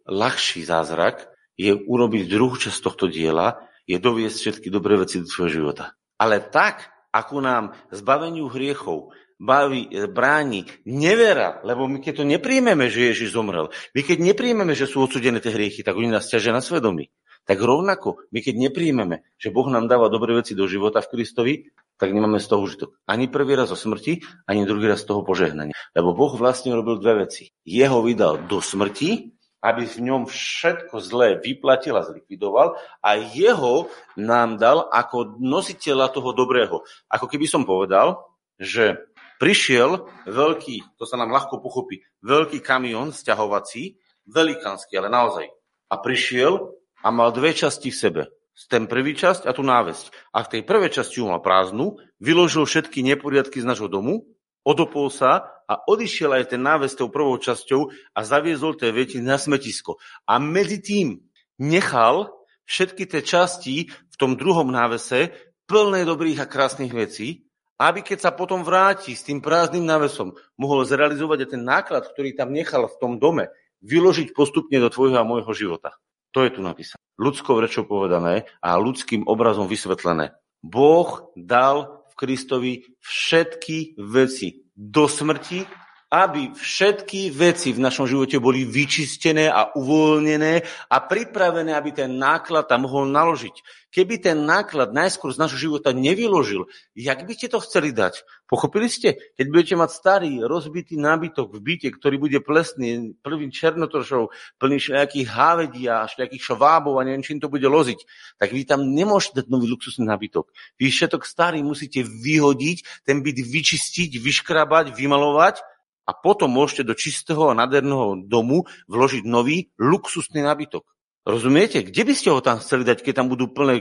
ľahší 0.09 0.65
zázrak 0.65 1.29
je 1.61 1.77
urobiť 1.77 2.33
druhú 2.33 2.57
časť 2.57 2.81
tohto 2.81 3.13
diela, 3.13 3.69
je 3.85 4.01
doviesť 4.01 4.37
všetky 4.41 4.73
dobré 4.73 4.97
veci 4.97 5.21
do 5.21 5.29
svojho 5.29 5.61
života. 5.61 5.93
Ale 6.17 6.41
tak, 6.41 6.89
ako 7.13 7.45
nám 7.45 7.65
zbaveniu 7.93 8.49
hriechov 8.49 9.13
baví, 9.37 9.93
bráni 10.09 10.65
nevera, 10.89 11.61
lebo 11.69 11.85
my 11.85 12.01
keď 12.01 12.23
to 12.23 12.25
nepríjmeme, 12.25 12.89
že 12.89 13.13
Ježiš 13.13 13.37
zomrel, 13.37 13.69
my 13.93 14.01
keď 14.01 14.25
nepríjmeme, 14.25 14.73
že 14.73 14.89
sú 14.89 15.05
odsudené 15.05 15.37
tie 15.45 15.53
hriechy, 15.53 15.85
tak 15.85 16.01
oni 16.01 16.09
nás 16.09 16.33
ťažia 16.33 16.57
na 16.57 16.65
svedomí. 16.65 17.13
Tak 17.43 17.59
rovnako, 17.59 18.23
my 18.31 18.39
keď 18.39 18.55
nepríjmeme, 18.71 19.27
že 19.35 19.51
Boh 19.51 19.67
nám 19.67 19.91
dáva 19.91 20.07
dobré 20.07 20.39
veci 20.39 20.55
do 20.55 20.71
života 20.71 21.03
v 21.03 21.11
Kristovi, 21.11 21.55
tak 21.99 22.15
nemáme 22.15 22.43
z 22.43 22.47
toho 22.51 22.63
užitok. 22.67 22.91
Ani 23.07 23.31
prvý 23.31 23.55
raz 23.55 23.71
o 23.71 23.79
smrti, 23.79 24.23
ani 24.47 24.67
druhý 24.67 24.91
raz 24.91 25.07
z 25.07 25.11
toho 25.11 25.23
požehnania. 25.23 25.75
Lebo 25.95 26.15
Boh 26.15 26.35
vlastne 26.35 26.75
robil 26.75 26.99
dve 26.99 27.27
veci. 27.27 27.55
Jeho 27.63 28.03
vydal 28.03 28.47
do 28.51 28.59
smrti, 28.59 29.31
aby 29.63 29.87
v 29.87 29.99
ňom 30.11 30.27
všetko 30.27 30.99
zlé 30.99 31.39
vyplatil 31.39 31.95
a 31.95 32.03
zlikvidoval 32.03 32.75
a 32.99 33.11
jeho 33.15 33.87
nám 34.19 34.59
dal 34.59 34.91
ako 34.91 35.39
nositeľa 35.39 36.11
toho 36.11 36.35
dobrého. 36.35 36.83
Ako 37.07 37.31
keby 37.31 37.47
som 37.47 37.63
povedal, 37.63 38.19
že 38.59 38.99
prišiel 39.39 40.11
veľký, 40.27 40.99
to 40.99 41.07
sa 41.07 41.15
nám 41.15 41.31
ľahko 41.31 41.63
pochopí, 41.63 42.03
veľký 42.27 42.59
kamión 42.59 43.15
sťahovací, 43.15 43.95
velikánsky, 44.27 44.99
ale 44.99 45.07
naozaj. 45.07 45.47
A 45.87 45.95
prišiel 46.03 46.82
a 47.03 47.09
mal 47.11 47.35
dve 47.35 47.51
časti 47.53 47.91
v 47.91 47.99
sebe. 47.99 48.23
Ten 48.71 48.87
prvý 48.87 49.19
časť 49.19 49.49
a 49.49 49.53
tú 49.53 49.67
návesť. 49.67 50.15
A 50.31 50.47
v 50.47 50.51
tej 50.57 50.63
prvej 50.63 50.95
časti 50.95 51.19
ju 51.19 51.27
mal 51.27 51.43
prázdnu, 51.43 51.99
vyložil 52.23 52.69
všetky 52.69 53.03
neporiadky 53.03 53.59
z 53.59 53.67
nášho 53.67 53.91
domu, 53.91 54.29
odopol 54.63 55.11
sa 55.11 55.51
a 55.67 55.83
odišiel 55.83 56.37
aj 56.37 56.55
ten 56.55 56.63
náves 56.63 56.95
tou 56.95 57.11
prvou 57.11 57.35
časťou 57.41 57.91
a 58.15 58.21
zaviezol 58.23 58.79
tie 58.79 58.95
veci 58.95 59.19
na 59.19 59.41
smetisko. 59.41 59.99
A 60.29 60.39
medzi 60.39 60.79
tým 60.79 61.19
nechal 61.59 62.31
všetky 62.69 63.09
tie 63.11 63.23
časti 63.25 63.91
v 63.91 64.17
tom 64.21 64.39
druhom 64.39 64.71
návese 64.71 65.35
plné 65.67 66.05
dobrých 66.07 66.45
a 66.45 66.51
krásnych 66.51 66.93
vecí, 66.93 67.49
aby 67.81 68.05
keď 68.05 68.19
sa 68.29 68.31
potom 68.31 68.63
vráti 68.63 69.17
s 69.17 69.27
tým 69.27 69.43
prázdnym 69.43 69.83
návesom, 69.83 70.39
mohol 70.55 70.87
zrealizovať 70.87 71.39
aj 71.43 71.49
ten 71.51 71.63
náklad, 71.67 72.05
ktorý 72.07 72.37
tam 72.37 72.55
nechal 72.55 72.87
v 72.87 72.99
tom 73.03 73.19
dome, 73.19 73.51
vyložiť 73.83 74.31
postupne 74.37 74.79
do 74.79 74.87
tvojho 74.87 75.19
a 75.19 75.27
môjho 75.27 75.51
života. 75.51 75.99
To 76.33 76.45
je 76.45 76.51
tu 76.53 76.61
napísané. 76.65 77.01
Ľudskou 77.21 77.61
rečou 77.61 77.85
povedané 77.85 78.49
a 78.65 78.81
ľudským 78.81 79.29
obrazom 79.29 79.69
vysvetlené. 79.69 80.33
Boh 80.65 81.33
dal 81.37 82.05
v 82.09 82.15
Kristovi 82.17 82.73
všetky 83.05 84.01
veci 84.01 84.65
do 84.73 85.05
smrti 85.07 85.69
aby 86.13 86.53
všetky 86.53 87.33
veci 87.33 87.73
v 87.73 87.81
našom 87.81 88.05
živote 88.05 88.37
boli 88.37 88.69
vyčistené 88.69 89.49
a 89.49 89.73
uvoľnené 89.73 90.61
a 90.93 90.97
pripravené, 91.01 91.73
aby 91.73 91.97
ten 91.97 92.21
náklad 92.21 92.69
tam 92.69 92.85
mohol 92.85 93.09
naložiť. 93.09 93.89
Keby 93.89 94.21
ten 94.21 94.45
náklad 94.45 94.93
najskôr 94.93 95.33
z 95.33 95.41
našho 95.41 95.57
života 95.57 95.97
nevyložil, 95.97 96.69
jak 96.93 97.25
by 97.25 97.33
ste 97.33 97.49
to 97.49 97.65
chceli 97.65 97.97
dať? 97.97 98.29
Pochopili 98.45 98.93
ste? 98.93 99.17
Keď 99.41 99.47
budete 99.49 99.75
mať 99.81 99.91
starý, 99.93 100.33
rozbitý 100.45 101.01
nábytok 101.01 101.57
v 101.57 101.61
byte, 101.65 101.89
ktorý 101.97 102.21
bude 102.21 102.41
plesný, 102.45 103.17
plný 103.25 103.49
černotošov, 103.49 104.37
plný 104.61 104.93
nejakých 104.93 105.29
hávedí 105.33 105.89
a 105.89 106.05
nejakých 106.05 106.45
švábov 106.45 107.01
a 107.01 107.09
neviem, 107.09 107.25
čím 107.25 107.41
to 107.41 107.49
bude 107.49 107.65
loziť, 107.65 108.05
tak 108.37 108.53
vy 108.53 108.69
tam 108.69 108.85
nemôžete 108.85 109.45
dať 109.45 109.47
nový 109.49 109.73
luxusný 109.73 110.05
nábytok. 110.05 110.53
Vy 110.77 110.93
všetok 110.93 111.25
starý 111.25 111.65
musíte 111.65 112.05
vyhodiť, 112.05 113.09
ten 113.09 113.25
byt 113.25 113.41
vyčistiť, 113.41 114.21
vyškrabať, 114.21 114.93
vymalovať 114.93 115.72
a 116.07 116.11
potom 116.13 116.51
môžete 116.51 116.83
do 116.87 116.95
čistého 116.99 117.51
a 117.51 117.57
nádherného 117.57 118.27
domu 118.27 118.67
vložiť 118.91 119.23
nový 119.23 119.71
luxusný 119.79 120.43
nábytok. 120.43 120.83
Rozumiete? 121.23 121.87
Kde 121.87 122.03
by 122.03 122.15
ste 122.19 122.35
ho 122.35 122.43
tam 122.43 122.59
chceli 122.59 122.83
dať, 122.83 123.07
keď 123.07 123.23
tam 123.23 123.31
budú 123.31 123.47
plné 123.47 123.79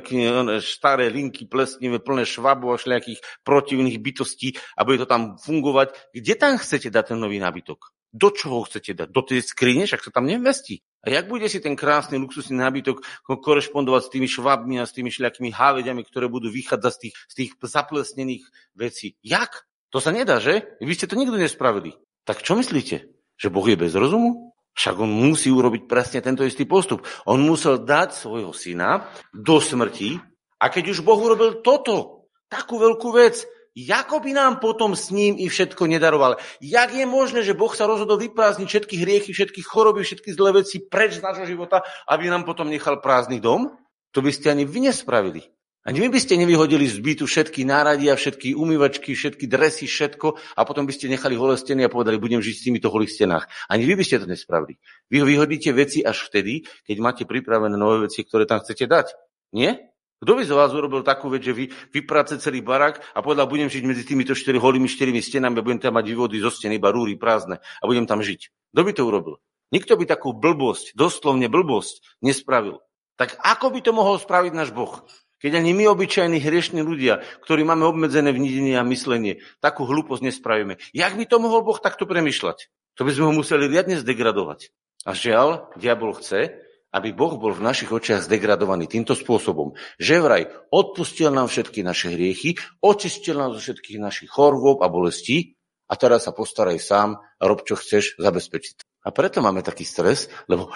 staré 0.61 1.09
linky 1.09 1.49
plesnivé, 1.49 1.97
plné 1.97 2.21
švabov 2.21 2.69
a 2.69 2.77
všelijakých 2.77 3.17
protivných 3.41 3.97
bytostí 3.97 4.53
a 4.77 4.85
bude 4.85 5.01
to 5.01 5.09
tam 5.09 5.41
fungovať? 5.41 6.13
Kde 6.13 6.33
tam 6.37 6.61
chcete 6.61 6.93
dať 6.93 7.13
ten 7.13 7.17
nový 7.17 7.41
nábytok? 7.41 7.97
Do 8.13 8.29
čoho 8.29 8.61
chcete 8.69 8.93
dať? 8.93 9.09
Do 9.09 9.25
tej 9.25 9.41
skrine? 9.41 9.89
Však 9.89 10.05
sa 10.05 10.11
tam 10.13 10.29
nevmestí. 10.29 10.85
A 11.01 11.09
jak 11.09 11.25
bude 11.25 11.49
si 11.49 11.57
ten 11.57 11.73
krásny 11.73 12.21
luxusný 12.21 12.61
nábytok 12.61 13.01
korešpondovať 13.25 14.01
s 14.05 14.11
tými 14.13 14.27
švabmi 14.29 14.77
a 14.77 14.85
s 14.85 14.93
tými 14.93 15.09
všelijakými 15.09 15.49
hávediami, 15.49 16.05
ktoré 16.05 16.29
budú 16.29 16.53
vychádzať 16.53 16.91
z 16.93 16.99
tých, 17.01 17.15
z 17.25 17.33
tých 17.33 17.51
zaplesnených 17.57 18.45
vecí? 18.77 19.17
Jak? 19.25 19.65
To 19.89 19.97
sa 19.97 20.13
nedá, 20.13 20.37
že? 20.37 20.77
Vy 20.77 20.93
ste 20.93 21.09
to 21.09 21.17
nikto 21.17 21.41
nespravili. 21.41 21.97
Tak 22.27 22.45
čo 22.45 22.53
myslíte? 22.57 23.09
Že 23.37 23.47
Boh 23.49 23.65
je 23.65 23.77
bez 23.77 23.93
rozumu? 23.97 24.53
Však 24.71 25.03
on 25.03 25.11
musí 25.11 25.51
urobiť 25.51 25.89
presne 25.89 26.23
tento 26.23 26.47
istý 26.47 26.63
postup. 26.63 27.03
On 27.27 27.41
musel 27.41 27.83
dať 27.83 28.15
svojho 28.15 28.55
syna 28.55 29.11
do 29.35 29.59
smrti 29.59 30.21
a 30.61 30.69
keď 30.69 30.95
už 30.95 31.03
Boh 31.03 31.19
urobil 31.19 31.59
toto, 31.59 32.29
takú 32.47 32.79
veľkú 32.79 33.09
vec, 33.11 33.43
ako 33.71 34.19
by 34.19 34.31
nám 34.35 34.59
potom 34.59 34.95
s 34.95 35.11
ním 35.15 35.39
i 35.39 35.47
všetko 35.47 35.87
nedaroval? 35.87 36.39
Jak 36.59 36.91
je 36.91 37.07
možné, 37.07 37.39
že 37.41 37.55
Boh 37.55 37.71
sa 37.71 37.87
rozhodol 37.87 38.19
vyprázdniť 38.19 38.67
všetky 38.67 38.95
hriechy, 38.99 39.31
všetky 39.31 39.63
choroby, 39.63 40.03
všetky 40.03 40.35
zlé 40.35 40.59
veci 40.59 40.83
preč 40.83 41.19
z 41.19 41.23
nášho 41.23 41.47
života, 41.47 41.79
aby 42.07 42.27
nám 42.27 42.43
potom 42.43 42.67
nechal 42.67 42.99
prázdny 42.99 43.39
dom? 43.39 43.71
To 44.11 44.19
by 44.19 44.31
ste 44.35 44.51
ani 44.51 44.67
vy 44.67 44.91
nespravili. 44.91 45.47
Ani 45.81 45.97
vy 45.97 46.13
by 46.13 46.21
ste 46.21 46.37
nevyhodili 46.37 46.85
z 46.85 47.01
bytu 47.01 47.25
všetky 47.25 47.65
náradia, 47.65 48.13
všetky 48.13 48.53
umývačky, 48.53 49.17
všetky 49.17 49.49
dresy, 49.49 49.89
všetko 49.89 50.37
a 50.53 50.61
potom 50.61 50.85
by 50.85 50.93
ste 50.93 51.09
nechali 51.09 51.33
holé 51.33 51.57
steny 51.57 51.81
a 51.81 51.89
povedali, 51.89 52.21
budem 52.21 52.37
žiť 52.37 52.53
s 52.53 52.63
týmito 52.69 52.93
holých 52.93 53.17
stenách. 53.17 53.49
Ani 53.65 53.89
vy 53.89 53.97
by 53.97 54.05
ste 54.05 54.21
to 54.21 54.29
nespravili. 54.29 54.77
Vy 55.09 55.25
vyhodíte 55.25 55.73
veci 55.73 56.05
až 56.05 56.21
vtedy, 56.29 56.69
keď 56.85 56.97
máte 57.01 57.23
pripravené 57.25 57.73
nové 57.73 58.05
veci, 58.05 58.21
ktoré 58.21 58.45
tam 58.45 58.61
chcete 58.61 58.85
dať. 58.85 59.17
Nie? 59.57 59.89
Kto 60.21 60.37
by 60.37 60.45
z 60.45 60.53
vás 60.53 60.69
urobil 60.69 61.01
takú 61.01 61.33
vec, 61.33 61.41
že 61.41 61.49
vy 61.49 61.73
vypráce 61.89 62.37
celý 62.37 62.61
barak 62.61 63.01
a 63.17 63.25
povedal, 63.25 63.49
budem 63.49 63.65
žiť 63.65 63.81
medzi 63.81 64.05
týmito 64.05 64.37
štyri 64.37 64.61
holými 64.61 64.85
štyrmi 64.85 65.17
stenami 65.17 65.57
a 65.57 65.65
budem 65.65 65.81
tam 65.81 65.97
mať 65.97 66.13
vývody 66.13 66.37
zo 66.37 66.53
steny, 66.53 66.77
iba 66.77 66.93
rúry 66.93 67.17
prázdne 67.17 67.57
a 67.57 67.83
budem 67.89 68.05
tam 68.05 68.21
žiť. 68.21 68.53
Kto 68.69 68.81
by 68.85 68.91
to 68.93 69.01
urobil? 69.01 69.41
Nikto 69.73 69.97
by 69.97 70.05
takú 70.05 70.37
blbosť, 70.37 70.93
doslovne 70.93 71.49
blbosť, 71.49 72.21
nespravil. 72.21 72.85
Tak 73.17 73.33
ako 73.41 73.73
by 73.73 73.79
to 73.81 73.91
mohol 73.97 74.21
spraviť 74.21 74.53
náš 74.53 74.69
Boh? 74.69 75.01
Keď 75.41 75.57
ani 75.57 75.73
my, 75.73 75.89
obyčajní 75.89 76.37
hriešní 76.37 76.85
ľudia, 76.85 77.25
ktorí 77.41 77.65
máme 77.65 77.89
obmedzené 77.89 78.29
vnidenie 78.29 78.77
a 78.77 78.85
myslenie, 78.85 79.41
takú 79.57 79.89
hlúposť 79.89 80.29
nespravíme. 80.29 80.77
Jak 80.93 81.17
by 81.17 81.25
to 81.25 81.41
mohol 81.41 81.65
Boh 81.65 81.81
takto 81.81 82.05
premyšľať? 82.05 82.69
To 82.97 83.01
by 83.01 83.11
sme 83.11 83.25
ho 83.27 83.33
museli 83.33 83.65
riadne 83.65 83.97
zdegradovať. 83.97 84.69
A 85.09 85.17
žiaľ, 85.17 85.73
diabol 85.81 86.13
chce, 86.13 86.61
aby 86.93 87.15
Boh 87.15 87.39
bol 87.39 87.55
v 87.55 87.65
našich 87.65 87.89
očiach 87.89 88.27
zdegradovaný 88.27 88.85
týmto 88.85 89.15
spôsobom, 89.15 89.73
že 89.97 90.19
vraj 90.21 90.51
odpustil 90.69 91.31
nám 91.31 91.47
všetky 91.47 91.81
naše 91.81 92.13
hriechy, 92.13 92.59
očistil 92.83 93.39
nám 93.39 93.55
zo 93.55 93.63
všetkých 93.63 93.97
našich 93.97 94.29
chorôb 94.29 94.83
a 94.83 94.91
bolestí 94.91 95.55
a 95.87 95.95
teraz 95.95 96.27
sa 96.27 96.35
postaraj 96.35 96.77
sám 96.77 97.17
a 97.17 97.43
rob, 97.47 97.63
čo 97.63 97.79
chceš 97.79 98.19
zabezpečiť. 98.19 98.91
A 99.01 99.09
preto 99.09 99.41
máme 99.41 99.65
taký 99.65 99.81
stres, 99.87 100.29
lebo 100.45 100.69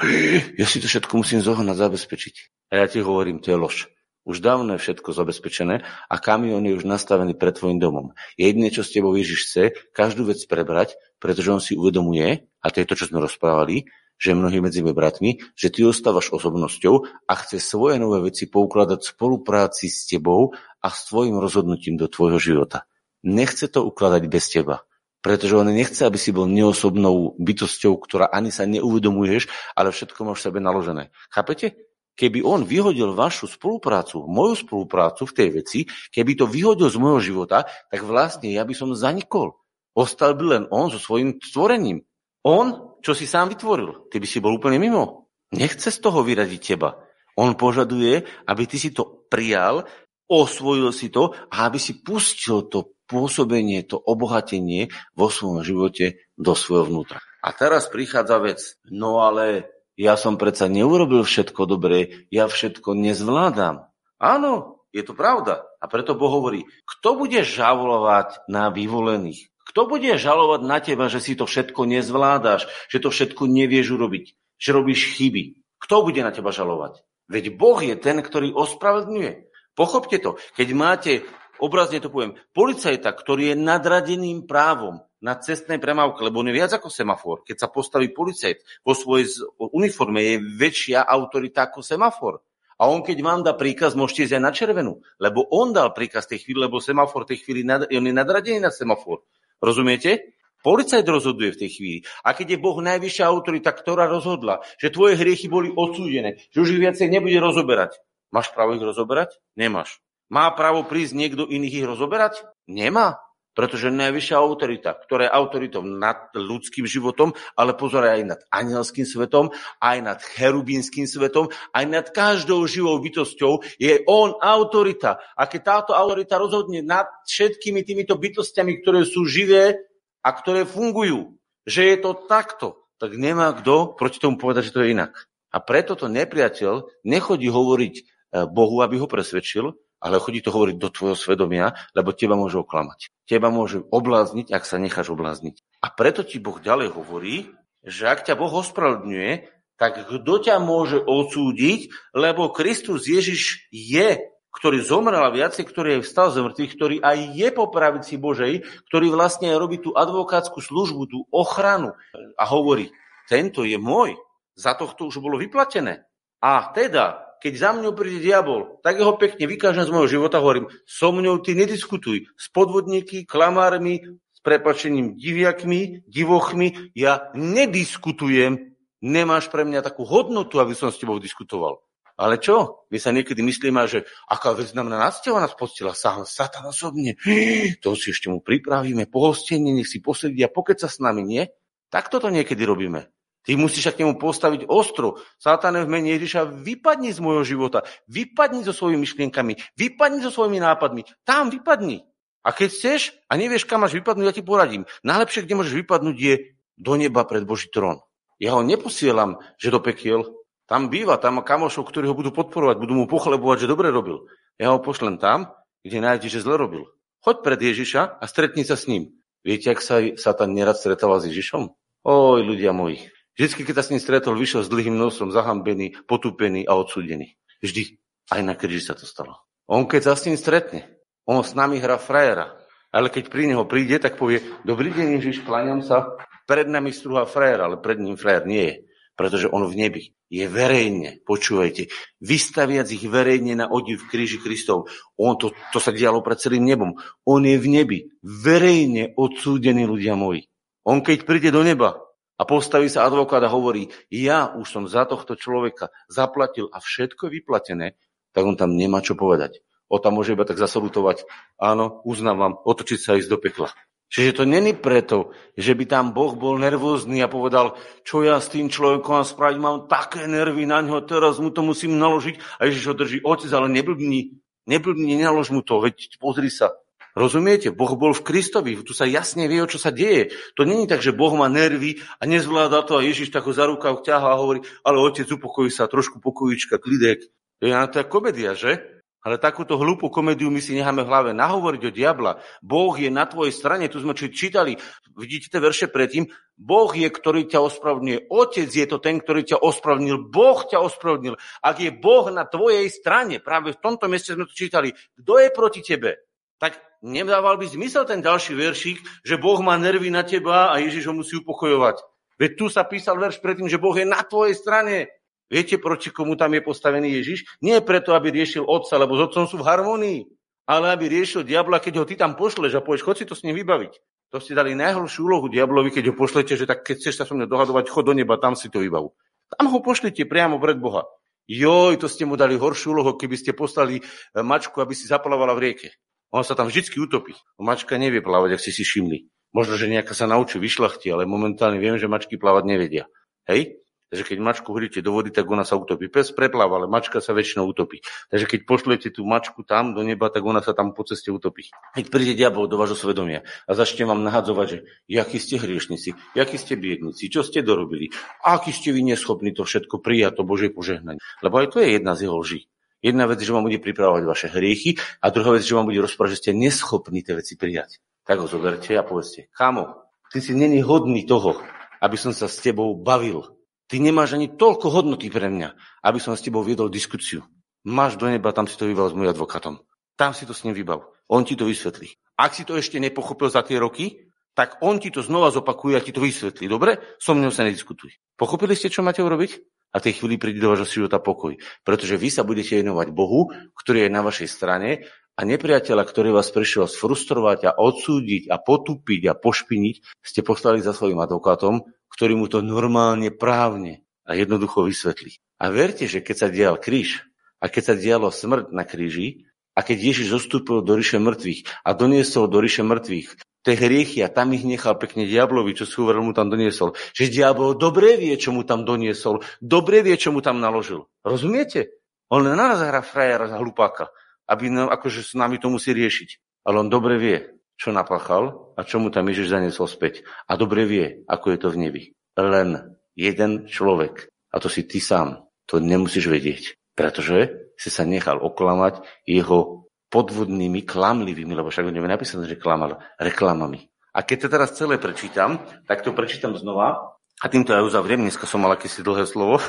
ja 0.60 0.66
si 0.66 0.82
to 0.82 0.90
všetko 0.90 1.14
musím 1.22 1.44
zohnať, 1.44 1.78
zabezpečiť. 1.78 2.36
A 2.74 2.82
ja 2.82 2.86
ti 2.90 3.04
hovorím, 3.04 3.44
to 3.44 3.54
je 3.54 3.60
lož. 3.60 3.78
Už 4.26 4.42
dávno 4.42 4.74
je 4.74 4.82
všetko 4.82 5.14
zabezpečené 5.14 5.86
a 5.86 6.16
kamión 6.18 6.66
je 6.66 6.74
už 6.74 6.90
nastavený 6.90 7.38
pred 7.38 7.54
tvojim 7.54 7.78
domom. 7.78 8.18
Jediné, 8.42 8.74
čo 8.74 8.82
s 8.82 8.90
tebou 8.90 9.14
Ježiš 9.14 9.40
chce, 9.46 9.64
každú 9.94 10.26
vec 10.26 10.42
prebrať, 10.50 10.98
pretože 11.22 11.54
on 11.54 11.62
si 11.62 11.78
uvedomuje, 11.78 12.50
a 12.58 12.68
to 12.74 12.82
je 12.82 12.90
to, 12.90 12.98
čo 12.98 13.14
sme 13.14 13.22
rozprávali, 13.22 13.86
že 14.18 14.34
mnohí 14.34 14.64
medzi 14.64 14.82
bratmi, 14.82 15.44
že 15.54 15.70
ty 15.70 15.86
ostávaš 15.86 16.34
osobnosťou 16.34 17.28
a 17.30 17.34
chce 17.38 17.62
svoje 17.62 18.02
nové 18.02 18.32
veci 18.32 18.50
poukladať 18.50 19.00
v 19.04 19.12
spolupráci 19.14 19.92
s 19.92 20.08
tebou 20.10 20.58
a 20.82 20.88
s 20.90 21.06
tvojim 21.12 21.38
rozhodnutím 21.38 22.00
do 22.00 22.10
tvojho 22.10 22.40
života. 22.42 22.90
Nechce 23.22 23.70
to 23.70 23.86
ukladať 23.86 24.24
bez 24.26 24.50
teba. 24.50 24.88
Pretože 25.26 25.58
on 25.58 25.70
nechce, 25.74 26.06
aby 26.06 26.22
si 26.22 26.30
bol 26.30 26.46
neosobnou 26.46 27.34
bytosťou, 27.42 27.98
ktorá 27.98 28.30
ani 28.30 28.54
sa 28.54 28.70
neuvedomuješ, 28.70 29.50
ale 29.74 29.90
všetko 29.90 30.22
máš 30.22 30.42
v 30.42 30.46
sebe 30.50 30.60
naložené. 30.62 31.10
Chápete? 31.34 31.74
Keby 32.16 32.42
on 32.42 32.64
vyhodil 32.64 33.14
vašu 33.14 33.46
spoluprácu, 33.52 34.24
moju 34.26 34.56
spoluprácu 34.56 35.28
v 35.28 35.36
tej 35.36 35.50
veci, 35.52 35.80
keby 35.86 36.32
to 36.40 36.48
vyhodil 36.48 36.88
z 36.88 36.98
môjho 36.98 37.22
života, 37.22 37.68
tak 37.92 38.02
vlastne 38.02 38.50
ja 38.50 38.64
by 38.64 38.74
som 38.74 38.96
zanikol. 38.96 39.60
Ostal 39.96 40.36
by 40.36 40.44
len 40.44 40.64
on 40.72 40.92
so 40.92 41.00
svojím 41.00 41.40
stvorením. 41.40 42.04
On, 42.44 42.96
čo 43.00 43.16
si 43.16 43.28
sám 43.28 43.52
vytvoril, 43.52 44.12
ty 44.12 44.20
by 44.20 44.28
si 44.28 44.44
bol 44.44 44.56
úplne 44.56 44.80
mimo. 44.80 45.32
Nechce 45.56 45.92
z 45.92 46.00
toho 46.02 46.26
vyradiť 46.26 46.62
teba. 46.76 47.00
On 47.36 47.56
požaduje, 47.56 48.24
aby 48.48 48.64
ty 48.68 48.80
si 48.80 48.96
to 48.96 49.28
prijal, 49.28 49.84
osvojil 50.32 50.90
si 50.96 51.12
to 51.12 51.36
a 51.52 51.68
aby 51.68 51.78
si 51.78 52.02
pustil 52.02 52.66
to 52.72 52.96
pôsobenie, 53.06 53.86
to 53.86 54.02
obohatenie 54.02 54.90
vo 55.14 55.30
svojom 55.30 55.62
živote 55.62 56.26
do 56.34 56.58
svojho 56.58 56.90
vnútra. 56.90 57.22
A 57.46 57.54
teraz 57.54 57.86
prichádza 57.94 58.42
vec, 58.42 58.60
no 58.90 59.22
ale 59.22 59.75
ja 59.96 60.20
som 60.20 60.36
predsa 60.36 60.68
neurobil 60.68 61.24
všetko 61.24 61.68
dobre, 61.68 62.28
ja 62.28 62.52
všetko 62.52 62.96
nezvládam. 62.96 63.88
Áno, 64.20 64.84
je 64.96 65.04
to 65.04 65.16
pravda. 65.16 65.64
A 65.80 65.92
preto 65.92 66.16
Boh 66.16 66.32
hovorí, 66.32 66.68
kto 66.88 67.20
bude 67.20 67.44
žalovať 67.44 68.48
na 68.48 68.72
vyvolených? 68.72 69.52
Kto 69.72 69.92
bude 69.92 70.16
žalovať 70.16 70.62
na 70.64 70.78
teba, 70.80 71.12
že 71.12 71.20
si 71.20 71.36
to 71.36 71.44
všetko 71.44 71.84
nezvládaš, 71.84 72.68
že 72.88 73.04
to 73.04 73.12
všetko 73.12 73.44
nevieš 73.48 73.92
urobiť, 73.92 74.26
že 74.56 74.70
robíš 74.72 75.20
chyby? 75.20 75.60
Kto 75.84 76.08
bude 76.08 76.24
na 76.24 76.32
teba 76.32 76.56
žalovať? 76.56 77.04
Veď 77.28 77.58
Boh 77.58 77.80
je 77.84 77.96
ten, 78.00 78.24
ktorý 78.24 78.56
ospravedlňuje. 78.56 79.52
Pochopte 79.76 80.22
to. 80.22 80.40
Keď 80.56 80.68
máte, 80.72 81.12
obrazne 81.60 82.00
to 82.00 82.08
poviem, 82.08 82.40
policajta, 82.56 83.12
ktorý 83.12 83.52
je 83.52 83.56
nadradeným 83.60 84.48
právom, 84.48 85.04
na 85.26 85.34
cestnej 85.42 85.82
premávke, 85.82 86.22
lebo 86.22 86.46
on 86.46 86.54
je 86.54 86.58
viac 86.62 86.70
ako 86.78 86.94
semafor. 86.94 87.42
Keď 87.42 87.66
sa 87.66 87.74
postaví 87.74 88.14
policajt 88.14 88.86
vo 88.86 88.94
svojej 88.94 89.42
uniforme, 89.74 90.22
je 90.22 90.36
väčšia 90.38 91.02
autorita 91.02 91.66
ako 91.66 91.82
semafor. 91.82 92.46
A 92.78 92.86
on 92.86 93.02
keď 93.02 93.18
vám 93.26 93.42
dá 93.42 93.58
príkaz, 93.58 93.98
môžete 93.98 94.30
ísť 94.30 94.36
aj 94.38 94.44
na 94.44 94.52
červenú. 94.54 94.94
Lebo 95.18 95.50
on 95.50 95.74
dal 95.74 95.98
príkaz 95.98 96.30
tej 96.30 96.46
chvíli, 96.46 96.62
lebo 96.62 96.78
semafor 96.78 97.26
tej 97.26 97.42
chvíli, 97.42 97.66
on 97.66 98.06
je 98.06 98.14
nadradený 98.14 98.62
na 98.62 98.70
semafor. 98.70 99.26
Rozumiete? 99.58 100.38
Policajt 100.62 101.06
rozhoduje 101.06 101.54
v 101.56 101.60
tej 101.62 101.70
chvíli. 101.78 102.00
A 102.26 102.34
keď 102.34 102.58
je 102.58 102.62
Boh 102.62 102.78
najvyššia 102.82 103.26
autorita, 103.26 103.70
ktorá 103.70 104.10
rozhodla, 104.10 104.66
že 104.82 104.90
tvoje 104.90 105.14
hriechy 105.14 105.46
boli 105.46 105.70
odsúdené, 105.70 106.42
že 106.50 106.58
už 106.62 106.74
ich 106.74 106.82
viacej 106.82 107.06
nebude 107.10 107.38
rozoberať, 107.38 108.02
máš 108.34 108.50
právo 108.50 108.74
ich 108.74 108.82
rozoberať? 108.82 109.38
Nemáš. 109.54 110.02
Má 110.26 110.50
právo 110.58 110.82
prísť 110.90 111.14
niekto 111.14 111.46
iných 111.46 111.86
ich 111.86 111.86
rozoberať? 111.86 112.42
Nemá. 112.66 113.22
Pretože 113.56 113.88
najvyššia 113.88 114.36
autorita, 114.36 115.00
ktorá 115.00 115.26
je 115.26 115.32
autoritou 115.32 115.80
nad 115.80 116.28
ľudským 116.36 116.84
životom, 116.84 117.32
ale 117.56 117.72
pozor 117.72 118.04
aj 118.04 118.36
nad 118.36 118.40
anielským 118.52 119.08
svetom, 119.08 119.56
aj 119.80 119.98
nad 120.04 120.20
cherubínským 120.20 121.08
svetom, 121.08 121.48
aj 121.72 121.86
nad 121.88 122.06
každou 122.12 122.68
živou 122.68 123.00
bytosťou, 123.00 123.64
je 123.80 124.04
on 124.12 124.36
autorita. 124.44 125.24
A 125.40 125.48
keď 125.48 125.62
táto 125.64 125.92
autorita 125.96 126.36
rozhodne 126.36 126.84
nad 126.84 127.08
všetkými 127.24 127.88
týmito 127.88 128.20
bytostiami, 128.20 128.84
ktoré 128.84 129.08
sú 129.08 129.24
živé 129.24 129.88
a 130.20 130.30
ktoré 130.36 130.68
fungujú, 130.68 131.40
že 131.64 131.96
je 131.96 131.98
to 132.04 132.12
takto, 132.28 132.84
tak 133.00 133.16
nemá 133.16 133.56
kto 133.56 133.96
proti 133.96 134.20
tomu 134.20 134.36
povedať, 134.36 134.68
že 134.68 134.76
to 134.76 134.84
je 134.84 134.92
inak. 134.92 135.16
A 135.56 135.64
preto 135.64 135.96
to 135.96 136.12
nepriateľ 136.12 137.08
nechodí 137.08 137.48
hovoriť 137.48 137.96
eh, 137.96 138.04
Bohu, 138.52 138.84
aby 138.84 139.00
ho 139.00 139.08
presvedčil, 139.08 139.72
ale 140.00 140.22
chodí 140.22 140.44
to 140.44 140.54
hovoriť 140.54 140.76
do 140.78 140.90
tvojho 140.92 141.18
svedomia, 141.18 141.74
lebo 141.98 142.14
teba 142.14 142.38
môže 142.38 142.62
oklamať. 142.62 143.10
Teba 143.26 143.50
môže 143.50 143.82
oblázniť, 143.90 144.54
ak 144.54 144.64
sa 144.68 144.78
necháš 144.78 145.10
oblázniť. 145.10 145.62
A 145.82 145.90
preto 145.94 146.22
ti 146.22 146.38
Boh 146.38 146.62
ďalej 146.62 146.94
hovorí, 146.94 147.50
že 147.86 148.10
ak 148.10 148.26
ťa 148.26 148.38
Boh 148.38 148.52
ospravedlňuje, 148.52 149.50
tak 149.76 150.08
kto 150.08 150.34
ťa 150.40 150.56
môže 150.64 151.04
odsúdiť, 151.04 151.92
lebo 152.16 152.54
Kristus 152.54 153.12
Ježiš 153.12 153.68
je, 153.70 154.24
ktorý 154.56 154.80
zomrel 154.80 155.20
a 155.20 155.36
viacej, 155.36 155.68
ktorý 155.68 156.00
je 156.00 156.06
vstal 156.08 156.32
z 156.32 156.40
mŕtvych, 156.40 156.72
ktorý 156.80 156.96
aj 157.04 157.18
je 157.36 157.48
po 157.52 157.68
pravici 157.68 158.16
Božej, 158.16 158.64
ktorý 158.88 159.12
vlastne 159.12 159.52
robí 159.52 159.84
tú 159.84 159.92
advokátsku 159.92 160.64
službu, 160.64 161.02
tú 161.12 161.20
ochranu 161.28 161.92
a 162.40 162.44
hovorí, 162.48 162.96
tento 163.28 163.68
je 163.68 163.76
môj, 163.76 164.16
za 164.56 164.72
tohto 164.80 165.12
už 165.12 165.20
bolo 165.20 165.36
vyplatené. 165.36 166.08
A 166.40 166.72
teda 166.72 167.25
keď 167.46 167.54
za 167.62 167.70
mňou 167.78 167.94
príde 167.94 168.26
diabol, 168.26 168.82
tak 168.82 168.98
ho 168.98 169.14
pekne 169.22 169.46
vykážem 169.46 169.86
z 169.86 169.94
môjho 169.94 170.18
života, 170.18 170.42
hovorím, 170.42 170.66
so 170.90 171.14
mňou 171.14 171.46
ty 171.46 171.54
nediskutuj 171.54 172.26
s 172.34 172.50
podvodníky, 172.50 173.30
klamármi, 173.30 174.02
s 174.34 174.42
prepačením 174.42 175.14
diviakmi, 175.14 176.10
divochmi, 176.10 176.98
ja 176.98 177.30
nediskutujem, 177.38 178.74
nemáš 179.06 179.54
pre 179.54 179.62
mňa 179.62 179.86
takú 179.86 180.10
hodnotu, 180.10 180.58
aby 180.58 180.74
som 180.74 180.90
s 180.90 180.98
tebou 180.98 181.22
diskutoval. 181.22 181.86
Ale 182.18 182.42
čo? 182.42 182.90
My 182.90 182.98
sa 182.98 183.14
niekedy 183.14 183.46
myslíme, 183.46 183.86
že 183.86 184.10
aká 184.26 184.58
na 184.74 184.82
nadsteva 184.90 185.38
nás 185.38 185.54
postila 185.54 185.94
sám 185.94 186.26
Satan 186.26 186.66
osobne. 186.66 187.14
To 187.86 187.94
si 187.94 188.10
ešte 188.10 188.34
mu 188.34 188.42
pripravíme, 188.42 189.06
pohostenie, 189.06 189.70
nech 189.70 189.86
si 189.86 190.02
posedí 190.02 190.42
a 190.42 190.50
pokeca 190.50 190.90
s 190.90 190.98
nami, 190.98 191.22
nie? 191.22 191.46
Tak 191.94 192.10
toto 192.10 192.34
niekedy 192.34 192.66
robíme. 192.66 193.06
Ty 193.46 193.62
musíš 193.62 193.86
sa 193.86 193.94
k 193.94 194.02
nemu 194.02 194.18
postaviť 194.18 194.66
ostro. 194.66 195.22
Sátane 195.38 195.86
v 195.86 195.92
mene 195.94 196.10
Ježiša, 196.18 196.50
vypadni 196.66 197.14
z 197.14 197.22
môjho 197.22 197.46
života, 197.46 197.86
vypadni 198.10 198.66
so 198.66 198.74
svojimi 198.74 199.06
myšlienkami, 199.06 199.54
vypadni 199.78 200.20
so 200.26 200.34
svojimi 200.34 200.58
nápadmi. 200.58 201.06
Tam 201.22 201.54
vypadni. 201.54 202.02
A 202.42 202.50
keď 202.54 202.70
chceš 202.74 203.02
a 203.30 203.38
nevieš, 203.38 203.70
kam 203.70 203.86
máš 203.86 203.94
vypadnúť, 203.98 204.26
ja 204.26 204.34
ti 204.34 204.42
poradím. 204.46 204.90
Najlepšie, 205.06 205.46
kde 205.46 205.58
môžeš 205.62 205.76
vypadnúť, 205.86 206.18
je 206.18 206.34
do 206.78 206.94
neba 206.98 207.22
pred 207.26 207.46
Boží 207.46 207.70
trón. 207.70 208.02
Ja 208.42 208.58
ho 208.58 208.66
neposielam, 208.66 209.40
že 209.62 209.70
do 209.70 209.80
pekiel. 209.80 210.26
Tam 210.66 210.90
býva, 210.90 211.22
tam 211.22 211.40
má 211.40 211.44
kamošov, 211.46 211.86
ktorí 211.86 212.10
ho 212.10 212.18
budú 212.18 212.34
podporovať, 212.34 212.82
budú 212.82 212.94
mu 212.98 213.06
pochlebovať, 213.06 213.66
že 213.66 213.72
dobre 213.72 213.94
robil. 213.94 214.26
Ja 214.58 214.74
ho 214.74 214.82
pošlem 214.82 215.22
tam, 215.22 215.54
kde 215.86 216.02
nájde, 216.02 216.28
že 216.34 216.42
zle 216.42 216.58
robil. 216.58 216.90
Choď 217.22 217.46
pred 217.46 217.60
Ježiša 217.62 218.18
a 218.18 218.24
stretni 218.26 218.66
sa 218.66 218.74
s 218.74 218.90
ním. 218.90 219.14
Viete, 219.46 219.70
ak 219.70 219.82
sa 219.82 220.02
Satan 220.18 220.58
nerad 220.58 220.78
stretával 220.78 221.22
s 221.22 221.30
Ježišom? 221.30 221.70
Oj, 222.06 222.40
ľudia 222.42 222.74
moji, 222.74 223.02
Vždy, 223.36 223.68
keď 223.68 223.76
sa 223.80 223.86
s 223.86 223.92
ním 223.92 224.00
stretol, 224.00 224.40
vyšiel 224.40 224.64
s 224.64 224.72
dlhým 224.72 224.96
nosom, 224.96 225.32
zahambený, 225.32 226.08
potúpený 226.08 226.64
a 226.68 226.80
odsúdený. 226.80 227.36
Vždy. 227.60 228.00
Aj 228.32 228.42
na 228.42 228.58
kríži 228.58 228.82
sa 228.82 228.98
to 228.98 229.06
stalo. 229.06 229.38
On 229.70 229.86
keď 229.86 230.10
sa 230.10 230.14
s 230.18 230.26
ním 230.26 230.34
stretne, 230.34 230.90
on 231.30 231.46
s 231.46 231.54
nami 231.54 231.78
hrá 231.78 232.02
frajera. 232.02 232.58
Ale 232.90 233.12
keď 233.12 233.28
pri 233.28 233.52
neho 233.52 233.68
príde, 233.68 234.00
tak 234.00 234.16
povie, 234.16 234.40
dobrý 234.64 234.90
deň 234.96 235.20
Ježiš, 235.20 235.44
kláňam 235.44 235.84
sa. 235.84 236.16
Pred 236.48 236.72
nami 236.72 236.96
strúha 236.96 237.28
frajer, 237.28 237.60
ale 237.60 237.76
pred 237.78 238.00
ním 238.00 238.16
frajer 238.16 238.48
nie 238.48 238.64
je. 238.66 238.76
pretože 239.16 239.48
on 239.48 239.64
v 239.64 239.76
nebi 239.80 240.04
je 240.28 240.46
verejne, 240.52 241.24
počúvajte, 241.24 241.88
vystaviac 242.20 242.92
ich 242.92 243.08
verejne 243.08 243.56
na 243.56 243.72
odiv 243.72 244.12
kríži 244.12 244.44
Kristov. 244.44 244.92
On 245.16 245.40
to, 245.40 245.56
to 245.72 245.80
sa 245.80 245.96
dialo 245.96 246.20
pred 246.20 246.36
celým 246.36 246.68
nebom. 246.68 247.00
On 247.24 247.40
je 247.40 247.56
v 247.56 247.68
nebi, 247.72 248.00
verejne 248.20 249.16
odsúdený 249.16 249.88
ľudia 249.88 250.20
moji. 250.20 250.52
On 250.84 251.00
keď 251.00 251.24
príde 251.24 251.50
do 251.56 251.64
neba 251.64 252.05
a 252.36 252.44
postaví 252.44 252.92
sa 252.92 253.08
advokát 253.08 253.44
a 253.44 253.52
hovorí, 253.52 253.92
ja 254.12 254.52
už 254.52 254.68
som 254.68 254.84
za 254.86 255.08
tohto 255.08 255.40
človeka 255.40 255.92
zaplatil 256.12 256.68
a 256.72 256.84
všetko 256.84 257.28
je 257.28 257.34
vyplatené, 257.40 257.88
tak 258.36 258.44
on 258.44 258.60
tam 258.60 258.76
nemá 258.76 259.00
čo 259.00 259.16
povedať. 259.16 259.64
On 259.88 260.02
tam 260.02 260.18
môže 260.18 260.34
iba 260.34 260.44
tak 260.44 260.60
zasalutovať, 260.60 261.24
áno, 261.62 262.02
uznávam, 262.04 262.58
otočiť 262.58 263.00
sa 263.00 263.16
ísť 263.16 263.30
do 263.30 263.38
pekla. 263.40 263.70
Čiže 264.06 264.42
to 264.42 264.44
není 264.46 264.78
preto, 264.78 265.34
že 265.58 265.74
by 265.74 265.90
tam 265.90 266.06
Boh 266.14 266.38
bol 266.38 266.62
nervózny 266.62 267.20
a 267.26 267.32
povedal, 267.32 267.74
čo 268.06 268.22
ja 268.22 268.38
s 268.38 268.54
tým 268.54 268.70
človekom 268.70 269.22
mám 269.22 269.28
spraviť, 269.28 269.58
mám 269.58 269.78
také 269.90 270.30
nervy 270.30 270.70
na 270.70 270.80
ňo, 270.86 271.04
teraz 271.04 271.42
mu 271.42 271.50
to 271.50 271.66
musím 271.66 271.98
naložiť 271.98 272.38
a 272.62 272.70
Ježiš 272.70 272.84
ho 272.92 272.96
drží, 272.96 273.18
otec, 273.26 273.50
ale 273.50 273.68
neblbni, 273.74 274.38
neblbni, 274.70 275.18
nenalož 275.18 275.50
mu 275.50 275.66
to, 275.66 275.82
veď 275.82 276.22
pozri 276.22 276.54
sa. 276.54 276.78
Rozumiete? 277.16 277.72
Boh 277.72 277.96
bol 277.96 278.12
v 278.12 278.28
Kristovi, 278.28 278.76
tu 278.84 278.92
sa 278.92 279.08
jasne 279.08 279.48
vie, 279.48 279.64
o 279.64 279.72
čo 279.72 279.80
sa 279.80 279.88
deje. 279.88 280.36
To 280.60 280.68
není 280.68 280.84
tak, 280.84 281.00
že 281.00 281.16
Boh 281.16 281.32
má 281.32 281.48
nervy 281.48 282.04
a 282.20 282.28
nezvláda 282.28 282.84
to 282.84 283.00
a 283.00 283.06
Ježiš 283.08 283.32
tak 283.32 283.48
ho 283.48 283.56
za 283.56 283.64
rukav 283.72 284.04
ťahá 284.04 284.36
a 284.36 284.40
hovorí, 284.44 284.68
ale 284.84 285.00
otec, 285.00 285.24
upokojí 285.24 285.72
sa, 285.72 285.88
trošku 285.88 286.20
pokojička, 286.20 286.76
klidek. 286.76 287.24
To 287.64 287.72
je 287.72 287.72
to 287.72 287.98
je 288.04 288.06
komédia, 288.12 288.52
že? 288.52 288.84
Ale 289.26 289.42
takúto 289.42 289.80
hlúpu 289.80 290.12
komédiu 290.12 290.52
my 290.54 290.60
si 290.62 290.78
necháme 290.78 291.02
v 291.02 291.10
hlave 291.10 291.32
nahovoriť 291.34 291.82
o 291.88 291.96
diabla. 291.96 292.44
Boh 292.62 292.94
je 292.94 293.10
na 293.10 293.26
tvojej 293.26 293.56
strane, 293.56 293.90
tu 293.90 293.98
sme 293.98 294.14
čítali, 294.14 294.78
vidíte 295.16 295.50
tie 295.50 295.64
verše 295.64 295.88
predtým, 295.88 296.28
Boh 296.60 296.92
je, 296.92 297.08
ktorý 297.08 297.48
ťa 297.48 297.64
ospravedlňuje. 297.64 298.28
Otec 298.28 298.70
je 298.70 298.86
to 298.86 299.00
ten, 299.00 299.24
ktorý 299.24 299.48
ťa 299.48 299.64
ospravedlnil. 299.64 300.30
Boh 300.30 300.60
ťa 300.68 300.84
ospravedlnil. 300.84 301.40
Ak 301.64 301.80
je 301.80 301.96
Boh 301.96 302.28
na 302.28 302.44
tvojej 302.44 302.92
strane, 302.92 303.40
práve 303.40 303.74
v 303.74 303.82
tomto 303.82 304.12
meste 304.12 304.36
sme 304.36 304.46
to 304.46 304.54
čítali, 304.54 304.92
kto 304.94 305.42
je 305.42 305.50
proti 305.50 305.80
tebe? 305.80 306.25
Tak 306.60 306.80
nedával 307.04 307.60
by 307.60 307.68
zmysel 307.68 308.08
ten 308.08 308.24
ďalší 308.24 308.56
veršík, 308.56 308.98
že 309.28 309.36
Boh 309.36 309.60
má 309.60 309.76
nervy 309.76 310.08
na 310.10 310.24
teba 310.24 310.72
a 310.72 310.80
Ježiš 310.80 311.12
ho 311.12 311.14
musí 311.14 311.36
upokojovať. 311.40 312.00
Veď 312.36 312.52
tu 312.60 312.66
sa 312.68 312.84
písal 312.84 313.16
verš 313.20 313.40
predtým, 313.40 313.72
že 313.72 313.80
Boh 313.80 313.96
je 313.96 314.08
na 314.08 314.24
tvojej 314.24 314.56
strane. 314.56 315.12
Viete, 315.46 315.78
proti 315.78 316.10
komu 316.10 316.36
tam 316.36 316.58
je 316.58 316.62
postavený 316.66 317.22
Ježiš? 317.22 317.62
Nie 317.62 317.80
preto, 317.80 318.18
aby 318.18 318.34
riešil 318.34 318.66
otca, 318.66 318.98
lebo 318.98 319.16
s 319.16 319.30
otcom 319.30 319.46
sú 319.46 319.62
v 319.62 319.68
harmonii, 319.68 320.20
ale 320.66 320.92
aby 320.92 321.06
riešil 321.08 321.46
diabla, 321.46 321.78
keď 321.80 322.02
ho 322.02 322.06
ty 322.10 322.18
tam 322.18 322.34
pošleš 322.34 322.76
a 322.76 322.82
povieš, 322.82 323.06
chod 323.06 323.16
si 323.22 323.30
to 323.30 323.38
s 323.38 323.46
ním 323.46 323.56
vybaviť. 323.56 323.94
To 324.34 324.42
ste 324.42 324.58
dali 324.58 324.74
najhoršiu 324.74 325.22
úlohu 325.22 325.48
diablovi, 325.48 325.94
keď 325.94 326.12
ho 326.12 326.14
pošlete, 326.18 326.58
že 326.58 326.66
tak 326.66 326.82
keď 326.82 326.96
chceš 326.98 327.16
sa 327.22 327.24
so 327.30 327.38
mnou 327.38 327.46
dohadovať, 327.46 327.88
chod 327.94 328.10
do 328.10 328.14
neba, 328.18 328.42
tam 328.42 328.58
si 328.58 328.74
to 328.74 328.82
vybavu. 328.82 329.14
Tam 329.54 329.70
ho 329.70 329.80
pošlite 329.80 330.26
priamo 330.26 330.58
pred 330.58 330.82
Boha. 330.82 331.06
Joj, 331.46 332.02
to 332.02 332.10
ste 332.10 332.26
mu 332.26 332.34
dali 332.34 332.58
horšiu 332.58 332.98
úlohu, 332.98 333.14
keby 333.14 333.38
ste 333.38 333.54
poslali 333.54 334.02
e, 334.02 334.04
mačku, 334.42 334.82
aby 334.82 334.98
si 334.98 335.06
zaplavala 335.06 335.54
v 335.54 335.70
rieke. 335.70 335.94
On 336.36 336.44
sa 336.44 336.52
tam 336.52 336.68
vždy 336.68 337.00
utopí. 337.00 337.32
Mačka 337.56 337.96
nevie 337.96 338.20
plávať, 338.20 338.60
ak 338.60 338.62
si 338.68 338.76
si 338.76 338.84
všimli. 338.84 339.32
Možno, 339.56 339.80
že 339.80 339.88
nejaká 339.88 340.12
sa 340.12 340.28
naučí 340.28 340.60
vyšlachti, 340.60 341.08
ale 341.08 341.24
momentálne 341.24 341.80
viem, 341.80 341.96
že 341.96 342.12
mačky 342.12 342.36
plávať 342.36 342.68
nevedia. 342.68 343.08
Hej? 343.48 343.80
Takže 344.12 344.28
keď 344.28 344.38
mačku 344.44 344.70
hodíte 344.76 345.00
do 345.00 345.16
vody, 345.16 345.32
tak 345.32 345.48
ona 345.48 345.64
sa 345.64 345.80
utopí. 345.80 346.12
Pes 346.12 346.36
prepláva, 346.36 346.84
ale 346.84 346.92
mačka 346.92 347.24
sa 347.24 347.32
väčšinou 347.32 347.72
utopí. 347.72 348.04
Takže 348.28 348.52
keď 348.52 348.60
pošlete 348.68 349.08
tú 349.16 349.24
mačku 349.24 349.64
tam 349.64 349.96
do 349.96 350.04
neba, 350.04 350.28
tak 350.28 350.44
ona 350.44 350.60
sa 350.60 350.76
tam 350.76 350.92
po 350.92 351.08
ceste 351.08 351.32
utopí. 351.32 351.72
Keď 351.96 352.12
príde 352.12 352.36
diabol 352.36 352.68
do 352.68 352.76
vášho 352.76 353.00
svedomia 353.00 353.48
a 353.64 353.72
začne 353.72 354.04
vám 354.04 354.20
nahadzovať, 354.20 354.68
že 354.68 354.78
jakí 355.08 355.40
ste 355.40 355.56
hriešnici, 355.56 356.20
jakí 356.36 356.60
ste 356.60 356.76
biednici, 356.76 357.32
čo 357.32 357.48
ste 357.48 357.64
dorobili, 357.64 358.12
aký 358.44 358.76
ste 358.76 358.92
vy 358.92 359.08
neschopní 359.08 359.56
to 359.56 359.64
všetko 359.64 360.04
prijať, 360.04 360.36
to 360.36 360.44
Božie 360.44 360.68
požehnanie. 360.68 361.24
Lebo 361.40 361.64
aj 361.64 361.72
to 361.72 361.80
je 361.80 361.96
jedna 361.96 362.12
z 362.14 362.28
jeho 362.28 362.36
lží. 362.44 362.60
Jedna 363.02 363.26
vec, 363.26 363.42
že 363.42 363.52
vám 363.52 363.68
bude 363.68 363.82
pripravovať 363.82 364.24
vaše 364.24 364.48
hriechy 364.52 365.00
a 365.22 365.32
druhá 365.34 365.56
vec, 365.56 365.64
že 365.68 365.76
vám 365.76 365.88
bude 365.88 366.04
rozprávať, 366.04 366.32
že 366.38 366.42
ste 366.42 366.52
neschopní 366.58 367.22
tie 367.22 367.36
veci 367.36 367.60
prijať. 367.60 368.00
Tak 368.26 368.42
ho 368.42 368.48
zoberte 368.50 368.96
a 368.98 369.06
povedzte, 369.06 369.52
kamo, 369.54 370.10
ty 370.34 370.42
si 370.42 370.58
není 370.58 370.82
hodný 370.82 371.28
toho, 371.30 371.60
aby 372.02 372.18
som 372.18 372.34
sa 372.34 372.50
s 372.50 372.58
tebou 372.64 372.98
bavil 372.98 373.56
Ty 373.86 374.02
nemáš 374.02 374.34
ani 374.34 374.50
toľko 374.50 374.90
hodnoty 374.90 375.30
pre 375.30 375.46
mňa, 375.46 376.02
aby 376.02 376.18
som 376.18 376.34
s 376.34 376.42
tebou 376.42 376.66
viedol 376.66 376.90
diskusiu. 376.90 377.46
Máš 377.86 378.18
do 378.18 378.26
neba, 378.26 378.50
tam 378.50 378.66
si 378.66 378.74
to 378.74 378.90
vybav 378.90 379.14
s 379.14 379.16
môjim 379.16 379.30
advokátom. 379.30 379.78
Tam 380.18 380.34
si 380.34 380.50
to 380.50 380.58
s 380.58 380.66
ním 380.66 380.74
vybav. 380.74 381.06
On 381.30 381.46
ti 381.46 381.54
to 381.54 381.70
vysvetlí. 381.70 382.18
Ak 382.34 382.58
si 382.58 382.66
to 382.66 382.74
ešte 382.74 382.98
nepochopil 382.98 383.46
za 383.54 383.62
tie 383.62 383.78
roky, 383.78 384.26
tak 384.58 384.82
on 384.82 384.98
ti 384.98 385.14
to 385.14 385.22
znova 385.22 385.54
zopakuje 385.54 385.94
a 385.94 386.02
ti 386.02 386.10
to 386.10 386.26
vysvetlí. 386.26 386.66
Dobre? 386.66 386.98
So 387.22 387.38
mnou 387.38 387.54
sa 387.54 387.62
nediskutuj. 387.62 388.10
Pochopili 388.34 388.74
ste, 388.74 388.90
čo 388.90 389.06
máte 389.06 389.22
urobiť? 389.22 389.52
A 389.96 390.04
tej 390.04 390.20
chvíli 390.20 390.36
príde 390.36 390.60
do 390.60 390.76
vášho 390.76 391.08
života 391.08 391.24
pokoj. 391.24 391.56
Pretože 391.88 392.20
vy 392.20 392.28
sa 392.28 392.44
budete 392.44 392.84
venovať 392.84 393.16
Bohu, 393.16 393.48
ktorý 393.80 394.06
je 394.06 394.12
na 394.12 394.20
vašej 394.20 394.50
strane 394.52 395.08
a 395.36 395.42
nepriateľa, 395.48 396.04
ktorý 396.04 396.36
vás 396.36 396.52
prišiel 396.52 396.92
sfrustrovať 396.92 397.72
a 397.72 397.76
odsúdiť 397.80 398.52
a 398.52 398.60
potupiť 398.60 399.22
a 399.32 399.34
pošpiniť, 399.40 400.20
ste 400.20 400.44
poslali 400.44 400.84
za 400.84 400.92
svojim 400.92 401.20
advokátom, 401.24 401.88
ktorý 402.12 402.36
mu 402.36 402.52
to 402.52 402.60
normálne, 402.60 403.32
právne 403.32 404.04
a 404.28 404.36
jednoducho 404.36 404.84
vysvetlí. 404.84 405.40
A 405.64 405.72
verte, 405.72 406.12
že 406.12 406.20
keď 406.20 406.36
sa 406.36 406.48
dial 406.52 406.76
kríž 406.76 407.24
a 407.64 407.72
keď 407.72 407.84
sa 407.84 407.96
dialo 407.96 408.28
smrť 408.32 408.76
na 408.76 408.84
kríži 408.84 409.48
a 409.76 409.84
keď 409.84 410.12
Ježiš 410.12 410.28
zostúpil 410.36 410.84
do 410.84 410.96
ríše 410.96 411.20
mŕtvych 411.20 411.88
a 411.88 411.90
doniesol 411.96 412.52
do 412.52 412.60
ríše 412.60 412.84
mŕtvych 412.84 413.55
tie 413.66 413.74
hriechy 413.74 414.22
a 414.22 414.30
tam 414.30 414.54
ich 414.54 414.62
nechal 414.62 414.94
pekne 415.02 415.26
diablovi, 415.26 415.74
čo 415.74 415.90
si 415.90 415.98
mu 415.98 416.32
tam 416.38 416.54
doniesol. 416.54 416.94
Že 417.18 417.34
diabol 417.34 417.74
dobre 417.74 418.14
vie, 418.16 418.38
čo 418.38 418.54
mu 418.54 418.62
tam 418.62 418.86
doniesol, 418.86 419.42
dobre 419.58 420.06
vie, 420.06 420.14
čo 420.16 420.30
mu 420.30 420.46
tam 420.46 420.62
naložil. 420.62 421.10
Rozumiete? 421.26 421.98
On 422.30 422.46
len 422.46 422.54
naraz 422.54 422.86
hrá 422.86 423.02
frajera 423.02 423.50
za 423.50 423.58
hlupáka, 423.58 424.14
aby 424.46 424.70
nám, 424.70 424.94
akože 424.94 425.26
s 425.26 425.34
nami 425.34 425.58
to 425.58 425.74
musí 425.74 425.94
riešiť. 425.94 426.62
Ale 426.66 426.86
on 426.86 426.90
dobre 426.90 427.18
vie, 427.18 427.38
čo 427.78 427.90
napáchal 427.90 428.74
a 428.78 428.82
čo 428.86 429.02
mu 429.02 429.10
tam 429.10 429.30
Ježiš 429.30 429.54
zaniesol 429.54 429.90
späť. 429.90 430.26
A 430.50 430.58
dobre 430.58 430.86
vie, 430.86 431.26
ako 431.26 431.54
je 431.54 431.58
to 431.58 431.68
v 431.74 431.80
nebi. 431.82 432.04
Len 432.38 432.98
jeden 433.14 433.70
človek, 433.70 434.30
a 434.54 434.58
to 434.62 434.70
si 434.70 434.86
ty 434.86 434.98
sám, 435.02 435.46
to 435.70 435.82
nemusíš 435.82 436.26
vedieť, 436.30 436.64
pretože 436.98 437.70
si 437.78 437.90
sa 437.94 438.08
nechal 438.08 438.42
oklamať 438.42 439.06
jeho 439.26 439.85
podvodnými, 440.16 440.88
klamlivými, 440.88 441.52
lebo 441.52 441.68
však 441.68 441.92
v 441.92 442.08
napísané, 442.08 442.48
že 442.48 442.56
klamal, 442.56 443.04
reklamami. 443.20 443.84
A 444.16 444.24
keď 444.24 444.48
to 444.48 444.54
teraz 444.56 444.72
celé 444.80 444.96
prečítam, 444.96 445.60
tak 445.84 446.08
to 446.08 446.16
prečítam 446.16 446.56
znova 446.56 447.20
a 447.44 447.46
týmto 447.52 447.76
aj 447.76 447.84
uzavriem, 447.84 448.24
dneska 448.24 448.48
som 448.48 448.64
mal 448.64 448.80
akési 448.80 449.04
dlhé 449.04 449.28
slovo, 449.28 449.60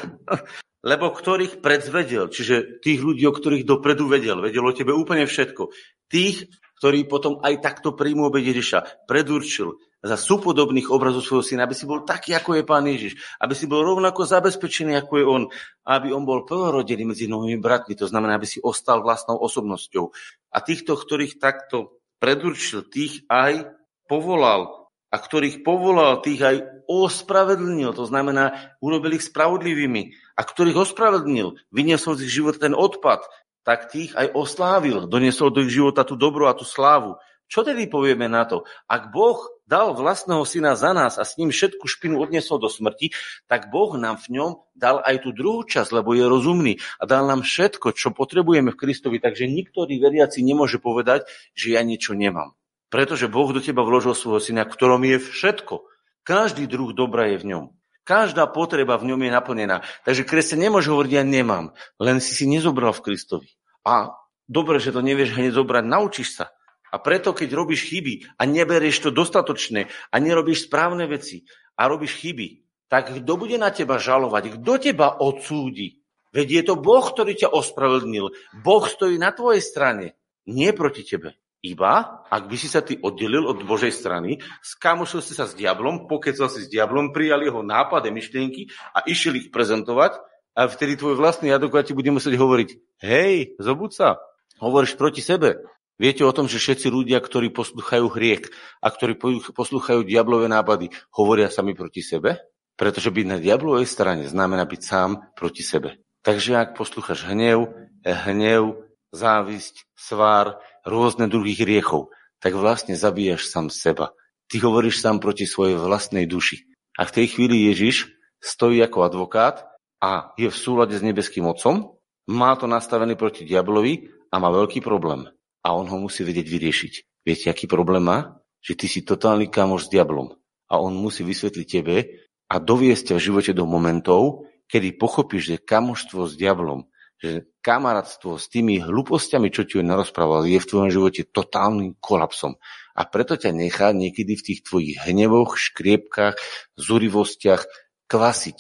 lebo 0.90 1.11
ktorých 1.11 1.59
predzvedel, 1.59 2.30
čiže 2.30 2.78
tých 2.78 3.03
ľudí, 3.03 3.26
o 3.26 3.34
ktorých 3.34 3.66
dopredu 3.66 4.07
vedel, 4.07 4.38
vedel 4.38 4.62
o 4.62 4.70
tebe 4.70 4.94
úplne 4.94 5.26
všetko. 5.26 5.74
Tých 6.07 6.47
ktorý 6.78 7.09
potom 7.09 7.40
aj 7.40 7.64
takto 7.64 7.97
príjmu 7.97 8.28
Ježiša 8.30 9.09
predurčil 9.09 9.80
za 10.07 10.16
súpodobných 10.16 10.88
obrazov 10.88 11.26
svojho 11.26 11.44
syna, 11.44 11.66
aby 11.66 11.74
si 11.74 11.84
bol 11.84 12.07
taký, 12.07 12.32
ako 12.32 12.57
je 12.57 12.62
Pán 12.62 12.86
Ježiš, 12.86 13.18
aby 13.42 13.52
si 13.52 13.66
bol 13.66 13.82
rovnako 13.82 14.22
zabezpečený, 14.24 14.94
ako 14.96 15.12
je 15.18 15.24
On, 15.26 15.42
aby 15.84 16.14
On 16.14 16.22
bol 16.22 16.46
prvorodený 16.46 17.02
medzi 17.04 17.26
novými 17.26 17.59
bratmi, 17.59 17.98
to 17.98 18.07
znamená, 18.07 18.38
aby 18.38 18.46
si 18.46 18.62
ostal 18.62 19.02
vlastnou 19.02 19.36
osobnosťou. 19.42 20.14
A 20.54 20.59
týchto, 20.62 20.94
ktorých 20.94 21.42
takto 21.42 21.98
predurčil, 22.22 22.86
tých 22.88 23.26
aj 23.28 23.74
povolal 24.07 24.88
a 25.11 25.16
ktorých 25.18 25.62
povolal, 25.62 26.22
tých 26.22 26.40
aj 26.42 26.57
ospravedlnil, 26.86 27.94
to 27.94 28.07
znamená, 28.07 28.74
urobil 28.78 29.18
ich 29.18 29.26
spravodlivými 29.26 30.14
a 30.38 30.42
ktorých 30.42 30.86
ospravedlnil, 30.86 31.59
vyniesol 31.70 32.18
z 32.18 32.30
ich 32.30 32.34
život 32.38 32.59
ten 32.59 32.74
odpad, 32.74 33.26
tak 33.66 33.90
tých 33.90 34.14
aj 34.14 34.30
oslávil, 34.30 35.11
doniesol 35.11 35.50
do 35.50 35.66
ich 35.66 35.74
života 35.74 36.07
tú 36.07 36.14
dobru 36.14 36.46
a 36.46 36.54
tú 36.54 36.62
slávu. 36.62 37.18
Čo 37.50 37.66
tedy 37.66 37.90
povieme 37.90 38.30
na 38.30 38.46
to? 38.46 38.62
Ak 38.86 39.11
Boh 39.11 39.42
dal 39.66 39.92
vlastného 39.92 40.46
syna 40.46 40.78
za 40.78 40.94
nás 40.94 41.18
a 41.18 41.26
s 41.26 41.34
ním 41.36 41.50
všetku 41.50 41.84
špinu 41.90 42.22
odniesol 42.22 42.62
do 42.62 42.70
smrti, 42.70 43.12
tak 43.50 43.68
Boh 43.74 43.98
nám 43.98 44.22
v 44.22 44.38
ňom 44.38 44.50
dal 44.78 45.02
aj 45.02 45.26
tú 45.26 45.34
druhú 45.34 45.66
časť, 45.66 45.90
lebo 45.90 46.14
je 46.14 46.24
rozumný 46.24 46.78
a 47.02 47.04
dal 47.04 47.26
nám 47.26 47.42
všetko, 47.42 47.92
čo 47.92 48.14
potrebujeme 48.14 48.70
v 48.72 48.78
Kristovi. 48.78 49.18
Takže 49.18 49.50
niktorý 49.50 49.98
veriaci 49.98 50.46
nemôže 50.46 50.78
povedať, 50.78 51.26
že 51.52 51.74
ja 51.74 51.82
niečo 51.82 52.14
nemám. 52.14 52.54
Pretože 52.86 53.26
Boh 53.26 53.50
do 53.50 53.58
teba 53.58 53.82
vložil 53.82 54.14
svojho 54.14 54.38
syna, 54.38 54.62
ktorom 54.62 55.02
je 55.02 55.18
všetko. 55.18 55.82
Každý 56.22 56.70
druh 56.70 56.94
dobra 56.94 57.34
je 57.34 57.42
v 57.42 57.46
ňom. 57.54 57.64
Každá 58.06 58.46
potreba 58.46 58.94
v 59.02 59.10
ňom 59.10 59.20
je 59.26 59.30
naplnená. 59.34 59.76
Takže 60.06 60.22
kresťan 60.22 60.70
nemôže 60.70 60.94
hovoriť, 60.94 61.10
ja 61.10 61.26
nemám, 61.26 61.74
len 61.98 62.22
si 62.22 62.38
si 62.38 62.46
nezobral 62.46 62.94
v 62.94 63.02
Kristovi. 63.02 63.50
A 63.82 64.14
dobre, 64.46 64.78
že 64.78 64.94
to 64.94 65.02
nevieš 65.02 65.34
hneď 65.34 65.58
zobrať, 65.58 65.82
naučíš 65.82 66.38
sa. 66.38 66.54
A 66.93 66.97
preto, 67.03 67.34
keď 67.34 67.53
robíš 67.55 67.91
chyby 67.91 68.39
a 68.39 68.43
neberieš 68.47 69.09
to 69.09 69.11
dostatočné 69.11 69.91
a 70.11 70.16
nerobíš 70.22 70.70
správne 70.70 71.07
veci 71.11 71.47
a 71.76 71.91
robíš 71.91 72.18
chyby, 72.22 72.66
tak 72.87 73.11
kto 73.11 73.32
bude 73.34 73.59
na 73.59 73.74
teba 73.74 73.99
žalovať? 73.99 74.61
Kto 74.61 74.72
teba 74.78 75.18
odsúdi? 75.18 76.03
Veď 76.30 76.49
je 76.51 76.62
to 76.68 76.74
Boh, 76.78 77.03
ktorý 77.03 77.32
ťa 77.34 77.49
ospravedlnil. 77.51 78.30
Boh 78.62 78.84
stojí 78.87 79.16
na 79.16 79.32
tvojej 79.32 79.64
strane, 79.64 80.14
nie 80.47 80.70
proti 80.70 81.03
tebe. 81.03 81.34
Iba, 81.64 82.22
ak 82.30 82.47
by 82.47 82.57
si 82.61 82.70
sa 82.70 82.84
ty 82.84 82.95
oddelil 83.01 83.43
od 83.43 83.59
Božej 83.66 83.91
strany, 83.91 84.39
skamošil 84.62 85.18
si 85.18 85.34
sa 85.34 85.51
s 85.51 85.57
diablom, 85.59 86.07
pokecal 86.07 86.47
si 86.47 86.62
s 86.62 86.70
diablom, 86.70 87.11
prijal 87.11 87.43
jeho 87.43 87.64
nápad 87.66 88.07
a 88.07 88.14
myšlienky 88.14 88.70
a 88.95 89.03
išiel 89.03 89.41
ich 89.41 89.49
prezentovať 89.51 90.20
a 90.55 90.70
vtedy 90.70 90.95
tvoj 90.95 91.18
vlastný 91.18 91.51
advokát 91.51 91.89
ti 91.89 91.97
bude 91.97 92.12
musieť 92.14 92.39
hovoriť, 92.39 92.68
hej, 93.03 93.59
zobud 93.59 93.91
sa, 93.91 94.20
hovoríš 94.62 94.95
proti 94.95 95.24
sebe. 95.24 95.59
Viete 95.97 96.28
o 96.28 96.32
tom, 96.32 96.44
že 96.44 96.61
všetci 96.61 96.92
ľudia, 96.92 97.16
ktorí 97.24 97.49
poslúchajú 97.57 98.12
hriek 98.12 98.53
a 98.84 98.92
ktorí 98.92 99.16
poslúchajú 99.57 100.05
diablové 100.05 100.44
nápady, 100.53 100.92
hovoria 101.16 101.49
sami 101.49 101.72
proti 101.72 102.05
sebe? 102.05 102.36
Pretože 102.76 103.09
byť 103.09 103.24
na 103.24 103.40
diablovej 103.40 103.88
strane 103.88 104.28
znamená 104.28 104.68
byť 104.68 104.80
sám 104.84 105.32
proti 105.32 105.64
sebe. 105.64 105.97
Takže 106.20 106.61
ak 106.61 106.76
poslúchaš 106.76 107.24
hnev, 107.24 107.72
hnev, 108.05 108.84
závisť, 109.16 109.88
svár, 109.97 110.61
rôzne 110.84 111.32
druhy 111.32 111.57
hriechov, 111.57 112.12
tak 112.44 112.53
vlastne 112.53 112.92
zabíjaš 112.92 113.49
sám 113.49 113.72
seba. 113.72 114.12
Ty 114.53 114.68
hovoríš 114.68 115.01
sám 115.01 115.24
proti 115.24 115.49
svojej 115.49 115.80
vlastnej 115.80 116.28
duši. 116.28 116.68
A 117.01 117.09
v 117.09 117.14
tej 117.16 117.26
chvíli 117.32 117.72
Ježiš 117.72 118.12
stojí 118.36 118.84
ako 118.84 119.09
advokát 119.09 119.64
a 120.05 120.36
je 120.36 120.53
v 120.53 120.57
súlade 120.57 120.92
s 120.92 121.01
nebeským 121.01 121.49
Otcom, 121.49 121.97
má 122.28 122.53
to 122.61 122.68
nastavené 122.68 123.16
proti 123.16 123.49
diablovi 123.49 124.12
a 124.28 124.36
má 124.36 124.53
veľký 124.53 124.84
problém. 124.84 125.30
A 125.66 125.74
on 125.74 125.90
ho 125.90 125.98
musí 125.98 126.22
vedieť 126.22 126.46
vyriešiť. 126.46 127.26
Viete, 127.26 127.50
aký 127.50 127.66
problém 127.66 128.06
má? 128.06 128.38
Že 128.62 128.72
ty 128.78 128.86
si 128.86 129.00
totálny 129.02 129.50
kamoš 129.50 129.90
s 129.90 129.92
diablom. 129.98 130.38
A 130.70 130.78
on 130.78 130.94
musí 130.94 131.26
vysvetliť 131.26 131.66
tebe 131.66 132.22
a 132.46 132.54
doviesť 132.62 133.10
ťa 133.10 133.14
v 133.18 133.24
živote 133.26 133.50
do 133.50 133.66
momentov, 133.66 134.46
kedy 134.70 134.94
pochopíš, 134.94 135.42
že 135.50 135.56
kamoštvo 135.58 136.30
s 136.30 136.38
diablom 136.38 136.86
že 137.16 137.48
kamarátstvo 137.64 138.36
s 138.36 138.52
tými 138.52 138.76
hlúpostiami, 138.76 139.48
čo 139.48 139.64
ti 139.64 139.80
narozprával, 139.80 140.44
je 140.44 140.60
v 140.60 140.68
tvojom 140.68 140.90
živote 140.92 141.24
totálnym 141.24 141.96
kolapsom. 141.96 142.60
A 142.92 143.08
preto 143.08 143.40
ťa 143.40 143.56
nechá 143.56 143.96
niekedy 143.96 144.36
v 144.36 144.44
tých 144.52 144.60
tvojich 144.64 145.00
hnevoch, 145.08 145.56
škriepkách, 145.56 146.36
zúrivostiach 146.76 147.64
kvasiť. 148.08 148.58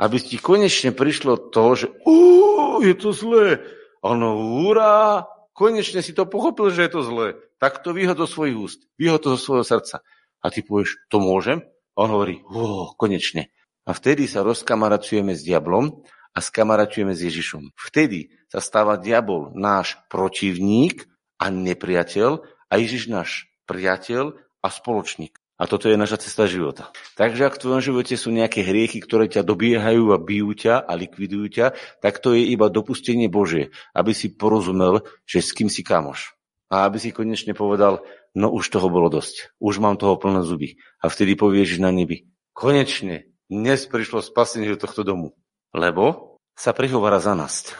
Aby 0.00 0.16
ti 0.16 0.40
konečne 0.40 0.96
prišlo 0.96 1.52
to, 1.52 1.64
že 1.76 1.86
je 2.80 2.94
to 2.96 3.12
zlé. 3.12 3.60
Ono, 4.00 4.64
hurá, 4.64 5.28
konečne 5.60 6.00
si 6.00 6.16
to 6.16 6.24
pochopil, 6.24 6.72
že 6.72 6.88
je 6.88 6.92
to 6.96 7.04
zlé. 7.04 7.36
Tak 7.60 7.84
to 7.84 7.92
vyhod 7.92 8.16
do 8.16 8.24
svojich 8.24 8.56
úst, 8.56 8.80
vyhod 8.96 9.20
to 9.20 9.36
zo 9.36 9.40
svojho 9.44 9.64
srdca. 9.68 10.00
A 10.40 10.48
ty 10.48 10.64
povieš, 10.64 10.96
to 11.12 11.20
môžem? 11.20 11.60
A 11.92 12.08
on 12.08 12.16
hovorí, 12.16 12.40
konečne. 12.96 13.52
A 13.84 13.92
vtedy 13.92 14.24
sa 14.24 14.40
rozkamaracujeme 14.40 15.36
s 15.36 15.44
diablom 15.44 16.00
a 16.32 16.38
skamaratujeme 16.40 17.12
s 17.12 17.20
Ježišom. 17.28 17.76
Vtedy 17.76 18.32
sa 18.48 18.64
stáva 18.64 18.96
diabol 18.96 19.52
náš 19.52 20.00
protivník 20.08 21.04
a 21.36 21.52
nepriateľ 21.52 22.40
a 22.70 22.72
Ježiš 22.80 23.12
náš 23.12 23.30
priateľ 23.68 24.40
a 24.64 24.68
spoločník. 24.68 25.39
A 25.60 25.68
toto 25.68 25.92
je 25.92 26.00
naša 26.00 26.24
cesta 26.24 26.48
života. 26.48 26.88
Takže 27.20 27.52
ak 27.52 27.60
v 27.60 27.62
tvojom 27.68 27.82
živote 27.84 28.16
sú 28.16 28.32
nejaké 28.32 28.64
hriechy, 28.64 29.04
ktoré 29.04 29.28
ťa 29.28 29.44
dobiehajú 29.44 30.08
a 30.08 30.16
bijú 30.16 30.56
ťa 30.56 30.80
a 30.80 30.92
likvidujú 30.96 31.46
ťa, 31.52 31.66
tak 32.00 32.24
to 32.24 32.32
je 32.32 32.48
iba 32.48 32.72
dopustenie 32.72 33.28
Božie, 33.28 33.68
aby 33.92 34.16
si 34.16 34.32
porozumel, 34.32 35.04
že 35.28 35.44
s 35.44 35.52
kým 35.52 35.68
si 35.68 35.84
kamoš. 35.84 36.32
A 36.72 36.88
aby 36.88 36.96
si 36.96 37.12
konečne 37.12 37.52
povedal, 37.52 38.00
no 38.32 38.48
už 38.48 38.72
toho 38.72 38.88
bolo 38.88 39.12
dosť. 39.12 39.52
Už 39.60 39.84
mám 39.84 40.00
toho 40.00 40.16
plné 40.16 40.40
zuby. 40.48 40.80
A 41.04 41.12
vtedy 41.12 41.36
povieš 41.36 41.76
na 41.76 41.92
nebi, 41.92 42.32
konečne, 42.56 43.28
dnes 43.52 43.84
prišlo 43.84 44.24
spasenie 44.24 44.72
do 44.72 44.80
tohto 44.80 45.04
domu 45.04 45.36
lebo 45.74 46.36
sa 46.58 46.74
prihovára 46.74 47.22
za 47.22 47.34
nás. 47.34 47.70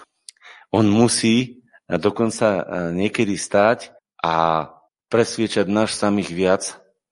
On 0.70 0.86
musí 0.86 1.66
dokonca 1.90 2.46
e, 2.46 2.62
niekedy 2.94 3.34
stáť 3.34 3.90
a 4.22 4.66
presviečať 5.10 5.66
náš 5.66 5.98
samých 5.98 6.30
viac 6.30 6.62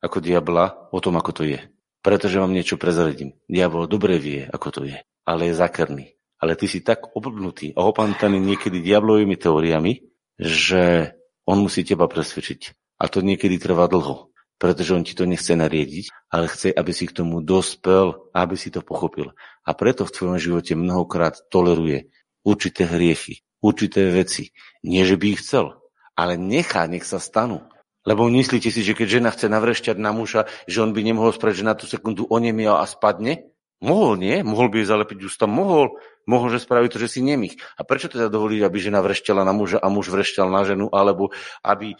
ako 0.02 0.18
diabla 0.22 0.90
o 0.94 0.98
tom, 1.02 1.18
ako 1.18 1.42
to 1.42 1.42
je. 1.46 1.60
Pretože 2.02 2.38
vám 2.38 2.54
niečo 2.54 2.78
prezradím. 2.78 3.34
Diabol 3.50 3.90
dobre 3.90 4.16
vie, 4.22 4.46
ako 4.46 4.68
to 4.70 4.80
je, 4.86 4.98
ale 5.26 5.50
je 5.50 5.54
zakrný. 5.58 6.14
Ale 6.38 6.54
ty 6.54 6.70
si 6.70 6.86
tak 6.86 7.10
oblbnutý 7.18 7.74
a 7.74 7.82
opantaný 7.82 8.38
niekedy 8.38 8.78
diablovými 8.78 9.34
teóriami, 9.34 10.06
že 10.38 11.14
on 11.42 11.58
musí 11.58 11.82
teba 11.82 12.06
presvedčiť. 12.06 12.94
A 13.02 13.10
to 13.10 13.22
niekedy 13.22 13.58
trvá 13.58 13.90
dlho 13.90 14.28
pretože 14.58 14.90
on 14.90 15.06
ti 15.06 15.14
to 15.14 15.22
nechce 15.24 15.54
nariediť, 15.54 16.10
ale 16.34 16.50
chce, 16.50 16.74
aby 16.74 16.90
si 16.90 17.06
k 17.06 17.22
tomu 17.22 17.38
dospel, 17.38 18.28
aby 18.34 18.58
si 18.58 18.74
to 18.74 18.82
pochopil. 18.82 19.30
A 19.62 19.70
preto 19.72 20.02
v 20.02 20.12
tvojom 20.12 20.38
živote 20.42 20.74
mnohokrát 20.74 21.38
toleruje 21.46 22.10
určité 22.42 22.84
hriechy, 22.84 23.46
určité 23.62 24.10
veci. 24.10 24.50
Nie, 24.82 25.06
že 25.06 25.14
by 25.14 25.38
ich 25.38 25.40
chcel, 25.46 25.78
ale 26.18 26.34
nechá, 26.34 26.90
nech 26.90 27.06
sa 27.06 27.22
stanú. 27.22 27.62
Lebo 28.08 28.24
myslíte 28.32 28.72
si, 28.72 28.80
že 28.80 28.96
keď 28.96 29.20
žena 29.20 29.28
chce 29.28 29.52
navrešťať 29.52 30.00
na 30.00 30.16
muža, 30.16 30.48
že 30.64 30.80
on 30.80 30.96
by 30.96 31.04
nemohol 31.04 31.36
spraviť, 31.36 31.56
že 31.60 31.68
na 31.68 31.76
tú 31.76 31.84
sekundu 31.84 32.24
onemiel 32.24 32.80
a 32.80 32.88
spadne? 32.88 33.52
Mohol, 33.84 34.12
nie? 34.16 34.36
Mohol 34.40 34.72
by 34.72 34.76
jej 34.80 34.88
zalepiť 34.88 35.18
ústa? 35.28 35.44
Mohol. 35.44 36.00
Mohol, 36.24 36.56
že 36.56 36.64
spraviť 36.64 36.88
to, 36.88 36.98
že 37.04 37.08
si 37.12 37.20
nemých. 37.20 37.60
A 37.76 37.84
prečo 37.84 38.08
teda 38.08 38.32
dovolí, 38.32 38.64
aby 38.64 38.80
žena 38.80 39.04
vrešťala 39.04 39.44
na 39.44 39.52
muža 39.52 39.76
a 39.76 39.92
muž 39.92 40.08
vrešťal 40.08 40.48
na 40.48 40.64
ženu, 40.64 40.88
alebo 40.88 41.36
aby 41.60 41.94
e, 41.94 41.96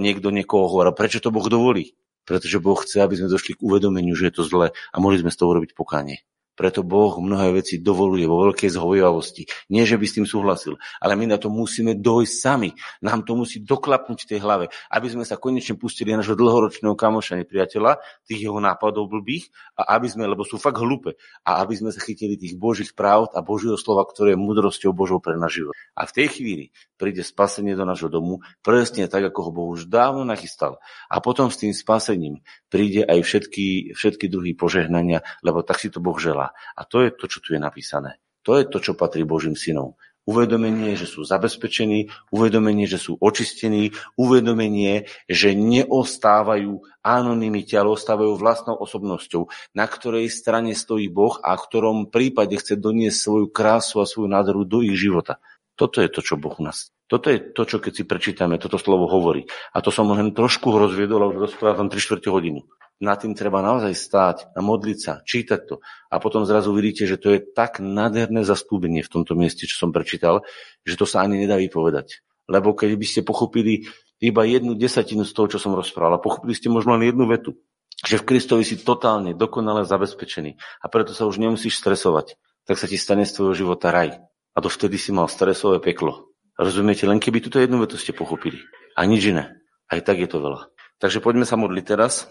niekto 0.00 0.32
niekoho 0.32 0.64
hovoril? 0.64 0.96
Prečo 0.96 1.20
to 1.20 1.28
Boh 1.28 1.44
dovolí? 1.44 1.92
Pretože 2.24 2.56
Boh 2.58 2.80
chce, 2.80 3.04
aby 3.04 3.20
sme 3.20 3.28
došli 3.28 3.60
k 3.60 3.62
uvedomeniu, 3.62 4.16
že 4.16 4.32
je 4.32 4.34
to 4.40 4.42
zlé 4.48 4.72
a 4.90 4.96
mohli 4.96 5.20
sme 5.20 5.28
z 5.28 5.38
toho 5.38 5.52
urobiť 5.54 5.76
pokánie. 5.76 6.24
Preto 6.60 6.84
Boh 6.84 7.16
mnohé 7.24 7.56
veci 7.56 7.80
dovoluje 7.80 8.28
vo 8.28 8.44
veľkej 8.44 8.68
zhovojavosti. 8.68 9.72
Nie, 9.72 9.88
že 9.88 9.96
by 9.96 10.04
s 10.04 10.20
tým 10.20 10.26
súhlasil, 10.28 10.76
ale 11.00 11.16
my 11.16 11.32
na 11.32 11.40
to 11.40 11.48
musíme 11.48 11.96
dojsť 11.96 12.34
sami. 12.36 12.76
Nám 13.00 13.24
to 13.24 13.32
musí 13.32 13.64
doklapnúť 13.64 14.28
v 14.28 14.30
tej 14.36 14.40
hlave, 14.44 14.68
aby 14.92 15.08
sme 15.08 15.24
sa 15.24 15.40
konečne 15.40 15.80
pustili 15.80 16.12
na 16.12 16.20
našho 16.20 16.36
dlhoročného 16.36 16.92
kamoša 16.92 17.40
nepriateľa, 17.40 17.96
tých 18.28 18.44
jeho 18.44 18.60
nápadov 18.60 19.08
blbých, 19.08 19.48
a 19.72 19.96
aby 19.96 20.12
sme, 20.12 20.28
lebo 20.28 20.44
sú 20.44 20.60
fakt 20.60 20.76
hlúpe, 20.76 21.16
a 21.48 21.64
aby 21.64 21.80
sme 21.80 21.96
sa 21.96 22.04
chytili 22.04 22.36
tých 22.36 22.60
Božích 22.60 22.92
práv 22.92 23.32
a 23.32 23.40
Božieho 23.40 23.80
slova, 23.80 24.04
ktoré 24.04 24.36
je 24.36 24.44
múdrosťou 24.44 24.92
Božou 24.92 25.16
pre 25.16 25.40
náš 25.40 25.64
život. 25.64 25.72
A 25.96 26.04
v 26.04 26.12
tej 26.12 26.28
chvíli 26.28 26.76
príde 27.00 27.24
spasenie 27.24 27.72
do 27.72 27.88
nášho 27.88 28.12
domu, 28.12 28.44
presne 28.60 29.08
tak, 29.08 29.32
ako 29.32 29.48
ho 29.48 29.50
Boh 29.56 29.68
už 29.72 29.88
dávno 29.88 30.28
nachystal. 30.28 30.76
A 31.08 31.24
potom 31.24 31.48
s 31.48 31.56
tým 31.56 31.72
spasením 31.72 32.44
príde 32.68 33.08
aj 33.08 33.24
všetky, 33.24 33.96
všetky 33.96 34.28
druhy 34.28 34.52
požehnania, 34.52 35.24
lebo 35.40 35.64
tak 35.64 35.80
si 35.80 35.88
to 35.88 36.04
Boh 36.04 36.20
želá. 36.20 36.49
A 36.52 36.82
to 36.86 37.02
je 37.04 37.10
to, 37.14 37.24
čo 37.26 37.38
tu 37.42 37.56
je 37.56 37.60
napísané. 37.60 38.20
To 38.44 38.56
je 38.56 38.64
to, 38.64 38.80
čo 38.80 38.96
patrí 38.96 39.24
Božím 39.28 39.56
synom. 39.56 39.96
Uvedomenie, 40.28 40.94
že 40.94 41.08
sú 41.08 41.24
zabezpečení, 41.24 42.12
uvedomenie, 42.30 42.84
že 42.84 43.00
sú 43.00 43.16
očistení, 43.18 43.96
uvedomenie, 44.14 45.08
že 45.26 45.56
neostávajú 45.56 46.84
anonimite, 47.00 47.74
ale 47.74 47.96
ostávajú 47.96 48.36
vlastnou 48.36 48.76
osobnosťou, 48.78 49.48
na 49.74 49.88
ktorej 49.88 50.28
strane 50.28 50.76
stojí 50.76 51.08
Boh 51.08 51.40
a 51.40 51.56
v 51.56 51.64
ktorom 51.66 51.98
prípade 52.12 52.54
chce 52.60 52.76
doniesť 52.76 53.18
svoju 53.18 53.46
krásu 53.48 54.04
a 54.04 54.06
svoju 54.06 54.28
nádheru 54.28 54.62
do 54.68 54.84
ich 54.84 54.94
života. 54.94 55.40
Toto 55.74 56.04
je 56.04 56.12
to, 56.12 56.20
čo 56.20 56.36
Boh 56.36 56.52
u 56.52 56.62
nás. 56.68 56.92
Toto 57.10 57.26
je 57.26 57.42
to, 57.42 57.66
čo 57.66 57.82
keď 57.82 57.92
si 57.92 58.04
prečítame, 58.06 58.62
toto 58.62 58.78
slovo 58.78 59.10
hovorí. 59.10 59.50
A 59.74 59.82
to 59.82 59.90
som 59.90 60.06
len 60.14 60.30
trošku 60.30 60.70
rozviedol 60.70 61.26
a 61.26 61.30
už 61.34 61.50
rozprávam 61.50 61.90
3 61.90 61.98
čtvrte 61.98 62.30
hodinu. 62.30 62.62
Na 63.02 63.18
tým 63.18 63.34
treba 63.34 63.58
naozaj 63.58 63.90
stáť 63.98 64.36
a 64.54 64.62
modliť 64.62 64.98
sa, 65.02 65.18
čítať 65.26 65.60
to. 65.66 65.82
A 66.06 66.22
potom 66.22 66.46
zrazu 66.46 66.70
vidíte, 66.70 67.10
že 67.10 67.18
to 67.18 67.34
je 67.34 67.42
tak 67.42 67.82
nádherné 67.82 68.46
zastúbenie 68.46 69.02
v 69.02 69.10
tomto 69.10 69.34
mieste, 69.34 69.66
čo 69.66 69.74
som 69.74 69.90
prečítal, 69.90 70.46
že 70.86 70.94
to 70.94 71.02
sa 71.02 71.26
ani 71.26 71.42
nedá 71.42 71.58
vypovedať. 71.58 72.22
Lebo 72.46 72.78
keď 72.78 72.94
by 72.94 73.06
ste 73.08 73.26
pochopili 73.26 73.90
iba 74.22 74.46
jednu 74.46 74.78
desatinu 74.78 75.26
z 75.26 75.34
toho, 75.34 75.50
čo 75.50 75.58
som 75.58 75.74
rozprával, 75.74 76.20
a 76.20 76.22
pochopili 76.22 76.54
ste 76.54 76.70
možno 76.70 76.94
len 76.94 77.10
jednu 77.10 77.26
vetu, 77.26 77.58
že 78.06 78.22
v 78.22 78.26
Kristovi 78.30 78.62
si 78.62 78.78
totálne, 78.78 79.34
dokonale 79.34 79.82
zabezpečený 79.82 80.60
a 80.78 80.86
preto 80.86 81.10
sa 81.10 81.26
už 81.26 81.42
nemusíš 81.42 81.74
stresovať, 81.82 82.38
tak 82.70 82.78
sa 82.78 82.86
ti 82.86 82.94
stane 82.94 83.26
z 83.26 83.34
tvojho 83.34 83.66
života 83.66 83.90
raj. 83.90 84.22
A 84.54 84.58
dovtedy 84.62 84.94
si 85.00 85.10
mal 85.10 85.26
stresové 85.26 85.82
peklo. 85.82 86.29
Rozumiete? 86.60 87.08
Len 87.08 87.16
keby 87.16 87.40
túto 87.40 87.56
jednu 87.56 87.80
vetu 87.80 87.96
ste 87.96 88.12
pochopili. 88.12 88.60
A 88.92 89.08
nič 89.08 89.32
iné. 89.32 89.56
Aj 89.88 89.96
tak 90.04 90.20
je 90.20 90.28
to 90.28 90.44
veľa. 90.44 90.68
Takže 91.00 91.24
poďme 91.24 91.48
sa 91.48 91.56
modliť 91.56 91.84
teraz 91.88 92.28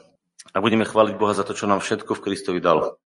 a 0.54 0.62
budeme 0.62 0.86
chváliť 0.86 1.18
Boha 1.18 1.34
za 1.34 1.42
to, 1.42 1.58
čo 1.58 1.66
nám 1.66 1.82
všetko 1.82 2.14
v 2.14 2.24
Kristovi 2.30 2.62
dal. 2.62 3.02